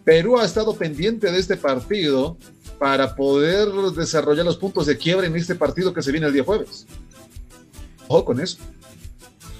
Perú 0.04 0.38
ha 0.38 0.46
estado 0.46 0.74
pendiente 0.74 1.30
de 1.30 1.38
este 1.38 1.58
partido 1.58 2.38
para 2.78 3.14
poder 3.14 3.68
desarrollar 3.94 4.46
los 4.46 4.56
puntos 4.56 4.86
de 4.86 4.96
quiebre 4.96 5.26
en 5.26 5.36
este 5.36 5.54
partido 5.54 5.92
que 5.92 6.00
se 6.00 6.12
viene 6.12 6.26
el 6.26 6.32
día 6.32 6.44
jueves. 6.44 6.86
Ojo 8.12 8.24
con 8.24 8.40
eso. 8.40 8.58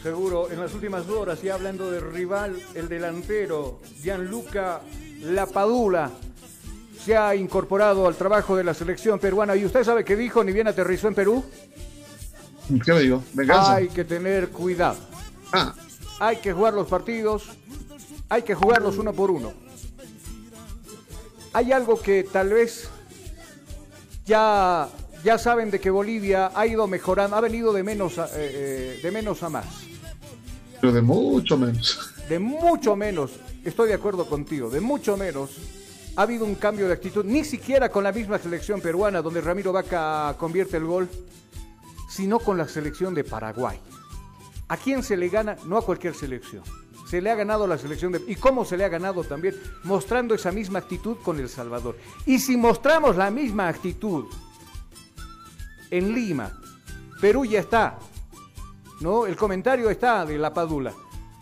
Seguro, 0.02 0.50
en 0.50 0.58
las 0.58 0.74
últimas 0.74 1.08
horas, 1.08 1.38
y 1.44 1.48
hablando 1.50 1.88
de 1.88 2.00
rival, 2.00 2.60
el 2.74 2.88
delantero 2.88 3.80
Gianluca 4.02 4.80
Lapadula 5.20 6.10
se 7.04 7.16
ha 7.16 7.36
incorporado 7.36 8.08
al 8.08 8.16
trabajo 8.16 8.56
de 8.56 8.64
la 8.64 8.74
selección 8.74 9.20
peruana. 9.20 9.54
¿Y 9.54 9.64
usted 9.64 9.84
sabe 9.84 10.04
qué 10.04 10.16
dijo? 10.16 10.42
Ni 10.42 10.50
bien 10.50 10.66
aterrizó 10.66 11.06
en 11.06 11.14
Perú. 11.14 11.44
¿Qué 12.84 12.92
le 12.92 13.00
digo? 13.02 13.22
Hay 13.54 13.88
que 13.88 14.04
tener 14.04 14.48
cuidado. 14.48 14.98
Ah. 15.52 15.72
Hay 16.18 16.38
que 16.38 16.52
jugar 16.52 16.74
los 16.74 16.88
partidos, 16.88 17.50
hay 18.28 18.42
que 18.42 18.56
jugarlos 18.56 18.98
uno 18.98 19.12
por 19.12 19.30
uno. 19.30 19.52
Hay 21.52 21.70
algo 21.70 22.00
que 22.00 22.24
tal 22.24 22.48
vez 22.48 22.90
ya, 24.26 24.88
ya 25.22 25.38
saben 25.38 25.70
de 25.70 25.80
que 25.80 25.90
Bolivia 25.90 26.50
ha 26.54 26.66
ido 26.66 26.86
mejorando, 26.86 27.36
ha 27.36 27.40
venido 27.40 27.72
de 27.72 27.82
menos 27.82 28.18
a, 28.18 28.26
eh, 28.26 28.30
eh, 28.36 29.00
de 29.02 29.10
menos 29.10 29.42
a 29.42 29.48
más. 29.48 29.66
Pero 30.80 30.92
de 30.92 31.02
mucho 31.02 31.56
menos. 31.58 32.14
De 32.28 32.38
mucho 32.38 32.96
menos, 32.96 33.32
estoy 33.64 33.88
de 33.88 33.94
acuerdo 33.94 34.26
contigo, 34.26 34.70
de 34.70 34.80
mucho 34.80 35.16
menos. 35.16 35.50
Ha 36.16 36.22
habido 36.22 36.44
un 36.44 36.54
cambio 36.54 36.86
de 36.86 36.94
actitud, 36.94 37.24
ni 37.24 37.44
siquiera 37.44 37.88
con 37.90 38.04
la 38.04 38.12
misma 38.12 38.38
selección 38.38 38.80
peruana, 38.80 39.22
donde 39.22 39.40
Ramiro 39.40 39.72
Vaca 39.72 40.34
convierte 40.38 40.76
el 40.76 40.84
gol, 40.84 41.08
sino 42.08 42.38
con 42.38 42.56
la 42.56 42.66
selección 42.66 43.14
de 43.14 43.24
Paraguay. 43.24 43.78
¿A 44.68 44.76
quién 44.76 45.02
se 45.02 45.16
le 45.16 45.28
gana? 45.28 45.56
No 45.66 45.76
a 45.76 45.84
cualquier 45.84 46.14
selección. 46.14 46.62
Se 47.08 47.20
le 47.20 47.30
ha 47.30 47.34
ganado 47.34 47.66
la 47.66 47.76
selección 47.76 48.12
de... 48.12 48.22
¿Y 48.28 48.36
cómo 48.36 48.64
se 48.64 48.76
le 48.76 48.84
ha 48.84 48.88
ganado 48.88 49.24
también? 49.24 49.56
Mostrando 49.82 50.34
esa 50.34 50.52
misma 50.52 50.78
actitud 50.78 51.16
con 51.24 51.40
El 51.40 51.48
Salvador. 51.48 51.96
Y 52.24 52.38
si 52.38 52.56
mostramos 52.56 53.16
la 53.16 53.32
misma 53.32 53.66
actitud 53.68 54.26
en 55.90 56.14
Lima, 56.14 56.52
Perú 57.20 57.44
ya 57.44 57.60
está, 57.60 57.98
¿no? 59.00 59.26
El 59.26 59.36
comentario 59.36 59.90
está 59.90 60.24
de 60.24 60.38
la 60.38 60.52
Padula. 60.52 60.92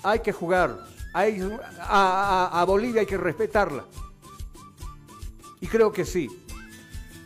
Hay 0.03 0.21
que 0.21 0.33
jugar. 0.33 0.79
Hay, 1.13 1.41
a, 1.81 2.65
Bolivia 2.67 3.01
hay 3.01 3.07
que 3.07 3.17
respetarla. 3.17 3.85
Y 5.61 5.67
creo 5.67 5.93
que 5.93 6.05
sí. 6.05 6.29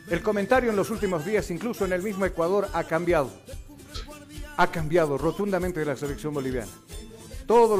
El 0.08 0.22
comentario 0.22 0.70
en 0.70 0.76
los 0.76 0.90
últimos 0.90 1.24
días, 1.24 1.50
incluso 1.50 1.84
en 1.84 1.92
el 1.92 2.02
mismo 2.02 2.24
Ecuador, 2.24 2.68
ha 2.72 2.84
cambiado. 2.84 3.30
Ha 4.56 4.66
cambiado 4.70 5.16
rotundamente 5.16 5.80
de 5.80 5.86
la 5.86 5.96
selección 5.96 6.34
boliviana. 6.34 6.70
Todo 7.46 7.78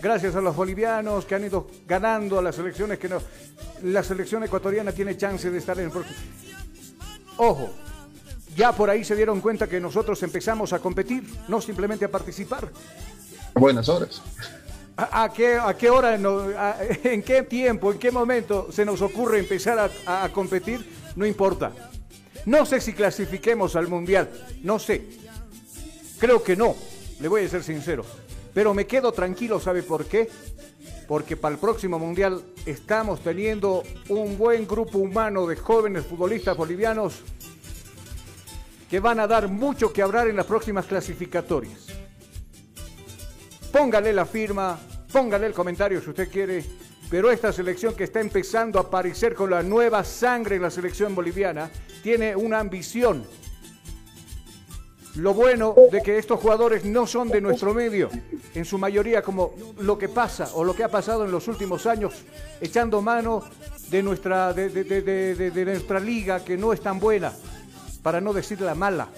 gracias 0.00 0.34
a 0.34 0.40
los 0.40 0.56
bolivianos 0.56 1.24
que 1.24 1.34
han 1.34 1.44
ido 1.44 1.68
ganando 1.86 2.38
a 2.38 2.42
las 2.42 2.56
selecciones 2.56 2.98
que 2.98 3.08
no. 3.08 3.20
La 3.82 4.02
selección 4.02 4.42
ecuatoriana 4.44 4.92
tiene 4.92 5.16
chance 5.16 5.50
de 5.50 5.58
estar 5.58 5.78
en 5.78 5.86
el 5.86 5.90
próximo. 5.90 6.16
Ojo, 7.36 7.70
ya 8.54 8.72
por 8.72 8.90
ahí 8.90 9.04
se 9.04 9.16
dieron 9.16 9.40
cuenta 9.40 9.66
que 9.66 9.80
nosotros 9.80 10.22
empezamos 10.22 10.72
a 10.72 10.78
competir, 10.78 11.24
no 11.48 11.60
simplemente 11.60 12.04
a 12.04 12.10
participar. 12.10 12.70
Buenas 13.54 13.88
horas. 13.88 14.22
¿A, 14.96 15.32
qué, 15.32 15.56
a 15.56 15.76
qué, 15.76 15.90
hora, 15.90 16.14
en 17.04 17.22
qué 17.22 17.42
tiempo, 17.42 17.92
en 17.92 17.98
qué 17.98 18.10
momento 18.10 18.68
se 18.70 18.84
nos 18.84 19.02
ocurre 19.02 19.40
empezar 19.40 19.90
a, 20.06 20.24
a 20.24 20.28
competir? 20.30 20.88
No 21.16 21.26
importa. 21.26 21.72
No 22.46 22.66
sé 22.66 22.80
si 22.80 22.92
clasifiquemos 22.92 23.74
al 23.74 23.88
Mundial, 23.88 24.30
no 24.62 24.78
sé. 24.78 25.02
Creo 26.18 26.42
que 26.42 26.56
no, 26.56 26.76
le 27.20 27.28
voy 27.28 27.44
a 27.44 27.48
ser 27.48 27.64
sincero. 27.64 28.04
Pero 28.52 28.72
me 28.72 28.86
quedo 28.86 29.12
tranquilo, 29.12 29.58
¿sabe 29.58 29.82
por 29.82 30.04
qué? 30.04 30.28
Porque 31.08 31.36
para 31.36 31.54
el 31.54 31.60
próximo 31.60 31.98
Mundial 31.98 32.42
estamos 32.66 33.20
teniendo 33.20 33.82
un 34.08 34.38
buen 34.38 34.66
grupo 34.66 34.98
humano 34.98 35.46
de 35.46 35.56
jóvenes 35.56 36.06
futbolistas 36.06 36.56
bolivianos 36.56 37.22
que 38.94 39.00
van 39.00 39.18
a 39.18 39.26
dar 39.26 39.48
mucho 39.48 39.92
que 39.92 40.02
hablar 40.02 40.28
en 40.28 40.36
las 40.36 40.46
próximas 40.46 40.86
clasificatorias. 40.86 41.88
Póngale 43.72 44.12
la 44.12 44.24
firma, 44.24 44.78
póngale 45.12 45.48
el 45.48 45.52
comentario 45.52 46.00
si 46.00 46.10
usted 46.10 46.30
quiere, 46.30 46.64
pero 47.10 47.28
esta 47.28 47.52
selección 47.52 47.96
que 47.96 48.04
está 48.04 48.20
empezando 48.20 48.78
a 48.78 48.82
aparecer 48.82 49.34
con 49.34 49.50
la 49.50 49.64
nueva 49.64 50.04
sangre 50.04 50.54
en 50.54 50.62
la 50.62 50.70
selección 50.70 51.12
boliviana 51.12 51.72
tiene 52.04 52.36
una 52.36 52.60
ambición. 52.60 53.26
Lo 55.16 55.34
bueno 55.34 55.74
de 55.90 56.00
que 56.00 56.16
estos 56.16 56.38
jugadores 56.38 56.84
no 56.84 57.08
son 57.08 57.30
de 57.30 57.40
nuestro 57.40 57.74
medio, 57.74 58.10
en 58.54 58.64
su 58.64 58.78
mayoría 58.78 59.22
como 59.22 59.56
lo 59.80 59.98
que 59.98 60.08
pasa 60.08 60.50
o 60.54 60.62
lo 60.62 60.72
que 60.76 60.84
ha 60.84 60.88
pasado 60.88 61.24
en 61.24 61.32
los 61.32 61.48
últimos 61.48 61.86
años, 61.86 62.14
echando 62.60 63.02
mano 63.02 63.42
de 63.90 64.04
nuestra, 64.04 64.52
de, 64.52 64.68
de 64.68 65.64
nuestra 65.64 65.98
liga 65.98 66.44
que 66.44 66.56
no 66.56 66.72
es 66.72 66.80
tan 66.80 67.00
buena 67.00 67.32
para 68.04 68.20
no 68.20 68.34
decir 68.34 68.60
la 68.60 68.74
mala. 68.74 69.08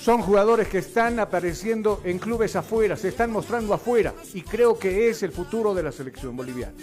Son 0.00 0.22
jugadores 0.22 0.66
que 0.68 0.78
están 0.78 1.20
apareciendo 1.20 2.00
en 2.04 2.18
clubes 2.18 2.56
afuera, 2.56 2.96
se 2.96 3.08
están 3.08 3.30
mostrando 3.30 3.72
afuera 3.72 4.12
y 4.34 4.42
creo 4.42 4.76
que 4.76 5.08
es 5.08 5.22
el 5.22 5.30
futuro 5.30 5.72
de 5.72 5.84
la 5.84 5.92
selección 5.92 6.36
boliviana. 6.36 6.74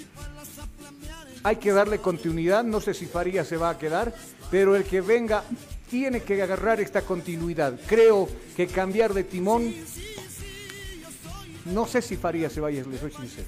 Hay 1.44 1.58
que 1.58 1.74
darle 1.74 2.00
continuidad, 2.00 2.64
no 2.64 2.80
sé 2.80 2.94
si 2.94 3.06
Faría 3.06 3.44
se 3.44 3.58
va 3.58 3.72
a 3.72 3.78
quedar, 3.78 4.16
pero 4.50 4.76
el 4.76 4.86
que 4.86 5.02
venga 5.02 5.44
tiene 5.90 6.22
que 6.22 6.42
agarrar 6.42 6.80
esta 6.80 7.02
continuidad. 7.02 7.78
Creo 7.88 8.30
que 8.56 8.68
cambiar 8.68 9.14
de 9.14 9.26
timón, 9.26 9.74
no 11.66 11.86
sé 11.86 12.02
si 12.02 12.16
Faría 12.16 12.50
se 12.50 12.62
vaya, 12.62 12.84
le 12.90 12.98
soy 12.98 13.12
sincero, 13.12 13.48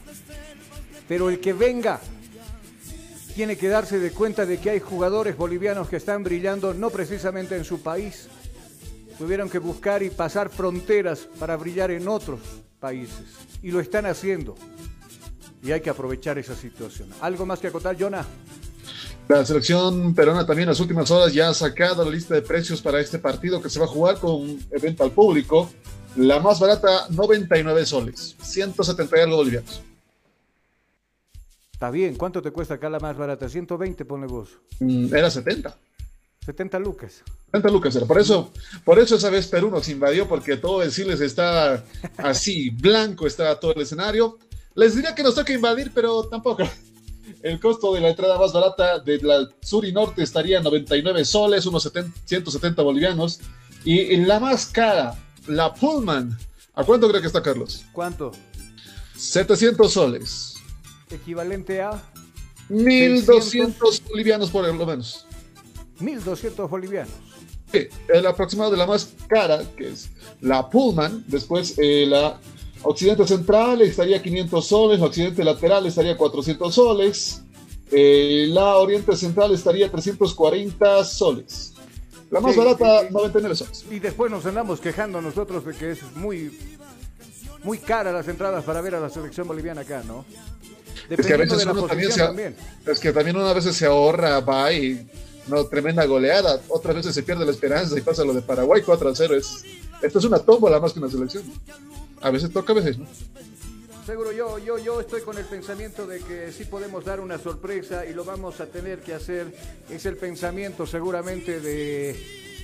pero 1.08 1.30
el 1.30 1.40
que 1.40 1.54
venga 1.54 2.02
tiene 3.38 3.56
que 3.56 3.70
darse 3.70 4.00
de 4.00 4.10
cuenta 4.10 4.48
de 4.48 4.58
que 4.58 4.72
hay 4.72 4.80
jugadores 4.80 5.38
bolivianos 5.38 5.88
que 5.88 5.98
están 5.98 6.24
brillando 6.24 6.74
no 6.74 6.90
precisamente 6.90 7.56
en 7.56 7.66
su 7.66 7.82
país. 7.82 8.30
Tuvieron 9.20 9.48
que 9.48 9.60
buscar 9.60 10.02
y 10.02 10.10
pasar 10.10 10.50
fronteras 10.50 11.30
para 11.40 11.56
brillar 11.56 11.92
en 11.92 12.08
otros 12.08 12.40
países. 12.80 13.26
Y 13.62 13.70
lo 13.70 13.80
están 13.80 14.08
haciendo. 14.08 14.56
Y 15.62 15.72
hay 15.72 15.82
que 15.82 15.92
aprovechar 15.92 16.40
esa 16.40 16.56
situación. 16.56 17.10
¿Algo 17.22 17.46
más 17.46 17.60
que 17.60 17.68
acotar, 17.68 17.96
Jonah? 17.96 18.26
La 19.28 19.46
selección 19.46 20.16
peruana 20.16 20.44
también 20.44 20.64
en 20.64 20.70
las 20.70 20.80
últimas 20.80 21.12
horas 21.12 21.32
ya 21.32 21.50
ha 21.50 21.54
sacado 21.54 22.04
la 22.06 22.10
lista 22.10 22.34
de 22.34 22.42
precios 22.42 22.82
para 22.82 23.00
este 23.00 23.20
partido 23.20 23.62
que 23.62 23.70
se 23.70 23.78
va 23.78 23.86
a 23.86 23.90
jugar 23.90 24.18
con 24.18 24.60
evento 24.72 25.04
al 25.04 25.12
público. 25.12 25.70
La 26.16 26.40
más 26.40 26.60
barata, 26.60 27.06
99 27.12 27.86
soles, 27.86 28.36
170 28.42 29.16
y 29.16 29.22
algo 29.22 29.36
bolivianos. 29.36 29.84
Está 31.78 31.92
bien, 31.92 32.16
¿cuánto 32.16 32.42
te 32.42 32.50
cuesta 32.50 32.74
acá 32.74 32.90
la 32.90 32.98
más 32.98 33.16
barata? 33.16 33.48
120, 33.48 34.04
ponle 34.04 34.26
vos. 34.26 34.50
Mm, 34.80 35.14
era 35.14 35.30
70. 35.30 35.78
70 36.44 36.80
lucas. 36.80 37.22
70 37.52 37.70
lucas 37.70 37.96
era. 37.96 38.08
Por 38.08 38.18
eso, 38.18 38.52
por 38.84 38.98
eso 38.98 39.16
esa 39.16 39.30
vez 39.30 39.46
Perú 39.46 39.70
nos 39.70 39.88
invadió, 39.88 40.28
porque 40.28 40.58
todo 40.58 40.82
el 40.82 40.92
Siles 40.92 41.22
está 41.22 41.86
así, 42.18 42.72
blanco 42.72 43.28
está 43.28 43.60
todo 43.60 43.76
el 43.76 43.82
escenario. 43.84 44.40
Les 44.74 44.96
diría 44.96 45.14
que 45.14 45.22
nos 45.22 45.36
toca 45.36 45.54
invadir, 45.54 45.92
pero 45.94 46.24
tampoco. 46.24 46.68
El 47.44 47.60
costo 47.60 47.94
de 47.94 48.02
la 48.02 48.10
entrada 48.10 48.40
más 48.40 48.54
barata 48.54 48.98
de 48.98 49.20
la 49.22 49.48
sur 49.62 49.86
y 49.86 49.92
norte 49.92 50.24
estaría 50.24 50.60
99 50.60 51.26
soles, 51.26 51.68
unos 51.68 51.84
70, 51.84 52.22
170 52.26 52.82
bolivianos. 52.82 53.40
Y 53.86 54.16
en 54.16 54.28
la 54.28 54.40
más 54.40 54.66
cara, 54.66 55.14
la 55.46 55.76
Pullman, 55.76 56.36
¿a 56.74 56.84
cuánto 56.84 57.08
cree 57.08 57.22
que 57.22 57.28
está, 57.28 57.44
Carlos? 57.44 57.86
¿Cuánto? 57.94 58.32
700 59.16 59.94
soles. 59.94 60.57
Equivalente 61.10 61.82
a 61.82 62.02
1200 62.70 64.04
bolivianos 64.10 64.50
por 64.50 64.68
lo 64.74 64.86
menos. 64.86 65.26
1200 66.00 66.70
bolivianos. 66.70 67.14
Sí, 67.72 67.88
el 68.10 68.26
aproximado 68.26 68.72
de 68.72 68.78
la 68.78 68.86
más 68.86 69.14
cara, 69.28 69.62
que 69.76 69.90
es 69.90 70.10
la 70.42 70.70
Pullman, 70.70 71.24
después 71.28 71.74
eh, 71.78 72.06
la 72.08 72.40
Occidente 72.84 73.28
Central 73.28 73.82
estaría 73.82 74.22
500 74.22 74.66
soles, 74.68 75.00
la 75.00 75.08
Occidente 75.08 75.44
Lateral 75.44 75.86
estaría 75.86 76.16
400 76.16 76.74
soles, 76.74 77.42
eh, 77.92 78.46
la 78.50 78.78
Oriente 78.78 79.16
Central 79.18 79.54
estaría 79.54 79.92
340 79.92 81.04
soles. 81.04 81.74
La 82.30 82.40
más 82.42 82.54
Sí, 82.54 82.60
barata, 82.60 83.04
y- 83.04 83.08
y- 83.08 83.12
99 83.12 83.56
soles. 83.56 83.86
Y 83.92 84.00
después 84.00 84.30
nos 84.32 84.46
andamos 84.46 84.80
quejando 84.80 85.22
nosotros 85.22 85.66
de 85.66 85.74
que 85.74 85.92
es 85.92 86.00
muy, 86.16 86.58
muy 87.64 87.80
cara 87.80 88.12
las 88.12 88.28
entradas 88.28 88.64
para 88.66 88.80
ver 88.82 88.96
a 88.96 89.00
la 89.00 89.10
selección 89.10 89.48
boliviana 89.48 89.82
acá, 89.82 90.04
¿no? 90.06 90.26
Es 91.10 91.26
que 91.26 91.34
a 91.34 91.38
veces 91.38 91.66
uno 91.66 91.86
también 91.86 92.12
se, 92.12 92.20
también. 92.20 92.56
es 92.86 93.00
que 93.00 93.12
también 93.12 93.36
una 93.38 93.54
veces 93.54 93.76
se 93.76 93.86
ahorra, 93.86 94.40
va 94.42 94.72
y 94.72 95.08
no, 95.48 95.66
tremenda 95.66 96.06
goleada, 96.06 96.62
otras 96.68 96.96
veces 96.96 97.16
se 97.16 97.24
pierde 97.24 97.46
la 97.46 97.52
esperanza 97.52 97.98
y 97.98 98.02
pasa 98.02 98.24
lo 98.24 98.34
de 98.34 98.42
Paraguay 98.42 98.82
4 98.86 99.10
a 99.10 99.16
0. 99.16 99.36
Es, 99.36 99.64
esto 100.02 100.20
es 100.20 100.26
una 100.26 100.40
tómbola 100.40 100.80
más 100.80 100.94
que 100.94 101.00
una 101.00 101.10
selección. 101.10 101.44
A 102.22 102.30
veces 102.32 102.52
toca, 102.52 102.74
a 102.74 102.76
veces 102.76 102.98
no. 102.98 103.08
Seguro 104.06 104.32
yo, 104.32 104.58
yo, 104.58 104.78
yo 104.78 105.02
estoy 105.02 105.22
con 105.22 105.38
el 105.38 105.44
pensamiento 105.44 106.08
de 106.08 106.22
que 106.22 106.54
sí 106.54 106.64
podemos 106.64 107.04
dar 107.04 107.20
una 107.20 107.38
sorpresa 107.38 108.06
y 108.06 108.14
lo 108.14 108.24
vamos 108.24 108.62
a 108.62 108.68
tener 108.68 109.00
que 109.00 109.14
hacer. 109.14 109.54
Es 109.90 110.06
el 110.06 110.16
pensamiento 110.16 110.86
seguramente 110.86 111.60
de, 111.60 112.16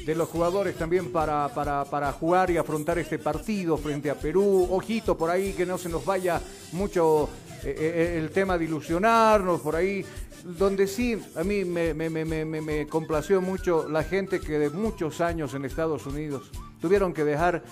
de 0.05 0.15
los 0.15 0.29
jugadores 0.29 0.75
también 0.75 1.11
para, 1.11 1.49
para, 1.53 1.85
para 1.85 2.11
jugar 2.13 2.49
y 2.49 2.57
afrontar 2.57 2.97
este 2.99 3.19
partido 3.19 3.77
frente 3.77 4.09
a 4.09 4.15
Perú. 4.15 4.67
Ojito 4.71 5.17
por 5.17 5.29
ahí 5.29 5.53
que 5.53 5.65
no 5.65 5.77
se 5.77 5.89
nos 5.89 6.05
vaya 6.05 6.41
mucho 6.71 7.29
eh, 7.63 7.75
eh, 7.77 8.19
el 8.19 8.29
tema 8.31 8.57
de 8.57 8.65
ilusionarnos 8.65 9.61
por 9.61 9.75
ahí. 9.75 10.05
Donde 10.43 10.87
sí, 10.87 11.17
a 11.37 11.43
mí 11.43 11.63
me, 11.63 12.87
complació 12.87 13.41
mucho 13.41 13.87
la 13.87 14.03
gente 14.03 14.41
que 14.41 14.59
de 14.59 14.69
muchos 14.69 15.21
años 15.21 15.53
en 15.53 15.63
Estados 15.63 16.05
Unidos 16.05 16.51
tuvieron 16.81 17.13
que 17.13 17.23
dejar... 17.23 17.63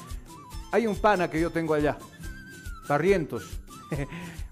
Hay 0.72 0.88
un 0.88 0.96
pana 0.96 1.30
que 1.30 1.42
yo 1.42 1.50
tengo 1.50 1.74
allá, 1.74 1.98
Barrientos. 2.88 3.60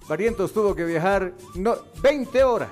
Barrientos 0.10 0.52
tuvo 0.52 0.76
que 0.76 0.84
viajar 0.84 1.34
no, 1.56 1.78
20 2.02 2.44
horas. 2.44 2.72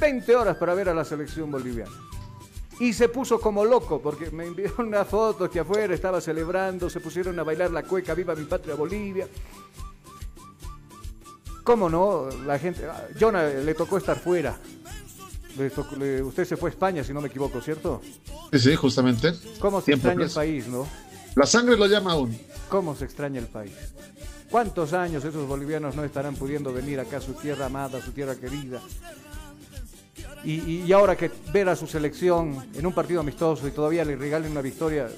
20 0.00 0.34
horas 0.34 0.56
para 0.56 0.74
ver 0.74 0.88
a 0.88 0.94
la 0.94 1.04
selección 1.04 1.50
boliviana. 1.50 1.92
Y 2.80 2.94
se 2.94 3.10
puso 3.10 3.38
como 3.38 3.62
loco 3.62 4.00
porque 4.00 4.30
me 4.30 4.46
enviaron 4.46 4.86
una 4.88 5.04
foto 5.04 5.50
que 5.50 5.60
afuera 5.60 5.94
estaba 5.94 6.20
celebrando, 6.20 6.88
se 6.88 6.98
pusieron 6.98 7.38
a 7.38 7.42
bailar 7.42 7.70
la 7.70 7.82
cueca 7.82 8.14
Viva 8.14 8.34
mi 8.34 8.44
patria 8.44 8.74
Bolivia. 8.74 9.28
¿Cómo 11.64 11.88
no? 11.88 12.28
La 12.46 12.58
gente. 12.58 12.84
ah, 12.86 13.06
Jonah 13.18 13.48
le 13.48 13.74
tocó 13.74 13.98
estar 13.98 14.18
fuera. 14.18 14.56
Le 15.58 15.70
tocó- 15.70 15.96
le- 15.96 16.22
usted 16.22 16.44
se 16.44 16.56
fue 16.56 16.70
a 16.70 16.72
España, 16.72 17.04
si 17.04 17.12
no 17.12 17.20
me 17.20 17.28
equivoco, 17.28 17.60
¿cierto? 17.60 18.00
Sí, 18.52 18.58
sí, 18.58 18.76
justamente. 18.76 19.32
¿Cómo 19.58 19.80
se 19.80 19.86
Tiempo 19.86 20.08
extraña 20.08 20.26
el 20.26 20.32
país, 20.32 20.66
no? 20.68 20.86
La 21.36 21.46
sangre 21.46 21.76
lo 21.76 21.86
llama 21.86 22.12
aún. 22.12 22.36
¿Cómo 22.68 22.94
se 22.96 23.04
extraña 23.04 23.40
el 23.40 23.46
país? 23.46 23.72
¿Cuántos 24.50 24.92
años 24.92 25.24
esos 25.24 25.46
bolivianos 25.46 25.94
no 25.94 26.02
estarán 26.04 26.34
pudiendo 26.36 26.72
venir 26.72 26.98
acá 26.98 27.18
a 27.18 27.20
su 27.20 27.34
tierra 27.34 27.66
amada, 27.66 27.98
a 27.98 28.02
su 28.02 28.12
tierra 28.12 28.34
querida? 28.36 28.80
Y- 30.44 30.82
y 30.86 30.92
ahora 30.92 31.16
que 31.16 31.30
ver 31.52 31.68
a 31.68 31.76
su 31.76 31.86
selección 31.86 32.66
en 32.74 32.86
un 32.86 32.92
partido 32.94 33.20
amistoso 33.20 33.68
y 33.68 33.72
todavía 33.72 34.04
le 34.04 34.16
regalen 34.16 34.50
una 34.52 34.62
victoria, 34.62 35.08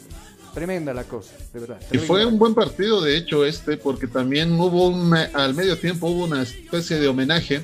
tremenda 0.54 0.92
la 0.94 1.04
cosa, 1.04 1.32
de 1.52 1.60
verdad. 1.60 1.80
Y 1.90 1.98
fue 1.98 2.24
un 2.26 2.38
buen 2.38 2.54
partido, 2.54 3.00
de 3.00 3.16
hecho, 3.16 3.44
este, 3.44 3.76
porque 3.76 4.06
también 4.06 4.52
hubo 4.60 4.88
una, 4.88 5.30
al 5.34 5.54
medio 5.54 5.78
tiempo 5.78 6.08
hubo 6.08 6.24
una 6.24 6.42
especie 6.42 6.98
de 6.98 7.08
homenaje 7.08 7.62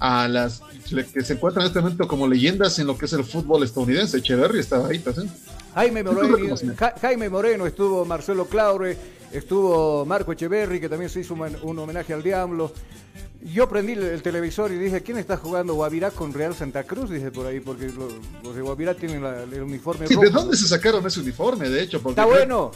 a 0.00 0.28
las 0.28 0.60
que 1.12 1.22
se 1.22 1.34
encuentran 1.34 1.64
en 1.64 1.68
este 1.68 1.80
momento 1.80 2.06
como 2.08 2.26
leyendas 2.28 2.78
en 2.78 2.86
lo 2.86 2.96
que 2.96 3.06
es 3.06 3.12
el 3.12 3.24
fútbol 3.24 3.62
estadounidense. 3.64 4.18
Echeverry 4.18 4.60
estaba 4.60 4.88
ahí, 4.88 4.98
¿sí? 4.98 5.28
Jaime 5.74 6.02
Moreno. 6.02 6.56
Ja- 6.76 6.94
Jaime 7.00 7.28
Moreno, 7.28 7.66
estuvo 7.66 8.04
Marcelo 8.04 8.46
Claure, 8.46 8.96
estuvo 9.32 10.04
Marco 10.06 10.32
Echeverry, 10.32 10.80
que 10.80 10.88
también 10.88 11.10
se 11.10 11.20
hizo 11.20 11.34
un, 11.34 11.56
un 11.62 11.78
homenaje 11.78 12.12
al 12.14 12.22
Diablo. 12.22 12.72
Yo 13.40 13.68
prendí 13.68 13.92
el, 13.92 14.02
el 14.02 14.22
televisor 14.22 14.72
y 14.72 14.76
dije, 14.78 15.02
¿quién 15.02 15.16
está 15.16 15.36
jugando 15.36 15.74
Guavirá 15.74 16.10
con 16.10 16.32
Real 16.32 16.54
Santa 16.54 16.82
Cruz? 16.84 17.08
Dije 17.08 17.30
por 17.30 17.46
ahí, 17.46 17.60
porque 17.60 17.86
lo- 17.86 18.08
los 18.42 18.54
de 18.56 18.62
Guavirá 18.62 18.94
tienen 18.94 19.22
la- 19.22 19.42
el 19.44 19.62
uniforme 19.62 20.08
Sí, 20.08 20.14
rojo. 20.14 20.26
¿De 20.26 20.30
dónde 20.32 20.56
se 20.56 20.66
sacaron 20.66 21.06
ese 21.06 21.20
uniforme, 21.20 21.68
de 21.68 21.82
hecho? 21.82 22.00
Porque 22.02 22.20
Está 22.20 22.24
bueno. 22.24 22.72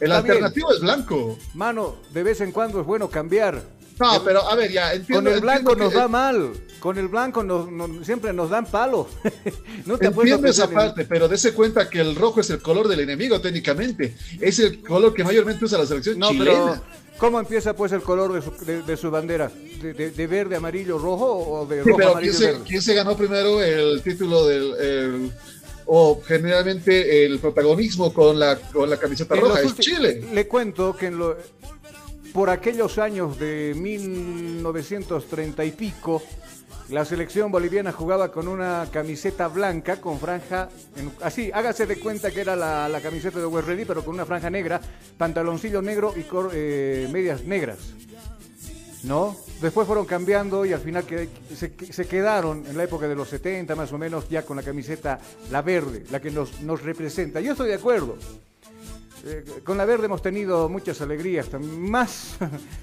El 0.00 0.10
Está 0.12 0.18
alternativo 0.18 0.72
es 0.72 0.80
blanco. 0.80 1.36
Mano, 1.54 1.96
de 2.12 2.22
vez 2.22 2.40
en 2.40 2.52
cuando 2.52 2.80
es 2.80 2.86
bueno 2.86 3.08
cambiar. 3.10 3.60
No, 3.98 4.24
pero 4.24 4.48
a 4.48 4.54
ver, 4.56 4.72
ya 4.72 4.92
entiendo. 4.92 5.24
Con 5.30 5.34
el 5.34 5.40
blanco 5.40 5.76
nos 5.76 5.92
que- 5.92 5.98
da 5.98 6.08
mal. 6.08 6.52
Con 6.80 6.98
el 6.98 7.08
blanco 7.08 7.42
nos, 7.44 7.70
nos- 7.70 8.04
siempre 8.06 8.32
nos 8.32 8.50
dan 8.50 8.66
palo. 8.66 9.08
no 9.86 9.96
te 9.98 10.06
Entiendo 10.06 10.48
esa 10.48 10.64
en- 10.64 10.74
parte, 10.74 11.04
pero 11.06 11.28
dése 11.28 11.52
cuenta 11.54 11.88
que 11.90 12.00
el 12.00 12.14
rojo 12.14 12.40
es 12.40 12.50
el 12.50 12.60
color 12.60 12.86
del 12.88 13.00
enemigo 13.00 13.40
técnicamente. 13.40 14.16
Es 14.40 14.58
el 14.60 14.80
color 14.82 15.12
que 15.14 15.24
mayormente 15.24 15.64
usa 15.64 15.78
la 15.78 15.86
selección 15.86 16.18
No, 16.18 16.28
chilena. 16.30 16.50
pero 16.52 16.82
¿cómo 17.18 17.38
empieza 17.40 17.74
pues 17.74 17.92
el 17.92 18.02
color 18.02 18.32
de 18.32 18.42
su, 18.42 18.50
de, 19.10 20.10
de 20.10 20.26
verde, 20.26 20.56
amarillo, 20.56 20.98
rojo 20.98 21.26
o 21.60 21.66
de 21.66 21.82
Sí, 21.82 21.88
rojo, 21.90 21.96
pero 21.98 22.10
amarillo 22.12 22.32
¿quién 22.32 22.40
se, 22.46 22.52
verde? 22.52 22.64
quién 22.68 22.82
se 22.82 22.94
ganó 22.94 23.16
primero 23.16 23.62
el 23.62 24.02
título 24.02 24.46
del... 24.46 24.74
el- 24.80 25.32
o 25.86 26.22
generalmente 26.26 27.26
el 27.26 27.38
protagonismo 27.40 28.14
con 28.14 28.38
la, 28.38 28.56
con 28.56 28.88
la 28.88 28.96
camiseta 28.96 29.34
En 29.34 29.40
roja? 29.42 29.60
Es 29.60 29.74
Chile. 29.76 30.24
Le 30.32 30.48
cuento 30.48 30.96
que 30.96 31.08
en 31.08 31.18
lo- 31.18 31.36
por 32.32 32.48
aquellos 32.48 32.96
años 32.96 33.38
de 33.38 33.74
1930 33.76 35.62
y 35.64 35.70
pico, 35.72 36.22
la 36.90 37.04
selección 37.04 37.50
boliviana 37.50 37.92
jugaba 37.92 38.30
con 38.30 38.46
una 38.46 38.86
camiseta 38.92 39.48
blanca 39.48 40.00
con 40.00 40.18
franja, 40.18 40.68
así, 41.22 41.50
hágase 41.52 41.86
de 41.86 41.98
cuenta 41.98 42.30
que 42.30 42.42
era 42.42 42.54
la, 42.54 43.00
camiseta 43.02 43.38
de 43.38 43.46
West 43.46 43.68
Ready, 43.68 43.84
pero 43.84 44.04
con 44.04 44.14
una 44.14 44.26
franja 44.26 44.50
negra, 44.50 44.80
pantaloncillo 45.16 45.80
negro 45.80 46.12
y 46.16 46.26
eh, 46.52 47.08
medias 47.10 47.44
negras. 47.44 47.78
¿No? 49.02 49.36
Después 49.60 49.86
fueron 49.86 50.06
cambiando 50.06 50.64
y 50.64 50.72
al 50.72 50.80
final 50.80 51.04
se, 51.54 52.06
quedaron 52.06 52.66
en 52.66 52.76
la 52.76 52.84
época 52.84 53.06
de 53.06 53.14
los 53.14 53.28
70 53.28 53.74
más 53.74 53.92
o 53.92 53.98
menos 53.98 54.28
ya 54.30 54.42
con 54.42 54.56
la 54.56 54.62
camiseta, 54.62 55.20
la 55.50 55.60
verde, 55.60 56.04
la 56.10 56.20
que 56.20 56.30
nos, 56.30 56.82
representa. 56.82 57.40
Yo 57.40 57.52
estoy 57.52 57.68
de 57.68 57.74
acuerdo. 57.74 58.16
Eh, 59.26 59.44
con 59.62 59.76
la 59.76 59.84
verde 59.84 60.06
hemos 60.06 60.22
tenido 60.22 60.68
muchas 60.68 61.00
alegrías, 61.02 61.48
más 61.60 62.36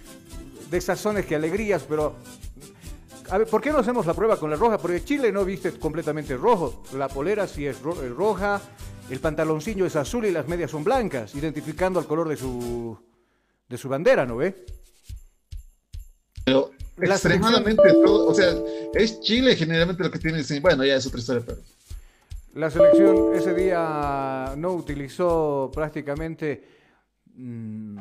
desazones 0.71 1.25
que 1.25 1.35
alegrías, 1.35 1.83
pero 1.87 2.15
a 3.32 3.38
ver, 3.38 3.47
¿por 3.47 3.61
qué 3.61 3.71
no 3.71 3.79
hacemos 3.79 4.05
la 4.05 4.13
prueba 4.13 4.38
con 4.38 4.49
la 4.49 4.55
roja? 4.57 4.77
Porque 4.77 5.03
Chile 5.03 5.32
no 5.32 5.43
viste 5.45 5.71
completamente 5.79 6.36
rojo, 6.38 6.84
la 6.93 7.07
polera 7.07 7.47
sí 7.47 7.65
es 7.65 7.82
ro- 7.82 8.01
eh, 8.03 8.09
roja, 8.09 8.61
el 9.09 9.19
pantaloncillo 9.19 9.86
es 9.86 9.95
azul 9.95 10.25
y 10.25 10.32
las 10.32 10.47
medias 10.47 10.69
son 10.71 10.84
blancas, 10.84 11.34
identificando 11.36 11.99
el 11.99 12.05
color 12.05 12.27
de 12.29 12.38
su 12.38 12.97
de 13.67 13.77
su 13.77 13.88
bandera, 13.88 14.25
¿no 14.25 14.36
ve? 14.38 14.65
Pero 16.45 16.71
La 16.97 17.15
extremadamente 17.15 17.93
todo, 18.03 18.27
o 18.27 18.34
sea, 18.34 18.53
es 18.93 19.21
Chile 19.21 19.55
generalmente 19.55 20.03
lo 20.03 20.11
que 20.11 20.19
tiene, 20.19 20.43
bueno, 20.59 20.84
ya 20.84 20.95
es 20.95 21.07
otra 21.07 21.19
historia, 21.19 21.43
pero 21.45 21.59
La 22.55 22.69
selección 22.69 23.34
ese 23.34 23.53
día 23.53 24.53
no 24.57 24.73
utilizó 24.73 25.71
prácticamente 25.73 26.67
mm, 27.34 27.97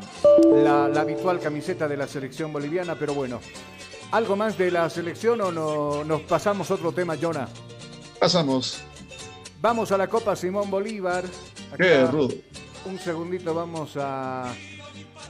la, 0.65 0.89
la 0.89 1.01
habitual 1.03 1.39
camiseta 1.39 1.87
de 1.87 1.97
la 1.97 2.09
selección 2.09 2.53
boliviana, 2.53 2.97
pero 2.99 3.15
bueno. 3.15 3.41
¿Algo 4.13 4.35
más 4.37 4.59
de 4.59 4.71
la 4.71 4.91
selección 4.91 5.41
o 5.41 5.53
no, 5.53 6.05
nos 6.05 6.23
pasamos 6.23 6.71
otro 6.71 6.93
tema, 6.93 7.17
Jonah? 7.21 7.49
pasamos. 8.19 8.81
Vamos 9.63 9.93
a 9.93 9.99
la 9.99 10.09
Copa 10.09 10.35
Simón 10.37 10.71
Bolívar. 10.71 11.25
Qué 11.77 12.05
rudo. 12.07 12.35
Un 12.87 12.99
segundito 12.99 13.55
vamos 13.55 13.97
a, 13.97 14.53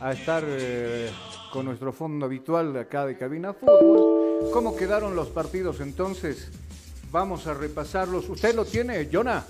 a 0.00 0.12
estar 0.12 0.44
eh, 0.46 1.10
con 1.52 1.66
nuestro 1.66 1.92
fondo 1.92 2.26
habitual 2.26 2.76
acá 2.76 3.06
de 3.06 3.18
Cabina 3.18 3.52
Fútbol. 3.52 4.50
¿Cómo 4.52 4.74
quedaron 4.76 5.14
los 5.16 5.28
partidos 5.28 5.80
entonces? 5.80 6.48
Vamos 7.10 7.46
a 7.48 7.54
repasarlos. 7.54 8.28
¿Usted 8.28 8.54
lo 8.54 8.64
tiene, 8.64 9.08
Jonah? 9.12 9.44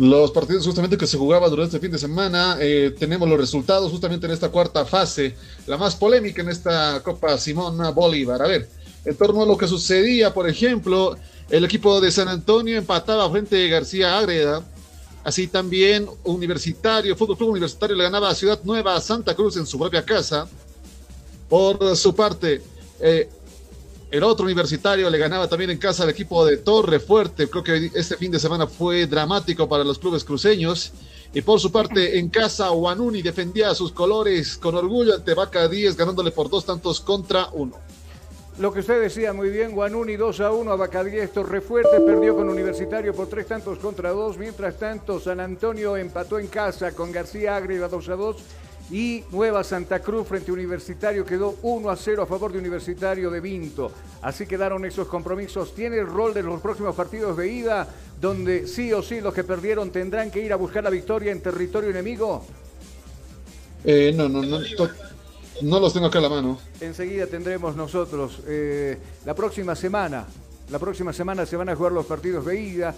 Los 0.00 0.30
partidos 0.30 0.64
justamente 0.64 0.96
que 0.96 1.06
se 1.06 1.18
jugaban 1.18 1.50
durante 1.50 1.76
este 1.76 1.86
fin 1.86 1.92
de 1.92 1.98
semana, 1.98 2.56
eh, 2.58 2.94
tenemos 2.98 3.28
los 3.28 3.38
resultados 3.38 3.92
justamente 3.92 4.24
en 4.24 4.32
esta 4.32 4.48
cuarta 4.48 4.86
fase, 4.86 5.36
la 5.66 5.76
más 5.76 5.94
polémica 5.94 6.40
en 6.40 6.48
esta 6.48 7.02
Copa 7.04 7.36
Simona 7.36 7.90
Bolívar. 7.90 8.40
A 8.40 8.46
ver, 8.46 8.66
en 9.04 9.14
torno 9.14 9.42
a 9.42 9.46
lo 9.46 9.58
que 9.58 9.68
sucedía, 9.68 10.32
por 10.32 10.48
ejemplo, 10.48 11.18
el 11.50 11.66
equipo 11.66 12.00
de 12.00 12.10
San 12.10 12.28
Antonio 12.28 12.78
empataba 12.78 13.30
frente 13.30 13.62
a 13.62 13.68
García 13.68 14.18
Ágreda, 14.18 14.64
así 15.22 15.48
también 15.48 16.08
Universitario, 16.24 17.14
Fútbol 17.14 17.36
Club 17.36 17.50
Universitario 17.50 17.94
le 17.94 18.04
ganaba 18.04 18.30
a 18.30 18.34
Ciudad 18.34 18.58
Nueva 18.64 18.98
Santa 19.02 19.34
Cruz 19.34 19.58
en 19.58 19.66
su 19.66 19.78
propia 19.78 20.02
casa. 20.02 20.48
Por 21.46 21.94
su 21.94 22.14
parte, 22.14 22.62
eh, 23.00 23.28
el 24.10 24.24
otro 24.24 24.44
universitario 24.44 25.08
le 25.08 25.18
ganaba 25.18 25.48
también 25.48 25.70
en 25.70 25.78
casa 25.78 26.02
al 26.02 26.10
equipo 26.10 26.44
de 26.44 26.56
Torre 26.56 26.98
Fuerte. 26.98 27.48
Creo 27.48 27.62
que 27.62 27.90
este 27.94 28.16
fin 28.16 28.32
de 28.32 28.40
semana 28.40 28.66
fue 28.66 29.06
dramático 29.06 29.68
para 29.68 29.84
los 29.84 29.98
clubes 29.98 30.24
cruceños. 30.24 30.92
Y 31.32 31.42
por 31.42 31.60
su 31.60 31.70
parte, 31.70 32.18
en 32.18 32.28
casa, 32.28 32.72
Wanuni 32.72 33.22
defendía 33.22 33.72
sus 33.72 33.92
colores 33.92 34.56
con 34.56 34.74
orgullo 34.74 35.14
ante 35.14 35.32
Vaca 35.34 35.68
10, 35.68 35.96
ganándole 35.96 36.32
por 36.32 36.50
dos 36.50 36.66
tantos 36.66 37.00
contra 37.00 37.50
uno. 37.52 37.76
Lo 38.58 38.72
que 38.72 38.80
usted 38.80 39.00
decía 39.00 39.32
muy 39.32 39.48
bien, 39.48 39.72
Guanuni 39.72 40.16
2 40.16 40.40
a 40.40 40.50
1 40.50 40.72
a 40.72 40.76
Bacadíes 40.76 41.32
Torrefuerte 41.32 42.00
perdió 42.00 42.36
con 42.36 42.50
Universitario 42.50 43.14
por 43.14 43.28
tres 43.28 43.46
tantos 43.46 43.78
contra 43.78 44.10
dos. 44.10 44.36
Mientras 44.36 44.76
tanto, 44.76 45.18
San 45.18 45.40
Antonio 45.40 45.96
empató 45.96 46.38
en 46.38 46.48
casa 46.48 46.92
con 46.92 47.10
García 47.10 47.56
Ágreda 47.56 47.88
2 47.88 48.08
a 48.10 48.16
2 48.16 48.36
y 48.90 49.22
Nueva 49.30 49.62
Santa 49.62 50.00
Cruz 50.00 50.26
frente 50.26 50.50
a 50.50 50.54
Universitario 50.54 51.24
quedó 51.24 51.56
1 51.62 51.90
a 51.90 51.96
0 51.96 52.22
a 52.22 52.26
favor 52.26 52.52
de 52.52 52.58
Universitario 52.58 53.30
de 53.30 53.40
Vinto. 53.40 53.92
Así 54.22 54.46
quedaron 54.46 54.84
esos 54.84 55.06
compromisos. 55.06 55.74
Tiene 55.74 55.98
el 55.98 56.06
rol 56.06 56.34
de 56.34 56.42
los 56.42 56.60
próximos 56.60 56.94
partidos 56.94 57.36
de 57.36 57.52
ida, 57.52 57.88
donde 58.20 58.66
sí 58.66 58.92
o 58.92 59.02
sí 59.02 59.20
los 59.20 59.32
que 59.32 59.44
perdieron 59.44 59.90
tendrán 59.90 60.30
que 60.30 60.44
ir 60.44 60.52
a 60.52 60.56
buscar 60.56 60.82
la 60.82 60.90
victoria 60.90 61.30
en 61.30 61.40
territorio 61.40 61.90
enemigo. 61.90 62.44
Eh, 63.84 64.12
no, 64.14 64.28
no, 64.28 64.42
no, 64.42 64.58
no 65.62 65.80
los 65.80 65.92
tengo 65.92 66.06
acá 66.06 66.18
a 66.18 66.22
la 66.22 66.28
mano. 66.28 66.58
Enseguida 66.80 67.26
tendremos 67.26 67.76
nosotros 67.76 68.40
eh, 68.46 68.98
la 69.24 69.34
próxima 69.34 69.74
semana. 69.74 70.26
La 70.70 70.78
próxima 70.78 71.12
semana 71.12 71.46
se 71.46 71.56
van 71.56 71.68
a 71.68 71.76
jugar 71.76 71.92
los 71.92 72.06
partidos 72.06 72.44
de 72.46 72.60
ida. 72.60 72.94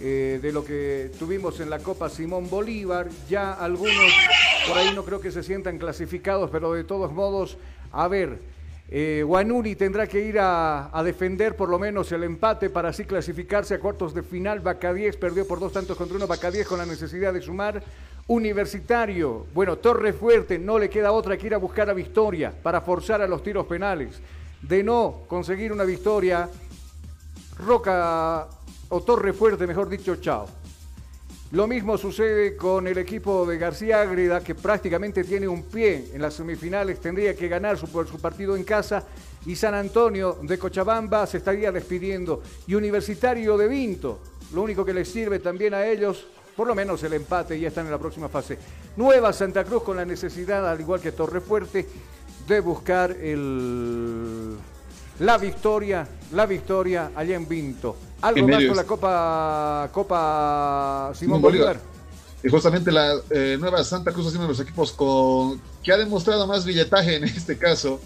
Eh, 0.00 0.40
de 0.42 0.52
lo 0.52 0.64
que 0.64 1.12
tuvimos 1.16 1.60
en 1.60 1.70
la 1.70 1.78
Copa 1.78 2.08
Simón 2.08 2.50
Bolívar. 2.50 3.08
Ya 3.28 3.52
algunos 3.52 4.12
por 4.66 4.76
ahí 4.76 4.92
no 4.94 5.04
creo 5.04 5.20
que 5.20 5.30
se 5.30 5.42
sientan 5.42 5.78
clasificados, 5.78 6.50
pero 6.50 6.72
de 6.72 6.82
todos 6.82 7.12
modos, 7.12 7.56
a 7.92 8.08
ver, 8.08 8.40
eh, 8.90 9.22
Guanuri 9.24 9.76
tendrá 9.76 10.06
que 10.06 10.20
ir 10.20 10.38
a, 10.40 10.90
defender 11.04 11.56
por 11.56 11.68
lo 11.68 11.78
menos 11.78 12.10
el 12.12 12.24
empate 12.24 12.68
para 12.68 12.90
así 12.90 13.04
clasificarse 13.04 13.74
a 13.74 13.80
cuartos 13.80 14.12
de 14.12 14.22
final. 14.22 14.60
Bacadíes 14.60 15.16
perdió 15.16 15.46
por 15.46 15.60
dos 15.60 15.72
tantos 15.72 15.96
contra 15.96 16.16
uno. 16.16 16.26
Bacadíes 16.26 16.66
con 16.66 16.78
la 16.78 16.86
necesidad 16.86 17.32
de 17.32 17.40
sumar. 17.40 17.82
Universitario, 18.26 19.46
bueno, 19.54 19.78
Torre 19.78 20.12
Fuerte, 20.12 20.58
no 20.58 20.78
le 20.78 20.90
queda 20.90 21.10
otra 21.10 21.36
que 21.36 21.46
ir 21.46 21.54
a 21.54 21.58
buscar 21.58 21.90
a 21.90 21.92
victoria 21.92 22.52
para 22.62 22.80
forzar 22.80 23.22
a 23.22 23.26
los 23.26 23.42
tiros 23.42 23.66
penales. 23.66 24.20
De 24.60 24.82
no 24.82 25.22
conseguir 25.26 25.72
una 25.72 25.84
victoria, 25.84 26.48
Roca 27.58 28.48
o 28.94 29.00
Torre 29.00 29.32
Fuerte, 29.32 29.66
mejor 29.66 29.88
dicho, 29.88 30.16
chao. 30.16 30.46
Lo 31.52 31.66
mismo 31.66 31.96
sucede 31.96 32.56
con 32.56 32.86
el 32.86 32.98
equipo 32.98 33.46
de 33.46 33.56
García 33.56 34.02
Ágreda, 34.02 34.44
que 34.44 34.54
prácticamente 34.54 35.24
tiene 35.24 35.48
un 35.48 35.62
pie 35.62 36.10
en 36.12 36.20
las 36.20 36.34
semifinales, 36.34 37.00
tendría 37.00 37.34
que 37.34 37.48
ganar 37.48 37.78
su, 37.78 37.86
su 37.86 38.20
partido 38.20 38.54
en 38.54 38.64
casa. 38.64 39.04
Y 39.46 39.56
San 39.56 39.74
Antonio 39.74 40.38
de 40.42 40.58
Cochabamba 40.58 41.26
se 41.26 41.38
estaría 41.38 41.72
despidiendo. 41.72 42.42
Y 42.66 42.74
Universitario 42.74 43.56
de 43.56 43.66
Vinto, 43.66 44.20
lo 44.52 44.60
único 44.60 44.84
que 44.84 44.92
les 44.92 45.08
sirve 45.08 45.38
también 45.38 45.72
a 45.72 45.86
ellos, 45.86 46.26
por 46.54 46.66
lo 46.66 46.74
menos 46.74 47.02
el 47.02 47.14
empate, 47.14 47.58
ya 47.58 47.68
están 47.68 47.86
en 47.86 47.92
la 47.92 47.98
próxima 47.98 48.28
fase. 48.28 48.58
Nueva 48.96 49.32
Santa 49.32 49.64
Cruz 49.64 49.84
con 49.84 49.96
la 49.96 50.04
necesidad, 50.04 50.68
al 50.70 50.80
igual 50.80 51.00
que 51.00 51.12
Torre 51.12 51.40
Fuerte, 51.40 51.86
de 52.46 52.60
buscar 52.60 53.10
el, 53.10 54.54
la 55.20 55.38
victoria, 55.38 56.06
la 56.32 56.44
victoria 56.44 57.12
allá 57.14 57.36
en 57.36 57.48
Vinto. 57.48 57.96
Algo 58.22 58.48
más 58.48 58.64
con 58.64 58.76
la 58.76 58.84
Copa 58.84 59.90
Copa 59.92 61.12
Simón 61.14 61.42
Bolívar. 61.42 61.80
Y 62.44 62.48
justamente 62.48 62.90
la 62.90 63.20
eh, 63.30 63.56
nueva 63.58 63.84
Santa 63.84 64.12
Cruz 64.12 64.28
es 64.28 64.34
uno 64.34 64.42
de 64.42 64.48
los 64.48 64.60
equipos 64.60 64.92
con 64.92 65.60
que 65.82 65.92
ha 65.92 65.96
demostrado 65.96 66.46
más 66.46 66.64
billetaje 66.64 67.16
en 67.16 67.24
este 67.24 67.56
caso, 67.56 68.00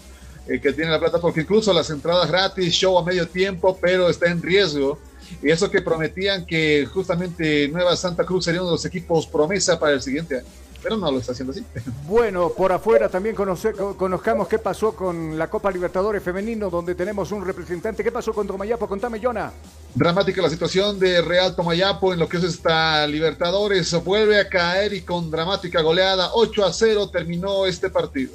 eh, 0.47 0.59
que 0.59 0.73
tiene 0.73 0.91
la 0.91 0.99
plata, 0.99 1.19
porque 1.19 1.41
incluso 1.41 1.73
las 1.73 1.89
entradas 1.89 2.29
gratis, 2.29 2.73
show 2.73 2.97
a 2.97 3.03
medio 3.03 3.27
tiempo, 3.27 3.77
pero 3.81 4.09
está 4.09 4.29
en 4.29 4.41
riesgo. 4.41 4.99
Y 5.41 5.49
eso 5.49 5.69
que 5.69 5.81
prometían 5.81 6.45
que 6.45 6.85
justamente 6.85 7.67
Nueva 7.67 7.95
Santa 7.95 8.23
Cruz 8.25 8.45
sería 8.45 8.61
uno 8.61 8.69
de 8.69 8.75
los 8.75 8.85
equipos 8.85 9.25
promesa 9.27 9.79
para 9.79 9.93
el 9.93 10.01
siguiente 10.01 10.37
año 10.37 10.45
pero 10.87 11.01
no 11.01 11.11
lo 11.11 11.19
está 11.19 11.33
haciendo 11.33 11.51
así. 11.51 11.65
Bueno, 12.05 12.49
por 12.55 12.71
afuera 12.71 13.09
también 13.09 13.35
conozcamos 13.35 14.47
qué 14.47 14.57
pasó 14.57 14.95
con 14.95 15.37
la 15.37 15.49
Copa 15.49 15.69
Libertadores 15.69 16.23
Femenino, 16.23 16.69
donde 16.69 16.95
tenemos 16.95 17.29
un 17.33 17.45
representante. 17.45 18.05
¿Qué 18.05 18.11
pasó 18.11 18.33
con 18.33 18.47
Tomayapo? 18.47 18.87
Contame, 18.87 19.19
Yona. 19.19 19.51
Dramática 19.93 20.41
la 20.41 20.49
situación 20.49 20.97
de 20.97 21.21
Real 21.21 21.57
Tomayapo 21.57 22.13
en 22.13 22.19
lo 22.19 22.29
que 22.29 22.37
es 22.37 22.43
esta 22.45 23.05
Libertadores. 23.05 23.93
Vuelve 24.05 24.39
a 24.39 24.47
caer 24.47 24.93
y 24.93 25.01
con 25.01 25.29
dramática 25.29 25.81
goleada 25.81 26.31
8 26.33 26.65
a 26.65 26.71
0 26.71 27.09
terminó 27.09 27.65
este 27.65 27.89
partido. 27.89 28.31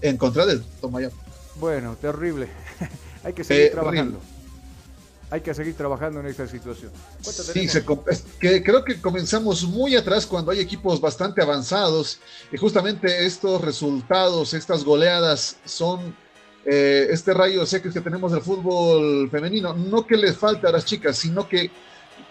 En 0.00 0.16
contra 0.16 0.46
del 0.46 0.62
Tomayapo. 0.80 1.16
Bueno, 1.56 1.96
terrible. 2.00 2.48
Hay 3.24 3.32
que 3.32 3.42
seguir 3.42 3.64
eh, 3.64 3.70
trabajando 3.70 4.20
hay 5.32 5.40
que 5.40 5.54
seguir 5.54 5.74
trabajando 5.74 6.20
en 6.20 6.26
esta 6.26 6.46
situación. 6.46 6.92
Sí, 7.22 7.66
que 8.38 8.62
creo 8.62 8.84
que 8.84 9.00
comenzamos 9.00 9.64
muy 9.64 9.96
atrás 9.96 10.26
cuando 10.26 10.50
hay 10.50 10.60
equipos 10.60 11.00
bastante 11.00 11.40
avanzados 11.40 12.20
y 12.52 12.58
justamente 12.58 13.24
estos 13.24 13.62
resultados, 13.62 14.52
estas 14.52 14.84
goleadas 14.84 15.56
son 15.64 16.14
eh, 16.66 17.08
este 17.10 17.32
rayo 17.32 17.64
sé 17.64 17.80
que 17.80 17.88
tenemos 17.88 18.32
del 18.32 18.42
fútbol 18.42 19.30
femenino. 19.30 19.72
No 19.72 20.06
que 20.06 20.18
les 20.18 20.36
falte 20.36 20.66
a 20.66 20.70
las 20.70 20.84
chicas, 20.84 21.16
sino 21.16 21.48
que 21.48 21.70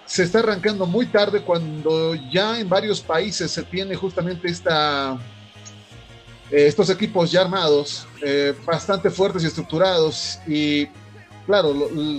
se 0.06 0.22
está 0.22 0.38
arrancando 0.38 0.86
muy 0.86 1.08
tarde 1.08 1.42
cuando 1.42 2.14
ya 2.32 2.60
en 2.60 2.70
varios 2.70 3.02
países 3.02 3.50
se 3.50 3.64
tiene 3.64 3.96
justamente 3.96 4.48
esta, 4.48 5.18
eh, 6.52 6.68
estos 6.68 6.92
equipos 6.92 7.32
ya 7.32 7.42
armados, 7.42 8.08
eh, 8.22 8.54
bastante 8.64 9.10
fuertes 9.10 9.44
y 9.44 9.48
estructurados 9.48 10.38
y 10.48 10.88
claro, 11.52 11.74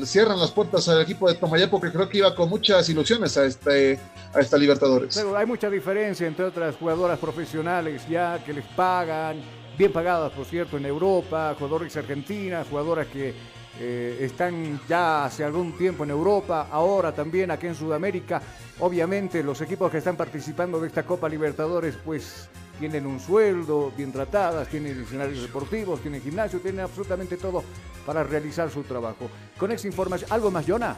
cierran 0.05 0.39
las 0.39 0.51
puertas 0.51 0.87
al 0.91 1.01
equipo 1.01 1.27
de 1.27 1.37
Tomayapo 1.37 1.81
que 1.81 1.91
creo 1.91 2.07
que 2.07 2.19
iba 2.19 2.35
con 2.35 2.51
muchas 2.51 2.87
ilusiones 2.91 3.35
a, 3.39 3.47
este, 3.47 3.99
a 4.35 4.41
esta 4.41 4.59
Libertadores. 4.59 5.17
Pero 5.17 5.35
hay 5.35 5.47
mucha 5.47 5.71
diferencia 5.71 6.27
entre 6.27 6.45
otras 6.45 6.77
jugadoras 6.77 7.19
profesionales 7.19 8.07
ya 8.07 8.45
que 8.45 8.53
les 8.53 8.65
pagan, 8.77 9.41
bien 9.79 9.91
pagadas 9.91 10.33
por 10.33 10.45
cierto 10.45 10.77
en 10.77 10.85
Europa, 10.85 11.55
jugadores 11.59 11.97
argentinas, 11.97 12.67
jugadoras 12.69 13.07
que 13.07 13.33
eh, 13.81 14.19
están 14.21 14.79
ya 14.87 15.25
hace 15.25 15.45
algún 15.45 15.79
tiempo 15.79 16.05
en 16.05 16.11
Europa, 16.11 16.69
ahora 16.71 17.15
también 17.15 17.51
aquí 17.51 17.69
en 17.69 17.75
Sudamérica. 17.75 18.43
Obviamente 18.81 19.43
los 19.43 19.63
equipos 19.63 19.91
que 19.91 19.97
están 19.97 20.19
participando 20.19 20.79
de 20.79 20.89
esta 20.89 21.05
Copa 21.05 21.27
Libertadores 21.27 21.97
pues 22.05 22.51
tienen 22.79 23.07
un 23.07 23.21
sueldo, 23.21 23.93
bien 23.97 24.13
tratadas, 24.13 24.69
tienen 24.69 25.01
escenarios 25.03 25.43
deportivos, 25.43 26.01
tienen 26.01 26.23
gimnasio, 26.23 26.61
tienen 26.61 26.81
absolutamente 26.81 27.37
todo 27.37 27.63
para 28.05 28.23
realizar 28.25 28.71
su 28.71 28.83
trabajo. 28.83 29.31
Con 29.59 29.73
esa 29.73 29.87
información, 29.87 30.31
¿algo 30.33 30.51
más, 30.51 30.65
Jonah? 30.67 30.97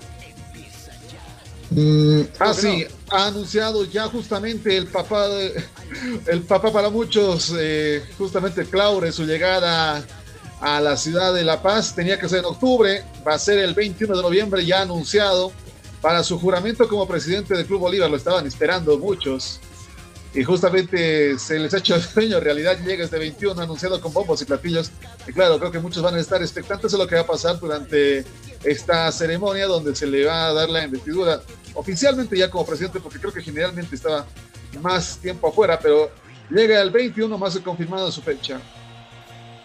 Mm, 1.71 2.23
ah, 2.39 2.55
sí, 2.55 2.87
ha 3.11 3.27
anunciado 3.27 3.85
ya 3.85 4.07
justamente 4.09 4.77
el 4.77 4.87
papá, 4.87 5.29
el 6.27 6.43
papá 6.43 6.73
para 6.73 6.91
muchos, 6.91 7.55
eh, 7.59 8.03
justamente 8.17 8.65
Claure, 8.67 9.13
su 9.13 9.25
llegada 9.25 10.05
a 10.61 10.81
la 10.81 10.97
ciudad 10.97 11.35
de 11.35 11.45
La 11.45 11.63
Paz. 11.63 11.95
Tenía 11.95 12.19
que 12.19 12.29
ser 12.29 12.41
en 12.41 12.47
octubre, 12.47 13.05
va 13.27 13.35
a 13.35 13.39
ser 13.39 13.59
el 13.59 13.75
21 13.75 14.17
de 14.17 14.23
noviembre, 14.23 14.65
ya 14.65 14.83
anunciado. 14.83 15.53
Para 16.01 16.23
su 16.23 16.39
juramento 16.39 16.87
como 16.87 17.09
presidente 17.09 17.55
del 17.55 17.65
Club 17.65 17.81
Bolívar 17.81 18.11
lo 18.11 18.19
estaban 18.19 18.47
esperando 18.47 18.99
muchos 18.99 19.59
y 20.35 20.43
justamente 20.43 21.39
se 21.39 21.59
les 21.59 21.73
ha 21.75 21.79
hecho 21.79 21.95
el 21.95 22.03
sueño, 22.03 22.41
realidad 22.41 22.77
llega 22.85 23.05
este 23.05 23.19
21 23.19 23.61
anunciado 23.61 24.01
con 24.01 24.13
bombos 24.13 24.43
y 24.43 24.45
platillos. 24.45 24.91
Y 25.29 25.33
claro, 25.33 25.59
creo 25.59 25.71
que 25.71 25.79
muchos 25.79 26.03
van 26.03 26.17
a 26.17 26.21
estar 26.21 26.43
expectantes 26.43 26.91
de 26.91 26.99
lo 26.99 27.07
que 27.07 27.15
va 27.15 27.21
a 27.21 27.27
pasar 27.27 27.59
durante 27.59 28.25
esta 28.65 29.11
ceremonia 29.13 29.67
donde 29.67 29.95
se 29.95 30.07
le 30.07 30.25
va 30.25 30.49
a 30.49 30.53
dar 30.53 30.69
la 30.69 30.85
investidura 30.85 31.41
oficialmente 31.75 32.37
ya 32.37 32.51
como 32.51 32.67
presidente, 32.67 33.01
porque 33.01 33.19
creo 33.19 33.33
que 33.33 33.43
generalmente 33.43 33.95
estaba 33.95 34.27
más 34.81 35.19
tiempo 35.19 35.49
afuera, 35.49 35.79
pero 35.81 36.11
llega 36.51 36.81
el 36.81 36.91
21 36.91 37.39
más 37.39 37.59
confirmado 37.61 38.11
su 38.11 38.21
fecha. 38.21 38.61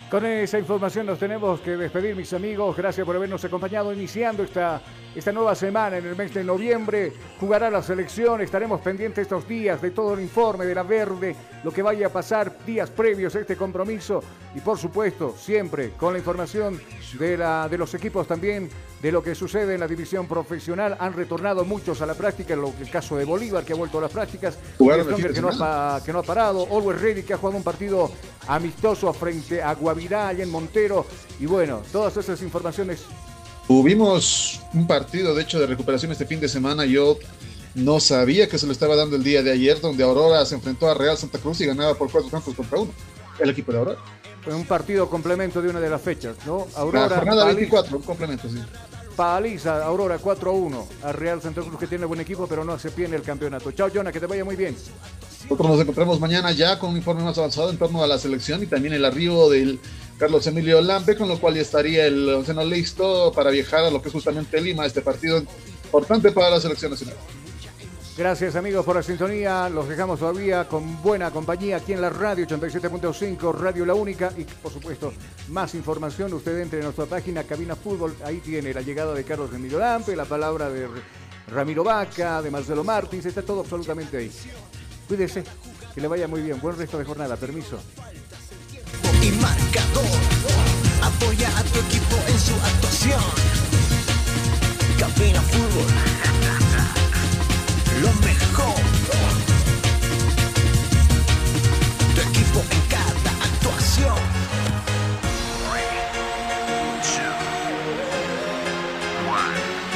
Con 0.10 0.26
esa 0.26 0.58
información 0.58 1.06
nos 1.06 1.20
tenemos 1.20 1.62
que 1.62 1.78
despedir, 1.78 2.16
mis 2.16 2.34
amigos. 2.34 2.76
Gracias 2.76 3.06
por 3.06 3.16
habernos 3.16 3.46
acompañado 3.46 3.94
iniciando 3.94 4.42
esta, 4.42 4.82
esta 5.16 5.32
nueva 5.32 5.56
semana 5.56 5.98
en 5.98 6.06
el 6.06 6.16
mes 6.16 6.34
de 6.34 6.44
noviembre. 6.44 7.12
Jugará 7.40 7.70
la 7.70 7.82
selección. 7.82 8.42
Estaremos 8.42 8.82
pendientes 8.82 9.24
estos 9.24 9.48
días 9.48 9.82
de 9.82 9.92
todo 9.92 10.14
el 10.14 10.22
informe 10.22 10.66
de 10.66 10.76
la 10.76 10.84
Verde, 10.84 11.36
lo 11.64 11.72
que 11.72 11.82
vaya 11.82 12.08
a 12.08 12.10
pasar 12.10 12.64
días 12.66 12.90
previos 12.90 13.36
a 13.36 13.40
este 13.40 13.56
compromiso. 13.56 14.24
Y 14.56 14.60
por 14.60 14.78
supuesto, 14.78 15.36
siempre 15.38 15.92
con 15.92 16.14
la 16.14 16.20
información 16.20 16.80
de, 17.18 17.38
la, 17.38 17.68
de 17.68 17.78
los 17.78 17.94
equipos 17.94 18.28
también, 18.28 18.70
de 19.02 19.12
lo 19.12 19.24
que 19.24 19.34
sucede 19.34 19.74
en 19.76 19.80
la 19.80 19.88
división 19.88 20.28
profesional. 20.28 20.98
Han 21.00 21.14
retornado 21.14 21.66
muchos 21.66 22.02
a 22.02 22.06
la 22.06 22.14
práctica, 22.14 22.56
lo, 22.56 22.74
el 22.80 22.90
caso 22.90 23.18
de 23.18 23.26
Bolívar, 23.26 23.64
que 23.64 23.74
ha 23.74 23.76
vuelto 23.76 23.98
a 23.98 24.02
las 24.02 24.12
prácticas, 24.12 24.58
que 24.78 25.42
no, 25.42 25.50
ha, 25.60 26.02
que 26.06 26.14
no 26.14 26.20
ha 26.20 26.24
parado, 26.24 26.68
Always 26.70 27.02
Ready, 27.02 27.24
que 27.24 27.34
ha 27.34 27.38
jugado 27.38 27.58
un 27.58 27.64
partido 27.64 28.12
amistoso 28.48 29.12
frente 29.14 29.62
a 29.62 29.74
Guavirá 29.74 30.34
y 30.34 30.42
en 30.42 30.52
Montero. 30.52 31.06
Y 31.40 31.46
bueno, 31.46 31.82
todas 31.92 32.16
esas 32.18 32.42
informaciones. 32.42 33.06
Tuvimos 33.70 34.62
un 34.74 34.88
partido, 34.88 35.36
de 35.36 35.44
hecho, 35.44 35.60
de 35.60 35.68
recuperación 35.68 36.12
este 36.12 36.26
fin 36.26 36.40
de 36.40 36.50
semana. 36.50 36.88
Yo 36.88 37.20
no 37.76 38.00
sabía 38.00 38.50
que 38.50 38.58
se 38.58 38.66
lo 38.66 38.72
estaba 38.72 38.96
dando 38.96 39.16
el 39.16 39.24
día 39.24 39.44
de 39.44 39.52
ayer, 39.52 39.80
donde 39.80 40.04
Aurora 40.04 40.44
se 40.48 40.56
enfrentó 40.56 40.90
a 40.90 40.96
Real 40.96 41.16
Santa 41.16 41.38
Cruz 41.38 41.62
y 41.62 41.68
ganaba 41.68 41.94
por 41.94 42.12
cuatro 42.12 42.32
tantos 42.32 42.56
contra 42.56 42.80
uno. 42.80 42.92
El 43.38 43.52
equipo 43.52 43.72
de 43.72 43.78
Aurora. 43.78 44.00
Un 44.48 44.66
partido 44.66 45.08
complemento 45.08 45.62
de 45.62 45.70
una 45.70 45.80
de 45.80 45.88
las 45.88 46.02
fechas, 46.02 46.36
¿no? 46.48 46.66
Aurora. 46.76 47.10
La 47.10 47.16
jornada 47.18 47.46
24, 47.46 47.98
un 47.98 48.02
complemento, 48.02 48.50
sí. 48.50 48.58
Paliza, 49.16 49.86
Aurora 49.86 50.20
4-1 50.20 50.86
a 51.04 51.12
Real 51.12 51.40
Santa 51.40 51.62
Cruz, 51.62 51.78
que 51.78 51.86
tiene 51.86 52.06
buen 52.06 52.22
equipo, 52.22 52.48
pero 52.48 52.66
no 52.66 52.80
se 52.80 52.90
pierde 52.90 53.18
el 53.18 53.22
campeonato. 53.22 53.72
Chao, 53.72 53.92
Jonah, 53.94 54.12
que 54.12 54.20
te 54.20 54.26
vaya 54.26 54.44
muy 54.44 54.56
bien. 54.56 54.76
Nosotros 55.44 55.70
nos 55.70 55.80
encontramos 55.80 56.20
mañana 56.20 56.52
ya 56.54 56.80
con 56.80 56.90
un 56.90 56.98
informe 56.98 57.22
más 57.22 57.38
avanzado 57.38 57.70
en 57.70 57.78
torno 57.78 58.04
a 58.04 58.08
la 58.08 58.18
selección 58.18 58.64
y 58.64 58.66
también 58.66 58.96
el 58.96 59.06
arribo 59.06 59.48
del 59.48 59.80
Carlos 60.20 60.46
Emilio 60.48 60.82
Lampe, 60.82 61.16
con 61.16 61.30
lo 61.30 61.40
cual 61.40 61.56
ya 61.56 61.62
estaría 61.62 62.06
el 62.06 62.28
onceno 62.28 62.66
listo 62.66 63.32
para 63.34 63.52
viajar 63.52 63.86
a 63.86 63.90
lo 63.90 64.02
que 64.02 64.10
es 64.10 64.14
justamente 64.14 64.60
Lima, 64.60 64.86
este 64.86 65.02
partido 65.02 65.42
importante 65.86 66.32
para 66.34 66.50
la 66.50 66.60
selección 66.60 66.92
nacional. 66.92 67.16
Gracias 68.18 68.58
amigos 68.58 68.86
por 68.86 68.98
la 68.98 69.02
sintonía. 69.02 69.70
Los 69.70 69.88
dejamos 69.88 70.20
todavía 70.20 70.68
con 70.68 71.02
buena 71.02 71.32
compañía 71.32 71.78
aquí 71.78 71.94
en 71.94 72.02
la 72.02 72.10
radio 72.10 72.46
87.5, 72.46 73.54
Radio 73.58 73.86
La 73.86 73.94
Única. 73.94 74.34
Y 74.36 74.44
por 74.44 74.74
supuesto, 74.74 75.14
más 75.48 75.74
información. 75.74 76.34
Usted 76.34 76.60
entre 76.60 76.80
en 76.80 76.84
nuestra 76.84 77.06
página 77.06 77.46
Cabina 77.46 77.78
Fútbol. 77.78 78.14
Ahí 78.26 78.40
tiene 78.40 78.74
la 78.74 78.82
llegada 78.82 79.14
de 79.14 79.24
Carlos 79.24 79.52
Emilio 79.54 79.80
Lampe, 79.80 80.18
la 80.18 80.26
palabra 80.26 80.70
de 80.70 80.90
Ramiro 81.48 81.86
Vaca, 81.86 82.42
de 82.42 82.52
Marcelo 82.52 82.84
Martins. 82.84 83.26
Está 83.26 83.42
todo 83.42 83.62
absolutamente 83.62 84.18
ahí. 84.18 84.30
Cuídese, 85.08 85.46
que 85.96 86.02
le 86.02 86.10
vaya 86.10 86.28
muy 86.28 86.42
bien. 86.42 86.60
Buen 86.60 86.78
resto 86.78 86.98
de 86.98 87.06
jornada. 87.06 87.38
Permiso. 87.38 87.80
Y 89.22 89.32
marcador, 89.42 90.20
apoya 91.02 91.50
a 91.58 91.64
tu 91.64 91.80
equipo 91.80 92.16
en 92.28 92.40
su 92.40 92.54
actuación. 92.56 93.24
Cabina 94.98 95.42
Fútbol 95.42 96.20
lo 98.02 98.14
mejor. 98.26 98.76
Tu 102.16 102.22
equipo 102.22 102.60
en 102.72 102.82
cada 102.88 103.32
actuación. 103.50 104.16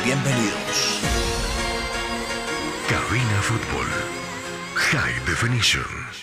Bienvenidos. 0.03 0.99
Cabina 2.89 3.41
Fútbol. 3.41 3.88
High 4.76 5.26
Definition. 5.26 6.22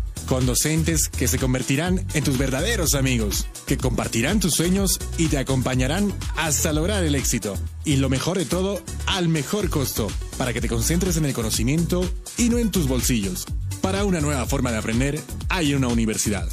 con 0.31 0.45
docentes 0.45 1.09
que 1.09 1.27
se 1.27 1.37
convertirán 1.37 2.05
en 2.13 2.23
tus 2.23 2.37
verdaderos 2.37 2.95
amigos, 2.95 3.47
que 3.67 3.75
compartirán 3.75 4.39
tus 4.39 4.53
sueños 4.53 4.97
y 5.17 5.27
te 5.27 5.37
acompañarán 5.37 6.13
hasta 6.37 6.71
lograr 6.71 7.03
el 7.03 7.15
éxito. 7.15 7.57
Y 7.83 7.97
lo 7.97 8.07
mejor 8.07 8.37
de 8.37 8.45
todo, 8.45 8.81
al 9.07 9.27
mejor 9.27 9.69
costo, 9.69 10.07
para 10.37 10.53
que 10.53 10.61
te 10.61 10.69
concentres 10.69 11.17
en 11.17 11.25
el 11.25 11.33
conocimiento 11.33 12.09
y 12.37 12.47
no 12.47 12.59
en 12.59 12.71
tus 12.71 12.87
bolsillos. 12.87 13.45
Para 13.81 14.05
una 14.05 14.21
nueva 14.21 14.45
forma 14.45 14.71
de 14.71 14.77
aprender, 14.77 15.19
hay 15.49 15.73
una 15.73 15.89
universidad. 15.89 16.47